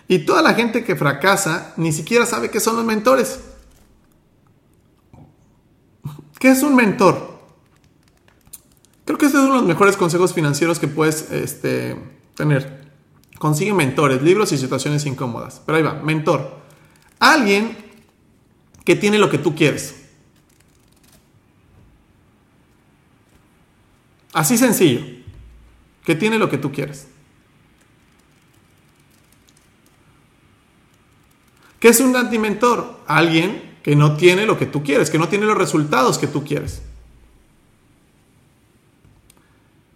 [0.09, 3.41] Y toda la gente que fracasa ni siquiera sabe qué son los mentores.
[6.39, 7.30] ¿Qué es un mentor?
[9.11, 11.97] Creo que este es uno de los mejores consejos financieros que puedes este,
[12.37, 12.93] tener.
[13.41, 15.61] Consigue mentores, libros y situaciones incómodas.
[15.67, 16.61] Pero ahí va, mentor.
[17.19, 17.77] Alguien
[18.85, 19.97] que tiene lo que tú quieres.
[24.33, 25.05] Así sencillo.
[26.05, 27.09] Que tiene lo que tú quieres.
[31.81, 33.01] ¿Qué es un antimentor?
[33.09, 36.45] Alguien que no tiene lo que tú quieres, que no tiene los resultados que tú
[36.45, 36.83] quieres.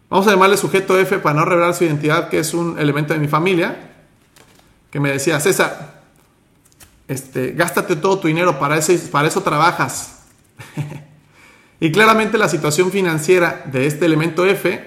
[0.08, 3.20] Vamos a llamarle sujeto F para no revelar su identidad, que es un elemento de
[3.20, 3.92] mi familia,
[4.90, 6.02] que me decía, César,
[7.08, 10.20] este, gástate todo tu dinero, para, ese, para eso trabajas.
[11.80, 14.84] y claramente la situación financiera de este elemento F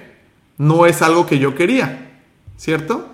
[0.57, 2.21] no es algo que yo quería,
[2.57, 3.07] ¿cierto?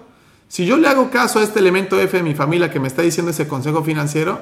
[0.48, 3.02] Si yo le hago caso a este elemento F de mi familia que me está
[3.02, 4.40] diciendo ese consejo financiero,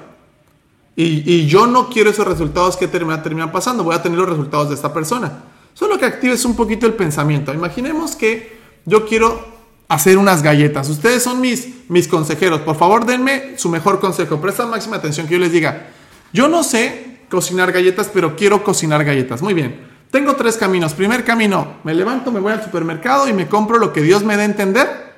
[0.95, 4.69] y, yo no quiero esos resultados que terminan, terminan pasando, voy a tener los resultados
[4.69, 5.43] de esta persona.
[5.73, 7.53] Solo que actives un poquito el pensamiento.
[7.53, 9.47] Imaginemos que yo quiero
[9.87, 10.89] hacer unas galletas.
[10.89, 12.61] Ustedes son mis, mis consejeros.
[12.61, 14.39] Por favor, denme su mejor consejo.
[14.39, 15.87] Presta máxima atención que yo les diga.
[16.33, 19.41] Yo no sé cocinar galletas, pero quiero cocinar galletas.
[19.41, 19.89] Muy bien.
[20.11, 20.93] Tengo tres caminos.
[20.93, 24.35] Primer camino, me levanto, me voy al supermercado y me compro lo que Dios me
[24.35, 25.13] dé a entender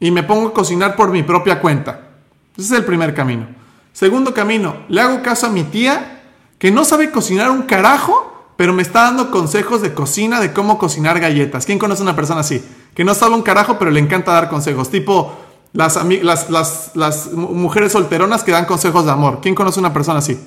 [0.00, 2.08] y me pongo a cocinar por mi propia cuenta.
[2.56, 3.46] Ese es el primer camino.
[3.92, 6.22] Segundo camino, le hago caso a mi tía
[6.58, 10.78] que no sabe cocinar un carajo pero me está dando consejos de cocina, de cómo
[10.78, 11.66] cocinar galletas.
[11.66, 12.64] ¿Quién conoce a una persona así?
[12.94, 14.90] Que no sabe un carajo, pero le encanta dar consejos.
[14.90, 15.36] Tipo
[15.74, 19.40] las, mujeres solteronas que dan consejos de amor.
[19.42, 20.40] ¿Quién conoce una persona así?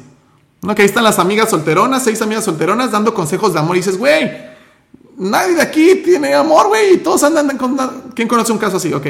[0.64, 0.74] ¿No?
[0.74, 3.76] Que ahí están las amigas solteronas, seis amigas solteronas dando consejos de amor.
[3.76, 4.32] Y dices, güey,
[5.18, 6.98] nadie de aquí tiene amor, güey.
[6.98, 7.78] Todos andan con...
[8.16, 8.92] ¿Quién conoce un caso así?
[8.92, 9.06] Ok.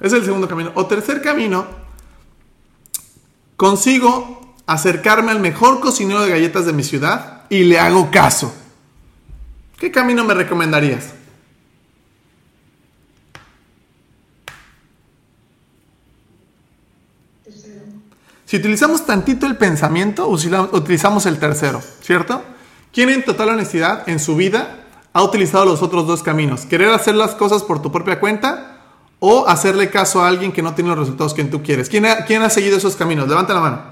[0.00, 0.70] Es el segundo camino.
[0.74, 1.64] O tercer camino,
[3.56, 8.54] consigo acercarme al mejor cocinero de galletas de mi ciudad y le hago caso.
[9.78, 11.14] ¿Qué camino me recomendarías?
[18.46, 22.42] Si utilizamos tantito el pensamiento, utilizamos el tercero, ¿cierto?
[22.92, 26.64] ¿Quién en total honestidad en su vida ha utilizado los otros dos caminos?
[26.64, 28.82] ¿Querer hacer las cosas por tu propia cuenta
[29.18, 31.88] o hacerle caso a alguien que no tiene los resultados que tú quieres?
[31.88, 33.28] ¿Quién ha, quién ha seguido esos caminos?
[33.28, 33.82] Levanta la mano.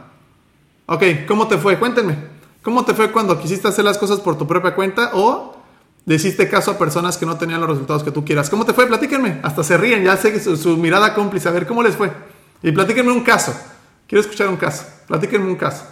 [0.86, 1.78] Ok, ¿cómo te fue?
[1.78, 2.31] Cuéntenme.
[2.62, 5.56] ¿Cómo te fue cuando quisiste hacer las cosas por tu propia cuenta o
[6.04, 8.48] le hiciste caso a personas que no tenían los resultados que tú quieras?
[8.50, 8.86] ¿Cómo te fue?
[8.86, 9.40] Platíquenme.
[9.42, 11.48] Hasta se ríen, ya sé que su, su mirada cómplice.
[11.48, 12.12] A ver, ¿cómo les fue?
[12.62, 13.52] Y platíquenme un caso.
[14.06, 14.84] Quiero escuchar un caso.
[15.08, 15.84] Platíquenme un caso.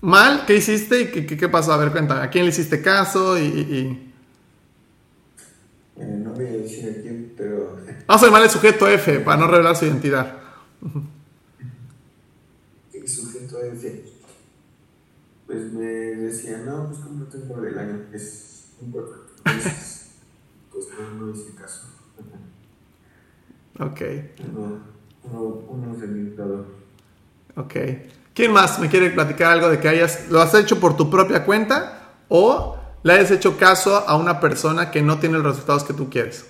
[0.00, 0.44] ¿Mal?
[0.46, 1.72] ¿Qué hiciste y qué, qué- qué pasó?
[1.72, 2.20] A ver, cuéntame.
[2.22, 3.38] ¿A quién le hiciste caso?
[3.38, 4.12] Y, y-
[5.98, 9.40] eh, no voy a decir a quién, pero Vamos a llamar el sujeto F para
[9.40, 10.36] no revelar su identidad.
[12.92, 14.04] El sujeto F,
[15.46, 19.32] pues me decía, no, pues como no tengo el año, es importante.
[19.44, 20.06] Entonces,
[20.72, 21.88] pues no, no hice caso.
[23.78, 24.00] Ok,
[24.52, 24.80] Uno,
[25.24, 26.06] uno, uno se
[27.60, 27.74] ok.
[28.34, 31.44] ¿Quién más me quiere platicar algo de que hayas, lo has hecho por tu propia
[31.44, 35.92] cuenta o le hayas hecho caso a una persona que no tiene los resultados que
[35.92, 36.46] tú quieres?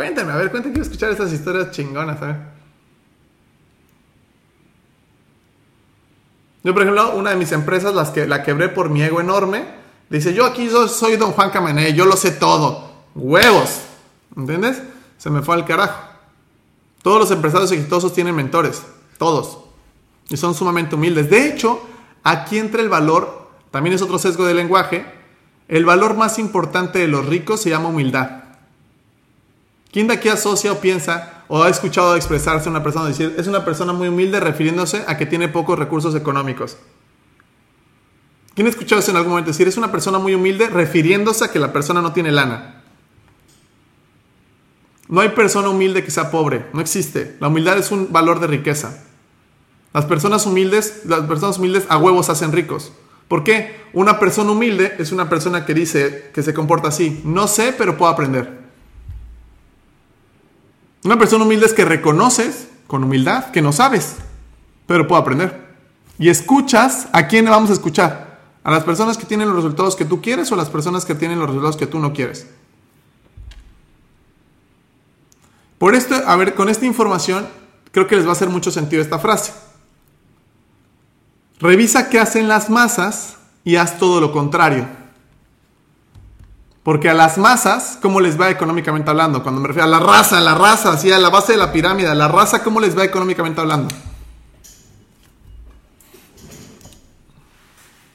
[0.00, 2.54] Cuéntame, a ver, cuéntame, quiero escuchar estas historias chingonas, a.
[6.62, 9.62] Yo, por ejemplo, una de mis empresas, las que la quebré por mi ego enorme,
[10.08, 12.90] dice, yo aquí soy, soy don Juan Camané, yo lo sé todo.
[13.14, 13.82] Huevos.
[14.34, 14.82] ¿Entiendes?
[15.18, 16.00] Se me fue al carajo.
[17.02, 18.82] Todos los empresarios exitosos tienen mentores.
[19.18, 19.58] Todos.
[20.30, 21.28] Y son sumamente humildes.
[21.28, 21.78] De hecho,
[22.22, 25.04] aquí entra el valor, también es otro sesgo de lenguaje,
[25.68, 28.39] el valor más importante de los ricos se llama humildad.
[29.92, 33.64] ¿Quién de aquí asocia o piensa o ha escuchado expresarse una persona decir es una
[33.64, 36.76] persona muy humilde refiriéndose a que tiene pocos recursos económicos?
[38.54, 41.50] ¿Quién ha escuchado eso en algún momento decir es una persona muy humilde refiriéndose a
[41.50, 42.82] que la persona no tiene lana?
[45.08, 47.36] No hay persona humilde que sea pobre, no existe.
[47.40, 49.02] La humildad es un valor de riqueza.
[49.92, 52.92] Las personas humildes, las personas humildes a huevos hacen ricos.
[53.26, 53.80] ¿Por qué?
[53.92, 57.20] Una persona humilde es una persona que dice que se comporta así.
[57.24, 58.59] No sé, pero puedo aprender.
[61.04, 64.16] Una persona humilde es que reconoces con humildad que no sabes,
[64.86, 65.70] pero puedo aprender.
[66.18, 68.40] Y escuchas, ¿a quién vamos a escuchar?
[68.62, 71.14] ¿A las personas que tienen los resultados que tú quieres o a las personas que
[71.14, 72.46] tienen los resultados que tú no quieres?
[75.78, 77.48] Por esto, a ver, con esta información,
[77.90, 79.54] creo que les va a hacer mucho sentido esta frase.
[81.58, 84.99] Revisa qué hacen las masas y haz todo lo contrario.
[86.82, 89.42] Porque a las masas, ¿cómo les va económicamente hablando?
[89.42, 91.72] Cuando me refiero a la raza, a la raza, así a la base de la
[91.72, 93.94] pirámide, a la raza, ¿cómo les va económicamente hablando?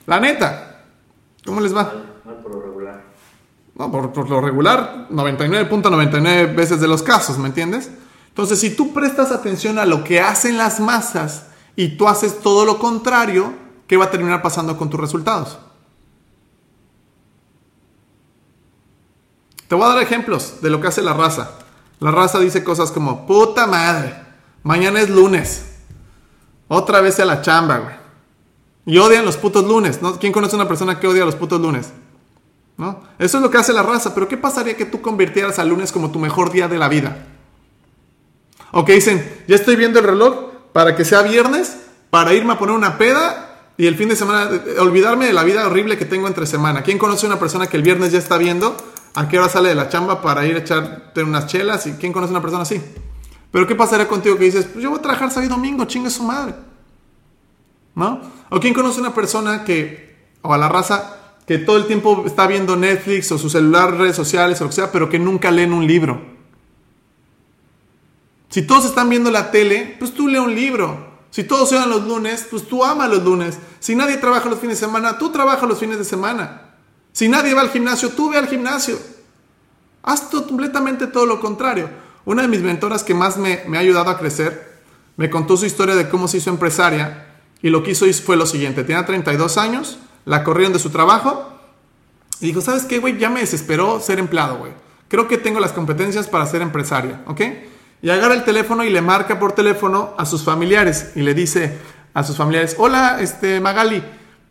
[0.07, 0.83] La neta,
[1.45, 1.93] ¿cómo les va?
[2.23, 3.03] Mal por lo regular.
[3.75, 7.91] No, por, por lo regular, 99.99 veces de los casos, ¿me entiendes?
[8.29, 12.65] Entonces, si tú prestas atención a lo que hacen las masas y tú haces todo
[12.65, 13.53] lo contrario,
[13.87, 15.59] ¿qué va a terminar pasando con tus resultados?
[19.67, 21.51] Te voy a dar ejemplos de lo que hace la raza.
[21.99, 24.13] La raza dice cosas como, puta madre,
[24.63, 25.65] mañana es lunes.
[26.67, 27.95] Otra vez a la chamba, güey.
[28.85, 30.01] Y odian los putos lunes.
[30.01, 30.19] ¿no?
[30.19, 31.91] ¿Quién conoce a una persona que odia los putos lunes?
[32.77, 33.01] ¿No?
[33.17, 34.13] Eso es lo que hace la raza.
[34.13, 37.25] Pero ¿qué pasaría que tú convirtieras al lunes como tu mejor día de la vida?
[38.71, 41.77] O que dicen, ya estoy viendo el reloj para que sea viernes,
[42.09, 45.43] para irme a poner una peda y el fin de semana, eh, olvidarme de la
[45.43, 46.83] vida horrible que tengo entre semana.
[46.83, 48.75] ¿Quién conoce a una persona que el viernes ya está viendo
[49.15, 51.87] a qué hora sale de la chamba para ir a echarte unas chelas?
[51.87, 52.81] ¿Y quién conoce a una persona así?
[53.51, 56.09] Pero ¿qué pasaría contigo que dices, pues yo voy a trabajar sábado y domingo, chingue
[56.09, 56.53] su madre?
[57.95, 58.19] ¿No?
[58.49, 61.15] ¿O quién conoce a una persona que, o a la raza,
[61.47, 64.75] que todo el tiempo está viendo Netflix o su celular, redes sociales o lo que
[64.75, 66.21] sea, pero que nunca leen un libro?
[68.49, 71.15] Si todos están viendo la tele, pues tú lee un libro.
[71.29, 73.57] Si todos se van los lunes, pues tú ama los lunes.
[73.79, 76.64] Si nadie trabaja los fines de semana, tú trabajas los fines de semana.
[77.15, 78.99] Si nadie va al gimnasio, tú ve al gimnasio.
[80.03, 81.89] Haz completamente todo lo contrario.
[82.25, 84.81] Una de mis mentoras que más me, me ha ayudado a crecer,
[85.15, 87.25] me contó su historia de cómo se hizo empresaria
[87.61, 88.83] y lo que hizo fue lo siguiente.
[88.83, 91.53] Tenía 32 años, la corrieron de su trabajo
[92.41, 93.17] y dijo, ¿sabes qué, güey?
[93.17, 94.73] Ya me desesperó ser empleado, güey.
[95.07, 97.41] Creo que tengo las competencias para ser empresaria, ¿ok?
[98.01, 101.77] Y agarra el teléfono y le marca por teléfono a sus familiares y le dice
[102.13, 104.03] a sus familiares, hola, este, Magali,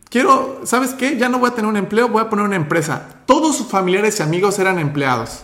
[0.09, 1.17] quiero, ¿sabes qué?
[1.17, 3.21] Ya no voy a tener un empleo, voy a poner una empresa.
[3.25, 5.43] Todos sus familiares y amigos eran empleados.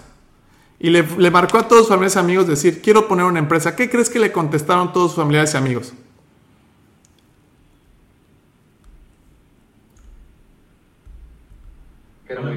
[0.80, 3.76] Y le, le marcó a todos sus familiares y amigos decir, quiero poner una empresa.
[3.76, 5.94] ¿Qué crees que le contestaron todos sus familiares y amigos?
[12.26, 12.56] Que era muy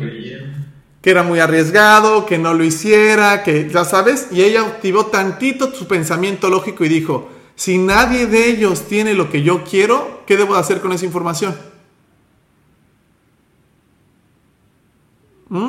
[1.04, 5.70] que era muy arriesgado, que no lo hiciera, que ya sabes, y ella activó tantito
[5.70, 10.38] su pensamiento lógico y dijo, si nadie de ellos tiene lo que yo quiero, ¿qué
[10.38, 11.54] debo de hacer con esa información?
[15.48, 15.68] ¿Mm?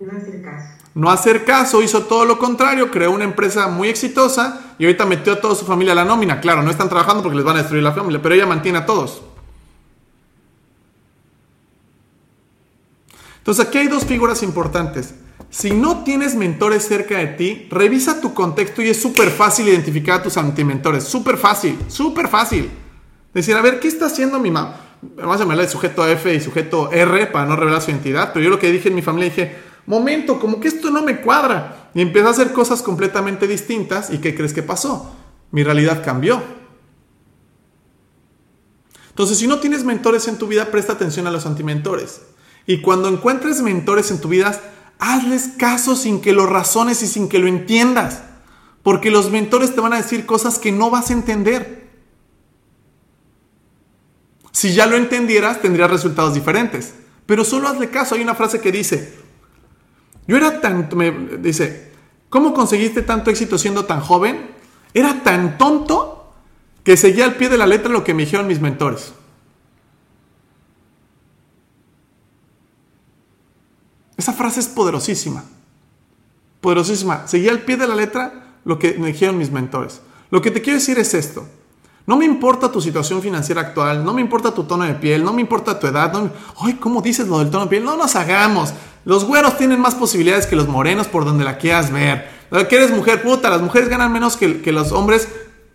[0.00, 0.78] No hacer caso.
[0.94, 5.32] No hacer caso, hizo todo lo contrario, creó una empresa muy exitosa y ahorita metió
[5.32, 6.40] a toda su familia a la nómina.
[6.40, 8.86] Claro, no están trabajando porque les van a destruir la familia, pero ella mantiene a
[8.86, 9.22] todos.
[13.38, 15.14] Entonces aquí hay dos figuras importantes.
[15.50, 20.20] Si no tienes mentores cerca de ti, revisa tu contexto y es súper fácil identificar
[20.20, 21.04] a tus antimentores.
[21.04, 22.70] Súper fácil, súper fácil.
[23.32, 24.87] Decir, a ver, ¿qué está haciendo mi mamá?
[25.00, 28.32] Vamos a llamarle sujeto F y sujeto R para no revelar su identidad.
[28.32, 29.56] Pero yo lo que dije en mi familia dije,
[29.86, 31.90] momento, como que esto no me cuadra.
[31.94, 34.10] Y empecé a hacer cosas completamente distintas.
[34.10, 35.14] ¿Y qué crees que pasó?
[35.50, 36.42] Mi realidad cambió.
[39.10, 42.22] Entonces, si no tienes mentores en tu vida, presta atención a los antimentores.
[42.66, 44.60] Y cuando encuentres mentores en tu vida,
[44.98, 48.22] hazles caso sin que lo razones y sin que lo entiendas.
[48.82, 51.87] Porque los mentores te van a decir cosas que no vas a entender.
[54.52, 56.94] Si ya lo entendieras, tendrías resultados diferentes.
[57.26, 58.14] Pero solo hazle caso.
[58.14, 59.14] Hay una frase que dice,
[60.26, 61.92] yo era tan, me dice,
[62.28, 64.50] ¿cómo conseguiste tanto éxito siendo tan joven?
[64.94, 66.32] Era tan tonto
[66.84, 69.12] que seguía al pie de la letra lo que me dijeron mis mentores.
[74.16, 75.44] Esa frase es poderosísima.
[76.60, 77.26] Poderosísima.
[77.28, 80.00] Seguía al pie de la letra lo que me dijeron mis mentores.
[80.30, 81.48] Lo que te quiero decir es esto.
[82.08, 85.34] No me importa tu situación financiera actual, no me importa tu tono de piel, no
[85.34, 86.10] me importa tu edad.
[86.10, 86.30] No me...
[86.58, 87.84] Ay, ¿cómo dices lo del tono de piel?
[87.84, 88.72] No nos hagamos.
[89.04, 92.30] Los güeros tienen más posibilidades que los morenos por donde la quieras ver.
[92.66, 95.28] Que eres mujer, puta, las mujeres ganan menos que, los hombres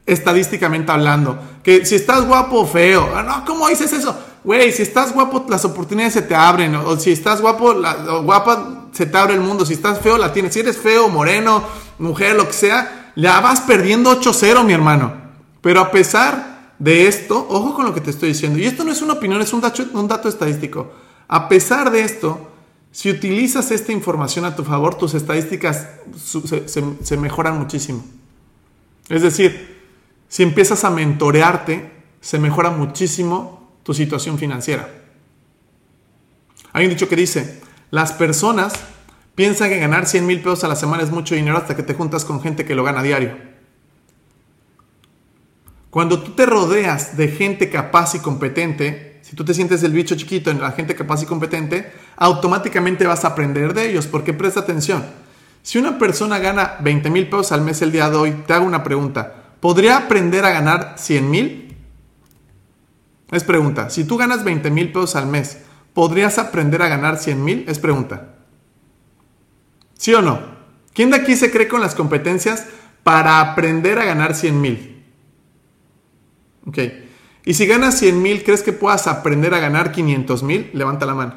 [0.07, 1.37] estadísticamente hablando.
[1.61, 3.11] Que si estás guapo o feo.
[3.15, 4.17] Ah, no, ¿cómo dices eso?
[4.43, 6.73] Güey, si estás guapo, las oportunidades se te abren.
[6.77, 7.93] O, si estás guapo, la,
[8.23, 9.67] guapa, se te abre el mundo.
[9.67, 10.55] Si estás feo, la tienes.
[10.55, 11.63] Si eres feo, moreno,
[11.99, 15.22] mujer, lo que sea, ya vas perdiendo 8-0, mi hermano.
[15.63, 18.59] Pero a pesar de esto, ojo con lo que te estoy diciendo.
[18.59, 20.91] Y esto no es una opinión, es un dato, estadístico.
[21.29, 22.51] A pesar de esto,
[22.91, 25.87] si utilizas esta información a tu favor, tus estadísticas
[26.17, 28.03] se, mejoran muchísimo.
[29.07, 29.79] Es decir,
[30.27, 34.93] si empiezas a mentorearte, se mejora muchísimo tu situación financiera.
[36.73, 38.73] Hay un dicho que dice, las personas
[39.33, 41.93] piensan que ganar 100 mil pesos a la semana es mucho dinero hasta que te
[41.93, 43.52] juntas con gente que lo gana diario.
[45.93, 50.15] Cuando tú te rodeas de gente capaz y competente, si tú te sientes el bicho
[50.15, 54.61] chiquito en la gente capaz y competente, automáticamente vas a aprender de ellos, porque presta
[54.61, 55.05] atención.
[55.61, 58.65] Si una persona gana 20 mil pesos al mes el día de hoy, te hago
[58.65, 59.53] una pregunta.
[59.59, 61.77] ¿Podría aprender a ganar 100 mil?
[63.29, 63.91] Es pregunta.
[63.91, 65.59] Si tú ganas 20 mil pesos al mes,
[65.93, 67.65] ¿podrías aprender a ganar 100 mil?
[67.67, 68.33] Es pregunta.
[69.93, 70.39] ¿Sí o no?
[70.95, 72.65] ¿Quién de aquí se cree con las competencias
[73.03, 74.92] para aprender a ganar 100 mil?
[76.65, 76.77] Ok.
[77.45, 80.69] Y si ganas 100 mil, ¿crees que puedas aprender a ganar 500 mil?
[80.73, 81.35] Levanta la mano.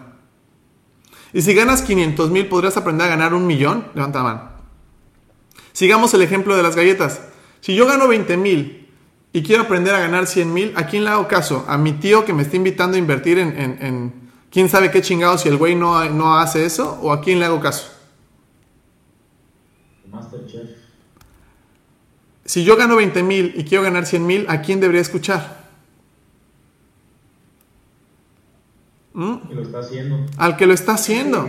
[1.32, 3.88] Y si ganas 500 mil, ¿podrías aprender a ganar un millón?
[3.94, 4.50] Levanta la mano.
[5.72, 7.20] Sigamos el ejemplo de las galletas.
[7.60, 8.88] Si yo gano 20 mil
[9.32, 11.64] y quiero aprender a ganar 100 mil, ¿a quién le hago caso?
[11.68, 14.12] ¿A mi tío que me está invitando a invertir en, en, en
[14.50, 16.98] quién sabe qué chingados si el güey no, no hace eso?
[17.02, 17.92] ¿O a quién le hago caso?
[20.08, 20.75] Masterchef.
[22.46, 25.66] Si yo gano 20 mil y quiero ganar 100 mil, ¿a quién debería escuchar?
[29.12, 29.34] ¿Mm?
[29.50, 30.26] Y lo está haciendo.
[30.36, 31.48] Al que lo está haciendo.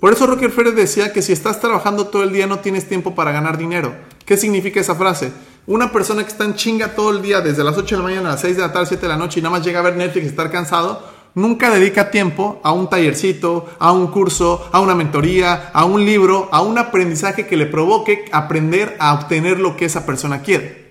[0.00, 3.14] Por eso Rocker Férez decía que si estás trabajando todo el día no tienes tiempo
[3.14, 3.94] para ganar dinero.
[4.24, 5.32] ¿Qué significa esa frase?
[5.66, 8.28] Una persona que está en chinga todo el día, desde las 8 de la mañana
[8.30, 9.82] a las 6 de la tarde, 7 de la noche y nada más llega a
[9.82, 14.80] ver Netflix y estar cansado, nunca dedica tiempo a un tallercito, a un curso, a
[14.80, 19.76] una mentoría, a un libro, a un aprendizaje que le provoque aprender a obtener lo
[19.76, 20.82] que esa persona quiere.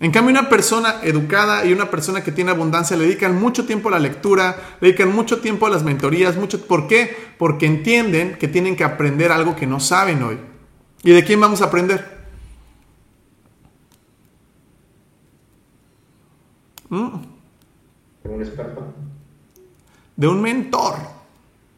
[0.00, 3.90] En cambio, una persona educada y una persona que tiene abundancia le dedican mucho tiempo
[3.90, 6.36] a la lectura, le dedican mucho tiempo a las mentorías,
[6.66, 7.14] ¿por qué?
[7.38, 10.38] Porque entienden que tienen que aprender algo que no saben hoy.
[11.02, 12.18] ¿Y de quién vamos a aprender?
[16.88, 17.29] ¿Mm?
[18.24, 18.94] Un experto.
[20.16, 20.96] De un mentor.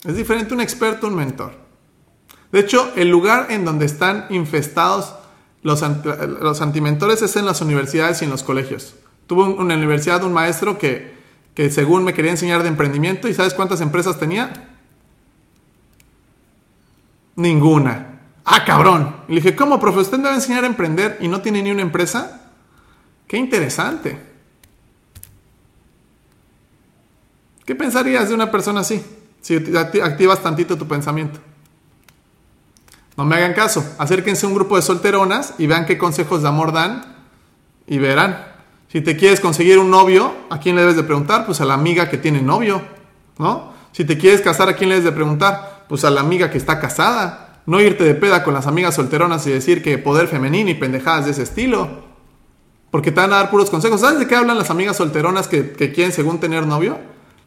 [0.05, 1.53] Es diferente un experto a un mentor.
[2.51, 5.15] De hecho, el lugar en donde están infestados
[5.63, 8.97] los, los antimentores es en las universidades y en los colegios.
[9.27, 11.15] Tuve en la universidad un maestro que,
[11.55, 14.71] que según me quería enseñar de emprendimiento y ¿sabes cuántas empresas tenía?
[17.37, 18.21] Ninguna.
[18.45, 19.17] Ah, cabrón.
[19.29, 20.01] Y le dije, ¿cómo, profe?
[20.01, 22.51] ¿Usted me va a enseñar a emprender y no tiene ni una empresa?
[23.29, 24.32] Qué interesante.
[27.65, 29.05] ¿Qué pensarías de una persona así?
[29.41, 31.41] Si acti- activas tantito tu pensamiento.
[33.17, 33.85] No me hagan caso.
[33.99, 37.17] Acérquense a un grupo de solteronas y vean qué consejos de amor dan
[37.87, 38.47] y verán.
[38.89, 41.47] Si te quieres conseguir un novio, ¿a quién le debes de preguntar?
[41.47, 42.83] Pues a la amiga que tiene novio,
[43.39, 43.73] ¿no?
[43.93, 45.85] Si te quieres casar, ¿a quién le debes de preguntar?
[45.89, 47.61] Pues a la amiga que está casada.
[47.67, 51.27] No irte de peda con las amigas solteronas y decir que poder femenino y pendejadas
[51.27, 52.05] de ese estilo.
[52.91, 54.01] Porque te van a dar puros consejos.
[54.01, 56.99] ¿Sabes de qué hablan las amigas solteronas que, que quieren según tener novio?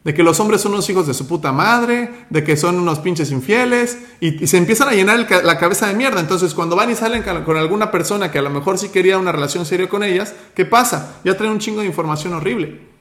[0.06, 3.00] De que los hombres son unos hijos de su puta madre, de que son unos
[3.00, 6.22] pinches infieles, y, se empiezan a llenar la cabeza de mierda.
[6.22, 9.34] Entonces, cuando van y salen con alguna persona que a lo mejor sí quería una
[9.34, 11.18] relación seria con ellas, ¿qué pasa?
[11.26, 12.96] Ya traen un chingo de información horrible.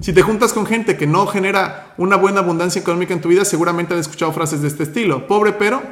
[0.00, 3.44] Si te juntas con gente que no genera una buena abundancia económica en tu vida,
[3.44, 5.26] seguramente han escuchado frases de este estilo.
[5.26, 5.82] Pobre pero.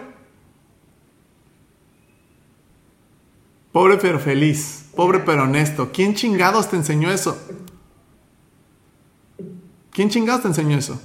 [3.72, 4.84] Pobre pero feliz.
[4.94, 5.90] Pobre pero honesto.
[5.92, 7.36] ¿Quién chingados te enseñó eso?
[9.94, 11.00] ¿Quién chingados te enseñó eso?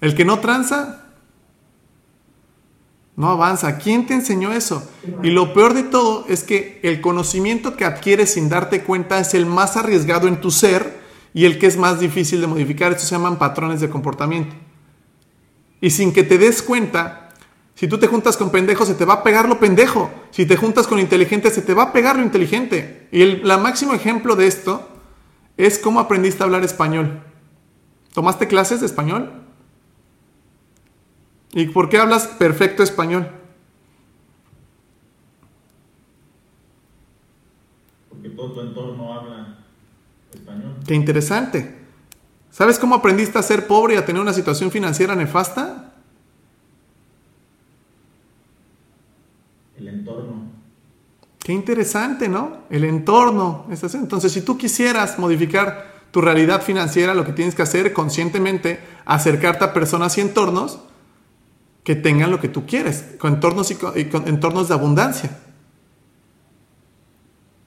[0.00, 1.04] El que no tranza,
[3.16, 3.76] no avanza.
[3.76, 4.82] ¿Quién te enseñó eso?
[5.22, 9.34] Y lo peor de todo es que el conocimiento que adquieres sin darte cuenta es
[9.34, 10.98] el más arriesgado en tu ser
[11.34, 12.92] y el que es más difícil de modificar.
[12.92, 14.56] Estos se llaman patrones de comportamiento.
[15.82, 17.28] Y sin que te des cuenta,
[17.74, 20.10] si tú te juntas con pendejos, se te va a pegar lo pendejo.
[20.30, 23.06] Si te juntas con inteligentes, se te va a pegar lo inteligente.
[23.12, 24.88] Y el la máximo ejemplo de esto
[25.64, 27.22] es cómo aprendiste a hablar español.
[28.14, 29.30] ¿Tomaste clases de español?
[31.52, 33.28] ¿Y por qué hablas perfecto español?
[38.08, 39.58] Porque todo tu entorno habla
[40.32, 40.76] español.
[40.86, 41.78] Qué interesante.
[42.50, 45.94] ¿Sabes cómo aprendiste a ser pobre y a tener una situación financiera nefasta?
[49.76, 50.39] El entorno.
[51.52, 52.58] Interesante, ¿no?
[52.70, 53.66] El entorno.
[53.70, 59.64] Entonces, si tú quisieras modificar tu realidad financiera, lo que tienes que hacer conscientemente, acercarte
[59.64, 60.80] a personas y entornos
[61.84, 65.38] que tengan lo que tú quieres, con entornos y con entornos de abundancia.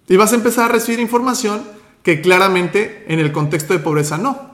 [0.07, 1.63] Y vas a empezar a recibir información
[2.03, 4.52] que claramente en el contexto de pobreza no.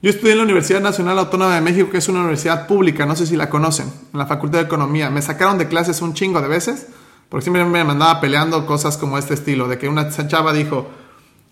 [0.00, 3.16] Yo estudié en la Universidad Nacional Autónoma de México, que es una universidad pública, no
[3.16, 5.10] sé si la conocen, en la Facultad de Economía.
[5.10, 6.86] Me sacaron de clases un chingo de veces,
[7.28, 10.88] porque siempre me mandaba peleando cosas como este estilo, de que una chava dijo,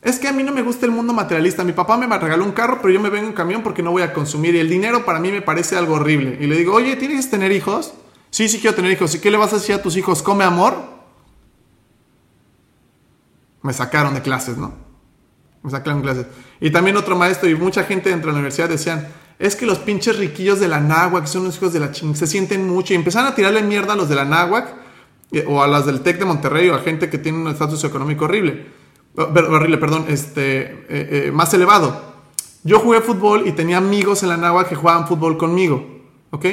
[0.01, 2.53] es que a mí no me gusta el mundo materialista, mi papá me regaló un
[2.53, 5.05] carro, pero yo me vengo en camión porque no voy a consumir, y el dinero
[5.05, 6.39] para mí me parece algo horrible.
[6.41, 7.95] Y le digo, oye, ¿tienes que tener hijos?
[8.31, 9.13] Sí, sí quiero tener hijos.
[9.17, 10.23] ¿Y qué le vas a decir a tus hijos?
[10.23, 10.77] ¿Come amor?
[13.63, 14.73] Me sacaron de clases, ¿no?
[15.65, 16.27] Me sacaron clases.
[16.61, 19.07] Y también otro maestro y mucha gente dentro de la universidad decían,
[19.39, 22.17] es que los pinches riquillos de la náhuac, que son los hijos de la ching,
[22.17, 22.95] se sienten mucho.
[22.95, 24.69] Y empezaron a tirarle mierda a los de la náhuac
[25.33, 27.85] eh, o a las del TEC de Monterrey o a gente que tiene un estatus
[27.85, 28.67] económico horrible.
[29.15, 32.15] Per- Horrible, perdón, este, eh, eh, más elevado.
[32.65, 35.87] Yo jugué fútbol y tenía amigos en la náhuac que jugaban fútbol conmigo.
[36.31, 36.47] ¿Ok?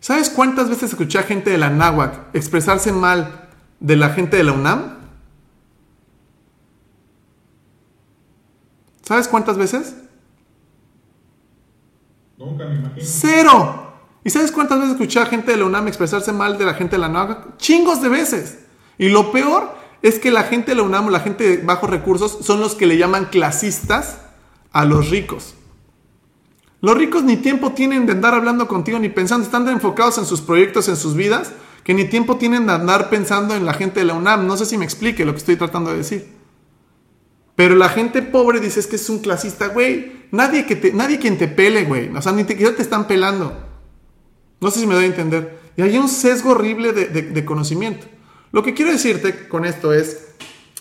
[0.00, 3.48] ¿Sabes cuántas veces escuché a gente de la náhuac expresarse mal
[3.80, 4.99] de la gente de la UNAM?
[9.10, 9.96] ¿Sabes cuántas veces?
[12.38, 13.04] Nunca me imagino.
[13.04, 13.92] ¡Cero!
[14.22, 16.94] ¿Y sabes cuántas veces escuché a gente de la UNAM expresarse mal de la gente
[16.94, 17.56] de la náhuac?
[17.56, 18.60] ¡Chingos de veces!
[18.98, 21.90] Y lo peor es que la gente de la UNAM o la gente de bajos
[21.90, 24.20] recursos son los que le llaman clasistas
[24.70, 25.56] a los ricos.
[26.80, 30.24] Los ricos ni tiempo tienen de andar hablando contigo ni pensando, están tan enfocados en
[30.24, 31.50] sus proyectos, en sus vidas,
[31.82, 34.46] que ni tiempo tienen de andar pensando en la gente de la UNAM.
[34.46, 36.39] No sé si me explique lo que estoy tratando de decir.
[37.60, 40.24] Pero la gente pobre dice es que es un clasista, güey.
[40.30, 42.08] Nadie, que te, nadie quien te pele, güey.
[42.16, 43.54] O sea, ni te, te están pelando.
[44.62, 45.60] No sé si me doy a entender.
[45.76, 48.06] Y hay un sesgo horrible de, de, conocimiento.
[48.50, 50.28] Lo que quiero decirte con esto es,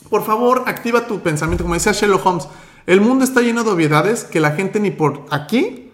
[0.10, 1.66] por favor, activa tu pensamiento.
[1.66, 2.48] Como decía Sherlock Holmes,
[2.86, 5.92] el mundo está lleno de obviedades que la gente ni por aquí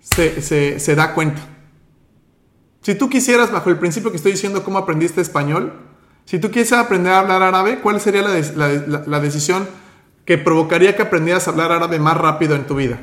[0.00, 1.42] se, se, se da cuenta.
[2.80, 5.74] Si tú quisieras, bajo el principio que estoy diciendo, cómo aprendiste español,
[6.24, 9.68] si tú quisieras aprender a hablar árabe, ¿cuál sería la- la decisión
[10.26, 12.98] que provocaría que aprendieras a hablar árabe más rápido en tu vida?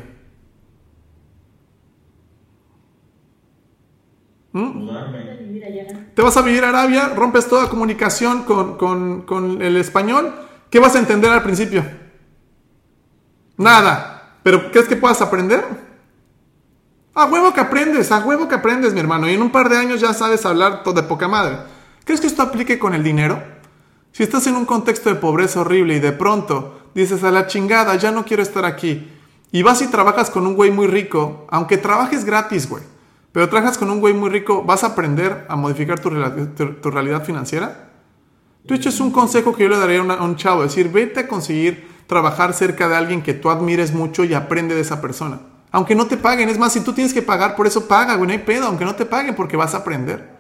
[4.52, 4.90] ¿Mm?
[4.90, 6.10] Allá.
[6.14, 10.34] Te vas a vivir a Arabia, rompes toda comunicación con, con- con el español.
[10.70, 11.84] ¿Qué vas a entender al principio?
[13.58, 14.38] Nada.
[14.44, 15.64] ¿Pero crees que puedas aprender?
[17.16, 19.30] A huevo que aprendes, a huevo que aprendes, mi hermano.
[19.30, 21.58] Y en un par de años ya sabes hablar todo de poca madre.
[22.04, 23.42] ¿Crees que esto aplique con el dinero?
[24.12, 27.96] Si estás en un contexto de pobreza horrible y de pronto dices a la chingada,
[27.96, 29.10] ya no quiero estar aquí,
[29.52, 32.84] y vas y trabajas con un güey muy rico, aunque trabajes gratis, güey,
[33.32, 36.10] pero trabajas con un güey muy rico, ¿vas a aprender a modificar tu,
[36.56, 37.90] tu- tu realidad financiera?
[38.64, 41.22] De hecho, es un consejo que yo le daría a, a un chavo, decir, vete
[41.22, 45.40] a conseguir trabajar cerca de alguien que tú admires mucho y aprende de esa persona.
[45.72, 48.28] Aunque no te paguen, es más, si tú tienes que pagar, por eso paga, güey,
[48.28, 50.33] no hay pedo, aunque no te paguen, porque vas a aprender.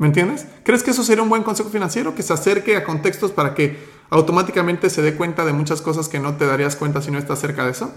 [0.00, 0.46] ¿Me entiendes?
[0.64, 2.14] ¿Crees que eso sería un buen consejo financiero?
[2.14, 3.78] Que se acerque a contextos para que
[4.08, 7.38] automáticamente se dé cuenta de muchas cosas que no te darías cuenta si no estás
[7.38, 7.92] cerca de eso.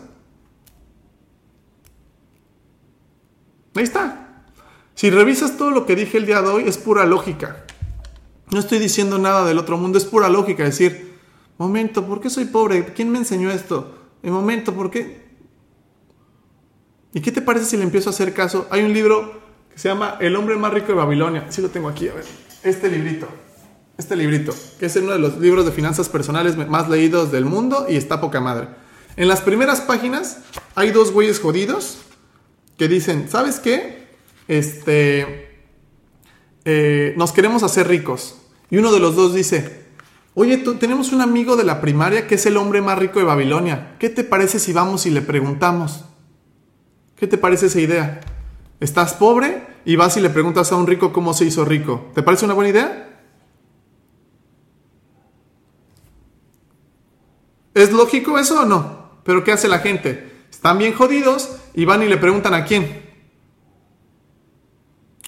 [3.73, 4.43] Ahí está.
[4.95, 7.63] Si revisas todo lo que dije el día de hoy, es pura lógica.
[8.51, 10.65] No estoy diciendo nada del otro mundo, es pura lógica.
[10.65, 11.17] Decir,
[11.57, 12.83] momento, ¿por qué soy pobre?
[12.87, 14.09] ¿Quién me enseñó esto?
[14.23, 15.23] En momento, ¿por qué?
[17.13, 18.67] ¿Y qué te parece si le empiezo a hacer caso?
[18.71, 19.42] Hay un libro
[19.73, 21.45] que se llama El hombre más rico de Babilonia.
[21.49, 22.25] Sí lo tengo aquí, a ver.
[22.63, 23.27] Este librito.
[23.97, 27.85] Este librito, que es uno de los libros de finanzas personales más leídos del mundo
[27.87, 28.67] y está poca madre.
[29.17, 30.39] En las primeras páginas
[30.73, 31.99] hay dos güeyes jodidos
[32.77, 34.07] que dicen, ¿sabes qué?
[34.47, 35.59] Este,
[36.65, 38.37] eh, nos queremos hacer ricos.
[38.71, 39.83] Y uno de los dos dice,
[40.33, 43.25] oye, tú, tenemos un amigo de la primaria que es el hombre más rico de
[43.25, 43.95] Babilonia.
[43.99, 46.05] ¿Qué te parece si vamos y le preguntamos?
[47.15, 48.21] ¿Qué te parece esa idea?
[48.79, 49.67] ¿Estás pobre?
[49.85, 52.11] Y vas y le preguntas a un rico cómo se hizo rico.
[52.13, 53.09] ¿Te parece una buena idea?
[57.73, 59.09] ¿Es lógico eso o no?
[59.23, 60.45] Pero ¿qué hace la gente?
[60.49, 63.01] Están bien jodidos y van y le preguntan a quién.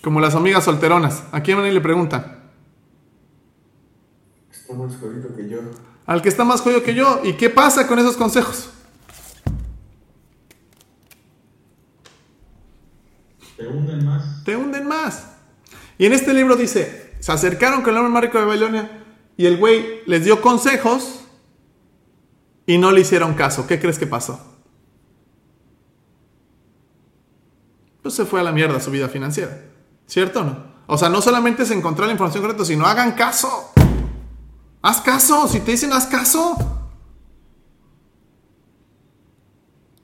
[0.02, 1.24] Como las amigas solteronas.
[1.32, 2.52] ¿A quién van y le preguntan?
[4.52, 5.60] Está más jodido que yo.
[6.06, 7.22] Al que está más jodido que yo.
[7.24, 8.70] ¿Y qué pasa con esos consejos?
[13.58, 14.44] Te hunden más.
[14.44, 15.28] Te hunden más.
[15.98, 19.04] Y en este libro dice, se acercaron con el hombre más rico de Babilonia
[19.38, 21.22] y el güey les dio consejos
[22.66, 23.66] y no le hicieron caso.
[23.68, 24.40] ¿Qué crees que pasó?
[28.02, 29.60] Pues se fue a la mierda su vida financiera.
[30.06, 30.76] ¿Cierto o no?
[30.88, 33.72] O sea, no solamente es encontrar la información correcta, sino hagan caso.
[34.82, 35.48] Haz caso.
[35.48, 36.56] Si te dicen haz caso.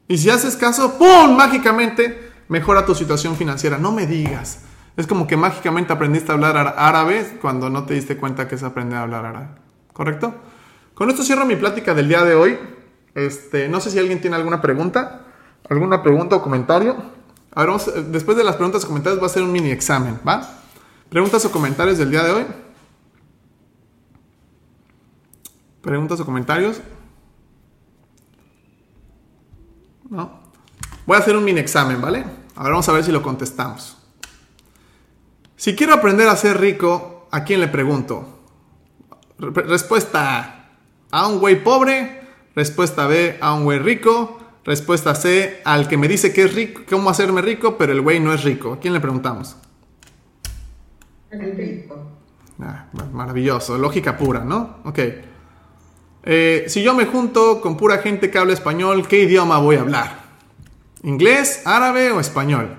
[0.07, 1.35] Y si haces caso, ¡pum!
[1.35, 3.77] Mágicamente mejora tu situación financiera.
[3.77, 4.59] No me digas.
[4.97, 8.55] Es como que mágicamente aprendiste a hablar ar- árabe cuando no te diste cuenta que
[8.55, 9.47] es aprender a hablar árabe.
[9.93, 10.35] ¿Correcto?
[10.93, 12.59] Con esto cierro mi plática del día de hoy.
[13.15, 15.21] Este, no sé si alguien tiene alguna pregunta,
[15.69, 16.95] alguna pregunta o comentario.
[17.55, 20.59] Vamos, eh, después de las preguntas o comentarios va a ser un mini examen, ¿va?
[21.09, 22.45] Preguntas o comentarios del día de hoy.
[25.81, 26.81] Preguntas o comentarios.
[30.09, 30.39] No.
[31.05, 32.25] Voy a hacer un mini examen, ¿vale?
[32.55, 33.97] Ahora vamos a ver si lo contestamos.
[35.55, 38.39] Si quiero aprender a ser rico, ¿a quién le pregunto?
[39.37, 40.57] Re- respuesta A.
[41.11, 42.21] A un güey pobre.
[42.55, 43.37] Respuesta B.
[43.41, 44.37] A un güey rico.
[44.65, 45.61] Respuesta C.
[45.65, 48.43] Al que me dice que es rico, cómo hacerme rico, pero el güey no es
[48.43, 48.73] rico.
[48.73, 49.55] ¿A quién le preguntamos?
[51.31, 52.07] Al rico.
[52.61, 53.77] Ah, maravilloso.
[53.77, 54.77] Lógica pura, ¿no?
[54.83, 54.99] Ok.
[56.23, 59.81] Eh, si yo me junto con pura gente que habla español, ¿qué idioma voy a
[59.81, 60.20] hablar?
[61.03, 62.75] ¿Inglés, árabe o español?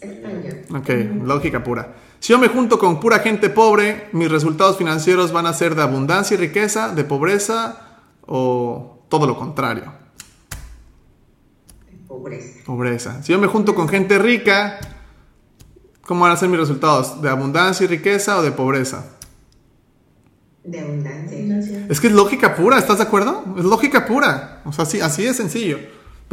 [0.00, 0.64] Español.
[0.76, 0.88] Ok,
[1.24, 1.94] lógica pura.
[2.20, 5.82] Si yo me junto con pura gente pobre, mis resultados financieros van a ser de
[5.82, 9.92] abundancia y riqueza, de pobreza o todo lo contrario,
[12.08, 12.60] Pobreza.
[12.64, 13.22] pobreza.
[13.22, 14.78] Si yo me junto con gente rica,
[16.02, 17.20] ¿cómo van a ser mis resultados?
[17.20, 19.04] ¿De abundancia y riqueza o de pobreza?
[20.62, 21.36] De abundancia.
[21.38, 21.86] Abundancia.
[21.90, 23.44] Es que es lógica pura, ¿estás de acuerdo?
[23.58, 24.62] Es lógica pura.
[24.64, 25.78] O sea, así, así de sencillo.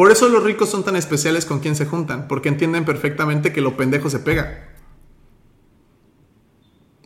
[0.02, 3.62] Por eso los ricos son tan especiales con quien se juntan, porque entienden perfectamente que
[3.62, 4.68] lo pendejo se pega.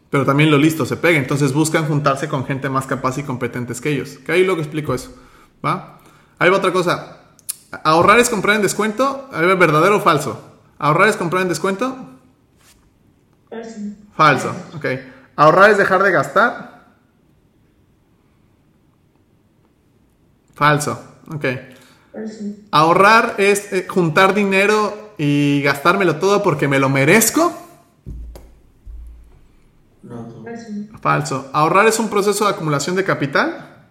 [0.09, 3.81] Pero también lo listo se pega, entonces buscan juntarse con gente más capaz y competentes
[3.81, 4.19] que ellos.
[4.25, 5.13] Que ahí luego explico eso.
[5.65, 5.99] ¿Va?
[6.39, 7.17] Ahí va otra cosa.
[7.83, 9.27] ¿Ahorrar es comprar en descuento?
[9.29, 10.61] A ver, ¿verdadero o falso?
[10.77, 11.97] ¿Ahorrar es comprar en descuento?
[13.49, 13.79] Falso.
[14.15, 14.85] Falso, ok.
[15.35, 16.85] ¿Ahorrar es dejar de gastar?
[20.53, 20.97] Falso,
[21.29, 21.45] ok.
[22.15, 22.43] Falso.
[22.71, 27.53] ¿Ahorrar es eh, juntar dinero y gastármelo todo porque me lo merezco?
[30.01, 30.43] No.
[30.45, 30.71] Falso.
[31.01, 31.49] Falso.
[31.51, 33.89] ¿Ahorrar es un proceso de acumulación de capital?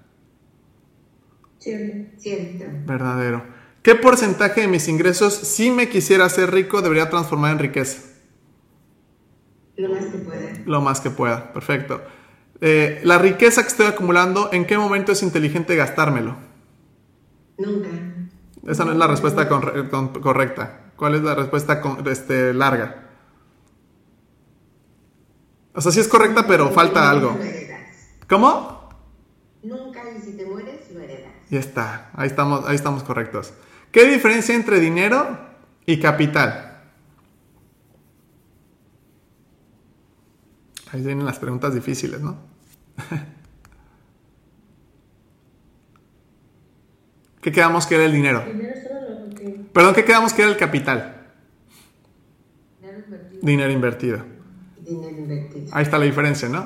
[1.59, 2.19] Cierto.
[2.19, 2.65] Cierto.
[2.87, 3.45] Verdadero.
[3.83, 8.01] ¿Qué porcentaje de mis ingresos, si me quisiera hacer rico, debería transformar en riqueza?
[9.77, 10.53] Lo más que pueda.
[10.65, 11.53] Lo más que pueda.
[11.53, 12.01] Perfecto.
[12.63, 16.37] Eh, la riqueza que estoy acumulando, ¿en qué momento es inteligente gastármelo?
[17.59, 17.89] Nunca.
[18.66, 20.81] Esa no es la respuesta con- correcta.
[20.97, 23.11] ¿Cuál es la respuesta con- este, larga?
[25.74, 27.32] O sea, sí es correcta, pero falta algo.
[27.36, 27.81] Lo heredas.
[28.28, 28.89] ¿Cómo?
[29.62, 31.32] Nunca y si te mueres, lo heredas.
[31.51, 33.53] Ya está, ahí estamos, ahí estamos correctos.
[33.91, 35.39] ¿Qué diferencia entre dinero
[35.86, 36.82] y capital?
[40.93, 42.39] Ahí vienen las preguntas difíciles, ¿no?
[47.45, 48.43] ¿Qué quedamos que era el dinero?
[48.43, 49.61] Primero solo lo que.
[49.71, 51.27] Perdón, ¿qué quedamos que era el capital?
[52.81, 53.41] Dinero invertido.
[53.43, 54.25] Dinero invertido.
[54.81, 55.66] Dinero invertido.
[55.73, 56.61] Ahí está la diferencia, ¿no?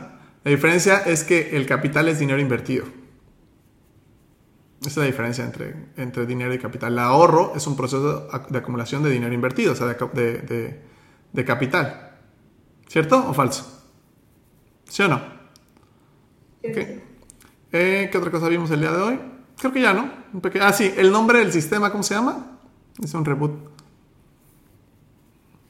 [0.44, 2.84] La diferencia es que el capital es dinero invertido.
[4.82, 6.92] Esa es la diferencia entre, entre dinero y capital.
[6.92, 10.80] El ahorro es un proceso de acumulación de dinero invertido, o sea, de, de- de-
[11.32, 12.12] de capital.
[12.86, 13.84] ¿Cierto o falso?
[14.88, 15.16] ¿Sí o no?
[15.16, 16.76] Ok.
[17.72, 19.20] Eh, ¿Qué otra cosa vimos el día de hoy?
[19.58, 20.17] Creo que ya, ¿no?
[20.32, 22.46] Un Ah, sí, el nombre del sistema, ¿cómo se llama?
[23.02, 23.52] Es un reboot.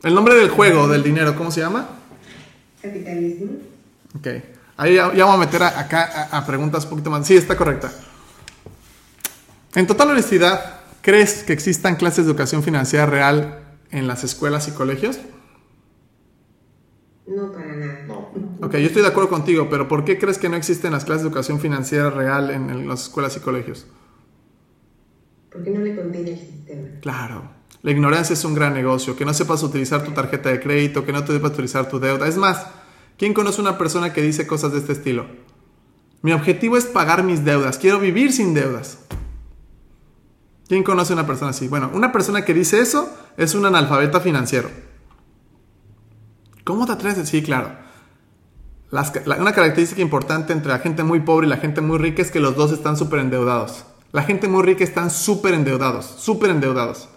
[0.02, 1.89] El nombre del juego, del dinero, ¿cómo se llama?
[2.82, 3.51] Capitalismo.
[4.18, 4.26] Ok.
[4.76, 7.26] Ahí ya, ya vamos a meter a- acá a, a preguntas un poquito más.
[7.26, 7.93] Sí, está correcta.
[9.74, 13.60] En total honestidad, ¿crees que existan clases de educación financiera real
[13.90, 15.18] en las escuelas y colegios?
[17.26, 18.05] No para nada.
[18.06, 18.30] No.
[18.62, 21.22] Ok, yo estoy de acuerdo contigo, pero ¿por qué crees que no existen las clases
[21.24, 23.86] de educación financiera real en, en las escuelas y colegios?
[25.50, 26.88] Porque no le conviene el sistema.
[27.00, 27.50] Claro.
[27.82, 29.16] La ignorancia es un gran negocio.
[29.16, 32.26] Que no sepas utilizar tu tarjeta de crédito, que no te sepas utilizar tu deuda.
[32.26, 32.66] Es más,
[33.16, 35.26] ¿quién conoce una persona que dice cosas de este estilo?
[36.20, 37.78] Mi objetivo es pagar mis deudas.
[37.78, 38.98] Quiero vivir sin deudas.
[40.66, 41.68] ¿Quién conoce una persona así?
[41.68, 44.68] Bueno, una persona que dice eso es un analfabeta financiero.
[46.64, 47.26] ¿Cómo te atreves?
[47.28, 47.70] Sí, claro.
[48.90, 52.40] Una característica importante entre la gente muy pobre y la gente muy rica es que
[52.40, 53.84] los dos están súper endeudados.
[54.12, 57.09] La gente muy rica están súper endeudados, súper endeudados.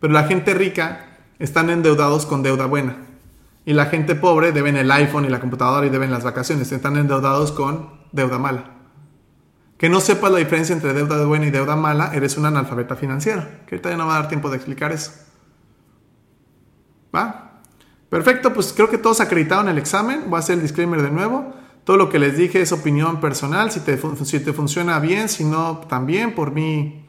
[0.00, 2.96] Pero la gente rica están endeudados con deuda buena.
[3.64, 6.70] Y la gente pobre deben el iPhone y la computadora y deben las vacaciones.
[6.70, 8.70] Están endeudados con deuda mala.
[9.76, 13.42] Que no sepas la diferencia entre deuda buena y deuda mala, eres un analfabeta financiero.
[13.66, 15.12] Que ahorita ya no va a dar tiempo de explicar eso.
[17.14, 17.60] ¿Va?
[18.08, 20.24] Perfecto, pues creo que todos acreditaron el examen.
[20.28, 21.52] Voy a hacer el disclaimer de nuevo.
[21.86, 23.70] Todo lo que les dije es opinión personal.
[23.70, 26.34] Si te, si te funciona bien, si no, también.
[26.34, 27.06] Por mí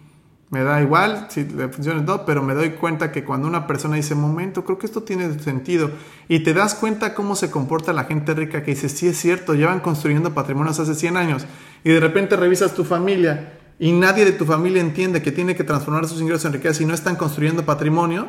[0.51, 3.95] me da igual si le funciona todo, pero me doy cuenta que cuando una persona
[3.95, 5.89] dice, momento, creo que esto tiene sentido,
[6.27, 9.55] y te das cuenta cómo se comporta la gente rica que dice, sí es cierto,
[9.55, 11.47] llevan construyendo patrimonios hace 100 años,
[11.83, 15.63] y de repente revisas tu familia y nadie de tu familia entiende que tiene que
[15.63, 18.27] transformar sus ingresos en riqueza si no están construyendo patrimonio,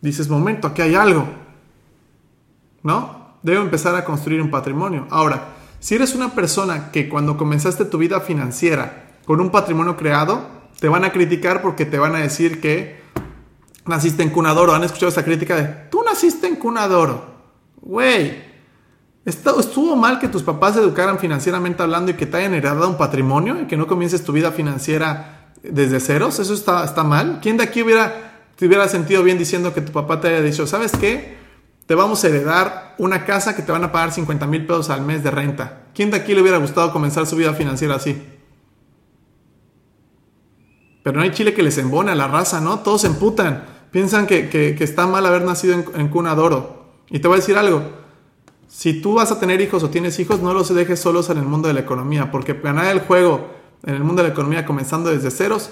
[0.00, 1.28] dices, momento, aquí hay algo.
[2.82, 3.19] ¿No?
[3.42, 5.06] Debo empezar a construir un patrimonio.
[5.10, 10.46] Ahora, si eres una persona que cuando comenzaste tu vida financiera con un patrimonio creado,
[10.78, 13.00] te van a criticar porque te van a decir que
[13.86, 14.74] naciste en cuna de oro.
[14.74, 17.24] ¿Han escuchado esa crítica de, tú naciste en cuna de oro?
[17.80, 18.42] Güey,
[19.24, 22.88] ¿esto- ¿estuvo mal que tus papás se educaran financieramente hablando y que te hayan heredado
[22.88, 26.38] un patrimonio y que no comiences tu vida financiera desde ceros?
[26.38, 27.38] ¿Eso está, está mal?
[27.40, 30.66] ¿Quién de aquí hubiera, te hubiera sentido bien diciendo que tu papá te haya dicho,
[30.66, 31.39] ¿sabes qué?
[31.90, 35.02] Te vamos a heredar una casa que te van a pagar 50 mil pesos al
[35.02, 35.86] mes de renta.
[35.92, 38.16] ¿Quién de aquí le hubiera gustado comenzar su vida financiera así?
[41.02, 42.78] Pero no hay chile que les embone a la raza, ¿no?
[42.78, 43.64] Todos se emputan.
[43.90, 46.92] Piensan que, que- está mal haber nacido en, en cuna de oro.
[47.08, 47.82] Y te voy a decir algo.
[48.68, 51.44] Si tú vas a tener hijos o tienes hijos, no los dejes solos en el
[51.44, 52.30] mundo de la economía.
[52.30, 53.48] Porque ganar el juego
[53.84, 55.70] en el mundo de la economía comenzando desde ceros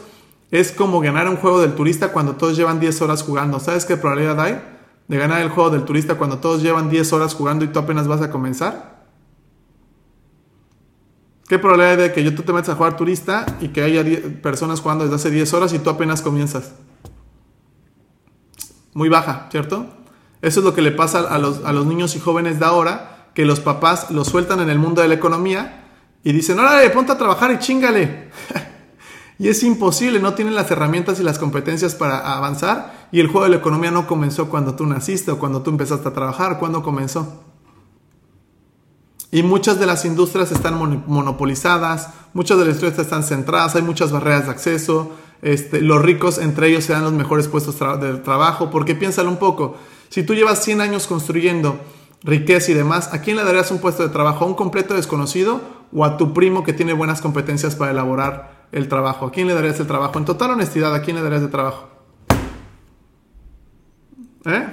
[0.51, 3.61] es como ganar un juego del turista cuando todos llevan 10 horas jugando.
[3.61, 4.78] ¿Sabes qué probabilidad hay
[5.09, 8.07] de ganar el juego del turista cuando todos llevan 10 horas jugando y tú apenas
[8.07, 8.99] vas a comenzar?
[11.49, 14.03] ¿Qué probabilidad hay de que yo tú te metas a jugar turista y que haya
[14.05, 16.73] 10 personas jugando desde hace 10 horas y tú apenas comienzas?
[18.93, 19.87] Muy baja, ¿cierto?
[20.43, 23.31] Eso es lo que le pasa a los, a los niños y jóvenes de ahora,
[23.35, 25.85] que los papás los sueltan en el mundo de la economía
[26.23, 28.31] y dicen, órale, ponte a trabajar y chingale.
[29.39, 33.45] y es imposible, no tienen las herramientas y las competencias para avanzar y el juego
[33.45, 36.83] de la economía no comenzó cuando tú naciste o cuando tú empezaste a trabajar, ¿cuándo
[36.83, 37.43] comenzó?
[39.31, 43.83] Y muchas de las industrias están mon- monopolizadas, muchas de las industrias están centradas, hay
[43.83, 45.11] muchas barreras de acceso,
[45.43, 49.37] este, los ricos entre ellos se dan los mejores puestos de trabajo, porque piénsalo un
[49.37, 49.77] poco,
[50.09, 51.79] si tú llevas 100 años construyendo
[52.25, 54.45] riqueza y demás, ¿a quién le darías un puesto de trabajo?
[54.45, 55.61] ¿A un completo desconocido
[55.93, 59.27] o a tu primo que tiene buenas competencias para elaborar el trabajo?
[59.27, 60.19] ¿A quién le darías el trabajo?
[60.19, 61.87] En total honestidad, ¿a quién le darías el trabajo?
[64.45, 64.67] ¿Eh?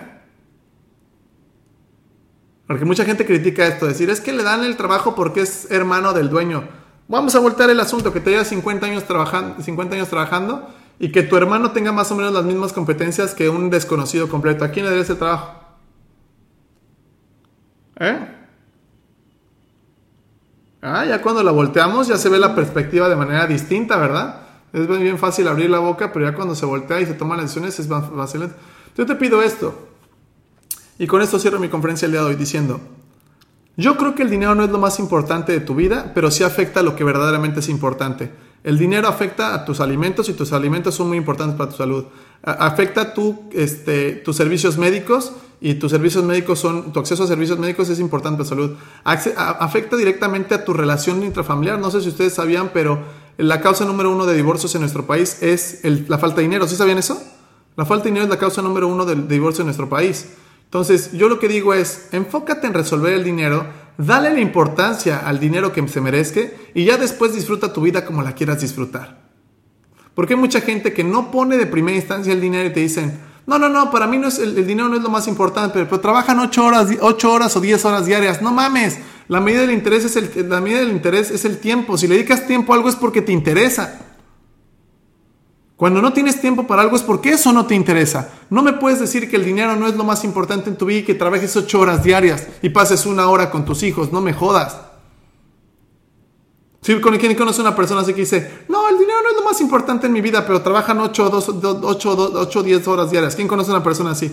[2.68, 6.14] Porque mucha gente critica esto, decir, es que le dan el trabajo porque es hermano
[6.14, 6.68] del dueño.
[7.08, 11.12] Vamos a voltear el asunto, que te llevas 50 años, trabajando, 50 años trabajando y
[11.12, 14.66] que tu hermano tenga más o menos las mismas competencias que un desconocido completo.
[14.66, 15.62] ¿A quién le darías el trabajo?
[18.00, 18.36] ¿Eh?
[20.82, 24.42] Ah, ya cuando la volteamos ya se ve la perspectiva de manera distinta, ¿verdad?
[24.74, 27.46] Es bien fácil abrir la boca, pero ya cuando se voltea y se toman las
[27.46, 28.50] decisiones es más fácil.
[28.98, 29.88] Yo te pido esto.
[30.98, 32.80] Y con esto cierro mi conferencia el día de hoy diciendo,
[33.76, 36.44] yo creo que el dinero no es lo más importante de tu vida, pero sí
[36.44, 38.32] afecta a lo que verdaderamente es importante.
[38.64, 42.06] El dinero afecta a tus alimentos y tus alimentos son muy importantes para tu salud.
[42.42, 47.60] afecta tu, este, tus servicios médicos y tus servicios médicos son, tu acceso a servicios
[47.60, 48.78] médicos es importante para tu salud.
[49.04, 51.78] afecta directamente a tu relación intrafamiliar.
[51.80, 53.00] No sé si ustedes sabían, pero
[53.38, 56.66] la causa número uno de divorcios en nuestro país es la falta de dinero.
[56.68, 57.22] ¿Sí sabían eso?
[57.76, 60.27] La falta de dinero es la causa número uno de divorcio en nuestro país.
[60.64, 63.65] Entonces, yo lo que digo es, enfócate en resolver el dinero,
[63.97, 66.41] dale la importancia al dinero que se merezca
[66.73, 69.26] y ya después disfruta tu vida como la quieras disfrutar.
[70.14, 73.19] Porque hay mucha gente que no pone de primera instancia el dinero y te dicen,
[73.45, 75.99] no, no, no, para mí no es, el, dinero no es lo más importante, pero,
[75.99, 78.41] trabajan 8 horas, 8 horas o 10 horas diarias.
[78.41, 78.97] No mames,
[79.27, 81.97] la medida del interés es el, la medida del interés es el tiempo.
[81.97, 84.02] Si le dedicas tiempo a algo es porque te interesa.
[85.76, 88.30] Cuando no tienes tiempo para algo es porque eso no te interesa.
[88.49, 90.99] No me puedes decir que el dinero no es lo más importante en tu vida
[90.99, 94.14] y que trabajes ocho horas diarias y pases una hora con tus hijos.
[94.14, 94.77] No me jodas.
[96.81, 99.60] Si quien conoce una persona así que dice, no, el dinero no es lo más
[99.60, 103.35] importante en mi vida, pero trabajan 8 o 10 horas diarias.
[103.35, 104.31] ¿Quién conoce una persona así?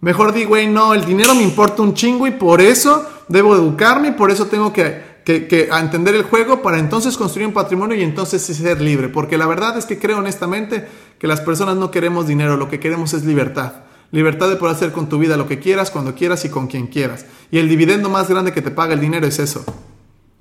[0.00, 4.08] Mejor di, güey, no, el dinero me importa un chingo y por eso debo educarme
[4.08, 7.96] y por eso tengo que que, a entender el juego para entonces construir un patrimonio
[7.96, 9.08] y entonces ser libre.
[9.08, 10.86] Porque la verdad es que creo honestamente
[11.18, 13.72] que las personas no queremos dinero, lo que queremos es libertad.
[14.10, 16.86] Libertad de poder hacer con tu vida lo que quieras, cuando quieras y con quien
[16.86, 17.26] quieras.
[17.50, 19.64] Y el dividendo más grande que te paga el dinero es eso,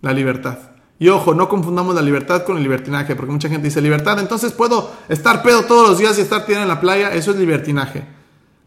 [0.02, 0.60] la libertad.
[1.00, 4.52] Y ojo, no confundamos la libertad con el libertinaje, porque mucha gente dice libertad, entonces
[4.52, 8.06] puedo estar pedo todos los días y estar tirado en la playa, eso es libertinaje.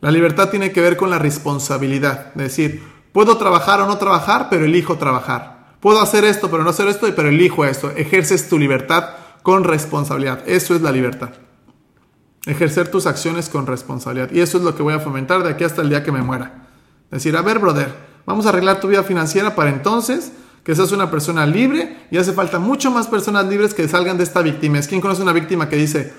[0.00, 2.82] La libertad tiene que ver con la responsabilidad, es decir,
[3.12, 5.55] puedo trabajar o no trabajar, pero elijo trabajar.
[5.80, 7.90] Puedo hacer esto, pero no hacer esto, pero elijo esto.
[7.90, 9.10] Ejerces tu libertad
[9.42, 10.42] con responsabilidad.
[10.46, 11.30] Eso es la libertad.
[12.46, 14.30] Ejercer tus acciones con responsabilidad.
[14.32, 16.22] Y eso es lo que voy a fomentar de aquí hasta el día que me
[16.22, 16.66] muera.
[17.10, 17.94] Decir, a ver, brother,
[18.24, 20.32] vamos a arreglar tu vida financiera para entonces
[20.64, 24.24] que seas una persona libre y hace falta mucho más personas libres que salgan de
[24.24, 24.80] esta víctima.
[24.80, 26.12] ¿Quién conoce una víctima que dice,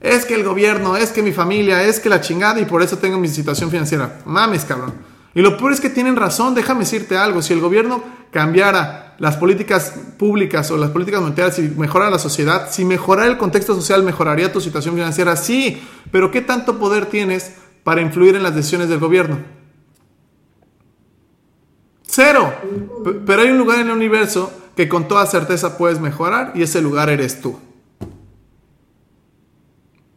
[0.00, 2.98] es que el gobierno, es que mi familia, es que la chingada y por eso
[2.98, 4.18] tengo mi situación financiera?
[4.24, 5.11] Mames, cabrón.
[5.34, 9.36] Y lo peor es que tienen razón, déjame decirte algo, si el gobierno cambiara las
[9.36, 14.02] políticas públicas o las políticas monetarias y mejorara la sociedad, si mejorara el contexto social,
[14.02, 17.52] mejoraría tu situación financiera, sí, pero ¿qué tanto poder tienes
[17.84, 19.38] para influir en las decisiones del gobierno?
[22.02, 22.52] Cero.
[23.24, 26.82] Pero hay un lugar en el universo que con toda certeza puedes mejorar y ese
[26.82, 27.58] lugar eres tú.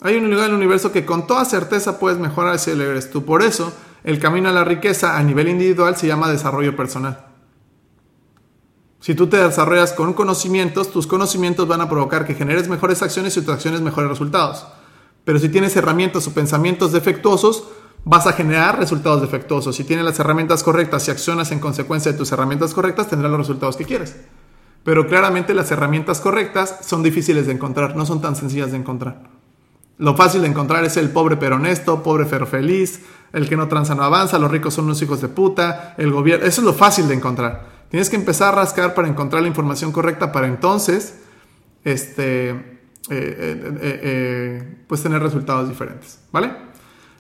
[0.02, 2.92] Hay un lugar en el universo que con toda certeza puedes mejorar y ese lugar
[2.92, 3.24] eres tú.
[3.24, 3.74] Por eso
[4.06, 7.26] el camino a la riqueza a nivel individual se llama desarrollo personal.
[8.99, 13.36] Si tú te desarrollas con conocimientos, tus conocimientos van a provocar que generes mejores acciones
[13.36, 14.68] y tus acciones mejores resultados.
[15.23, 17.65] Pero si tienes herramientas o pensamientos defectuosos,
[18.03, 19.76] vas a generar resultados defectuosos.
[19.76, 23.40] Si tienes las herramientas correctas y accionas en consecuencia de tus herramientas correctas, tendrás los
[23.40, 24.18] resultados que quieres.
[24.84, 29.23] Pero claramente las herramientas correctas son difíciles de encontrar, no son tan sencillas de encontrar.
[29.98, 33.02] Lo fácil de encontrar es el pobre pero honesto, pobre pero feliz,
[33.36, 36.45] el que no tranza no avanza, los ricos son unos hijos de puta, el gobierno.
[36.45, 37.68] Eso es lo fácil de encontrar.
[37.90, 41.20] Tienes que empezar a rascar para encontrar la información correcta para entonces,
[41.84, 42.56] este, eh,
[43.10, 46.49] eh, eh, pues tener resultados diferentes, ¿vale?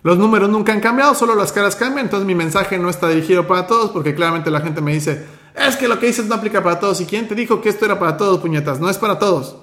[0.03, 3.45] Los números nunca han cambiado, solo las caras cambian, entonces mi mensaje no está dirigido
[3.45, 6.63] para todos porque claramente la gente me dice, es que lo que dices no aplica
[6.63, 7.01] para todos.
[7.01, 8.79] ¿Y quién te dijo que esto era para todos, puñetas?
[8.79, 9.57] No es para todos.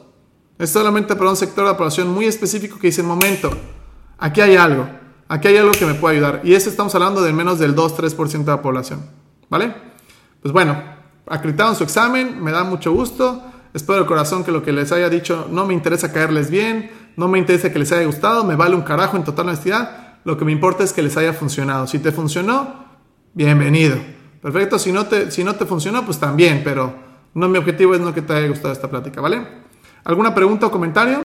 [0.58, 3.50] Es solamente para un sector de población muy específico que dice, momento,
[4.18, 4.86] aquí hay algo,
[5.32, 6.40] aquí hay algo que me puede ayudar.
[6.44, 9.00] Y eso estamos hablando de menos del 2-3% de la población.
[9.48, 9.74] ¿Vale?
[10.42, 10.80] Pues bueno,
[11.26, 13.42] acreditaron su examen, me da mucho gusto.
[13.72, 17.28] Espero de corazón que lo que les haya dicho no me interesa caerles bien, no
[17.28, 20.18] me interesa que les haya gustado, me vale un carajo en total honestidad.
[20.24, 21.86] Lo que me importa es que les haya funcionado.
[21.86, 22.84] Si te funcionó,
[23.32, 23.96] bienvenido.
[24.42, 26.94] Perfecto, si no te, si no te funcionó, pues también, pero
[27.32, 29.46] no mi objetivo es no que te haya gustado esta plática, ¿vale?
[30.04, 31.22] ¿Alguna pregunta o comentario?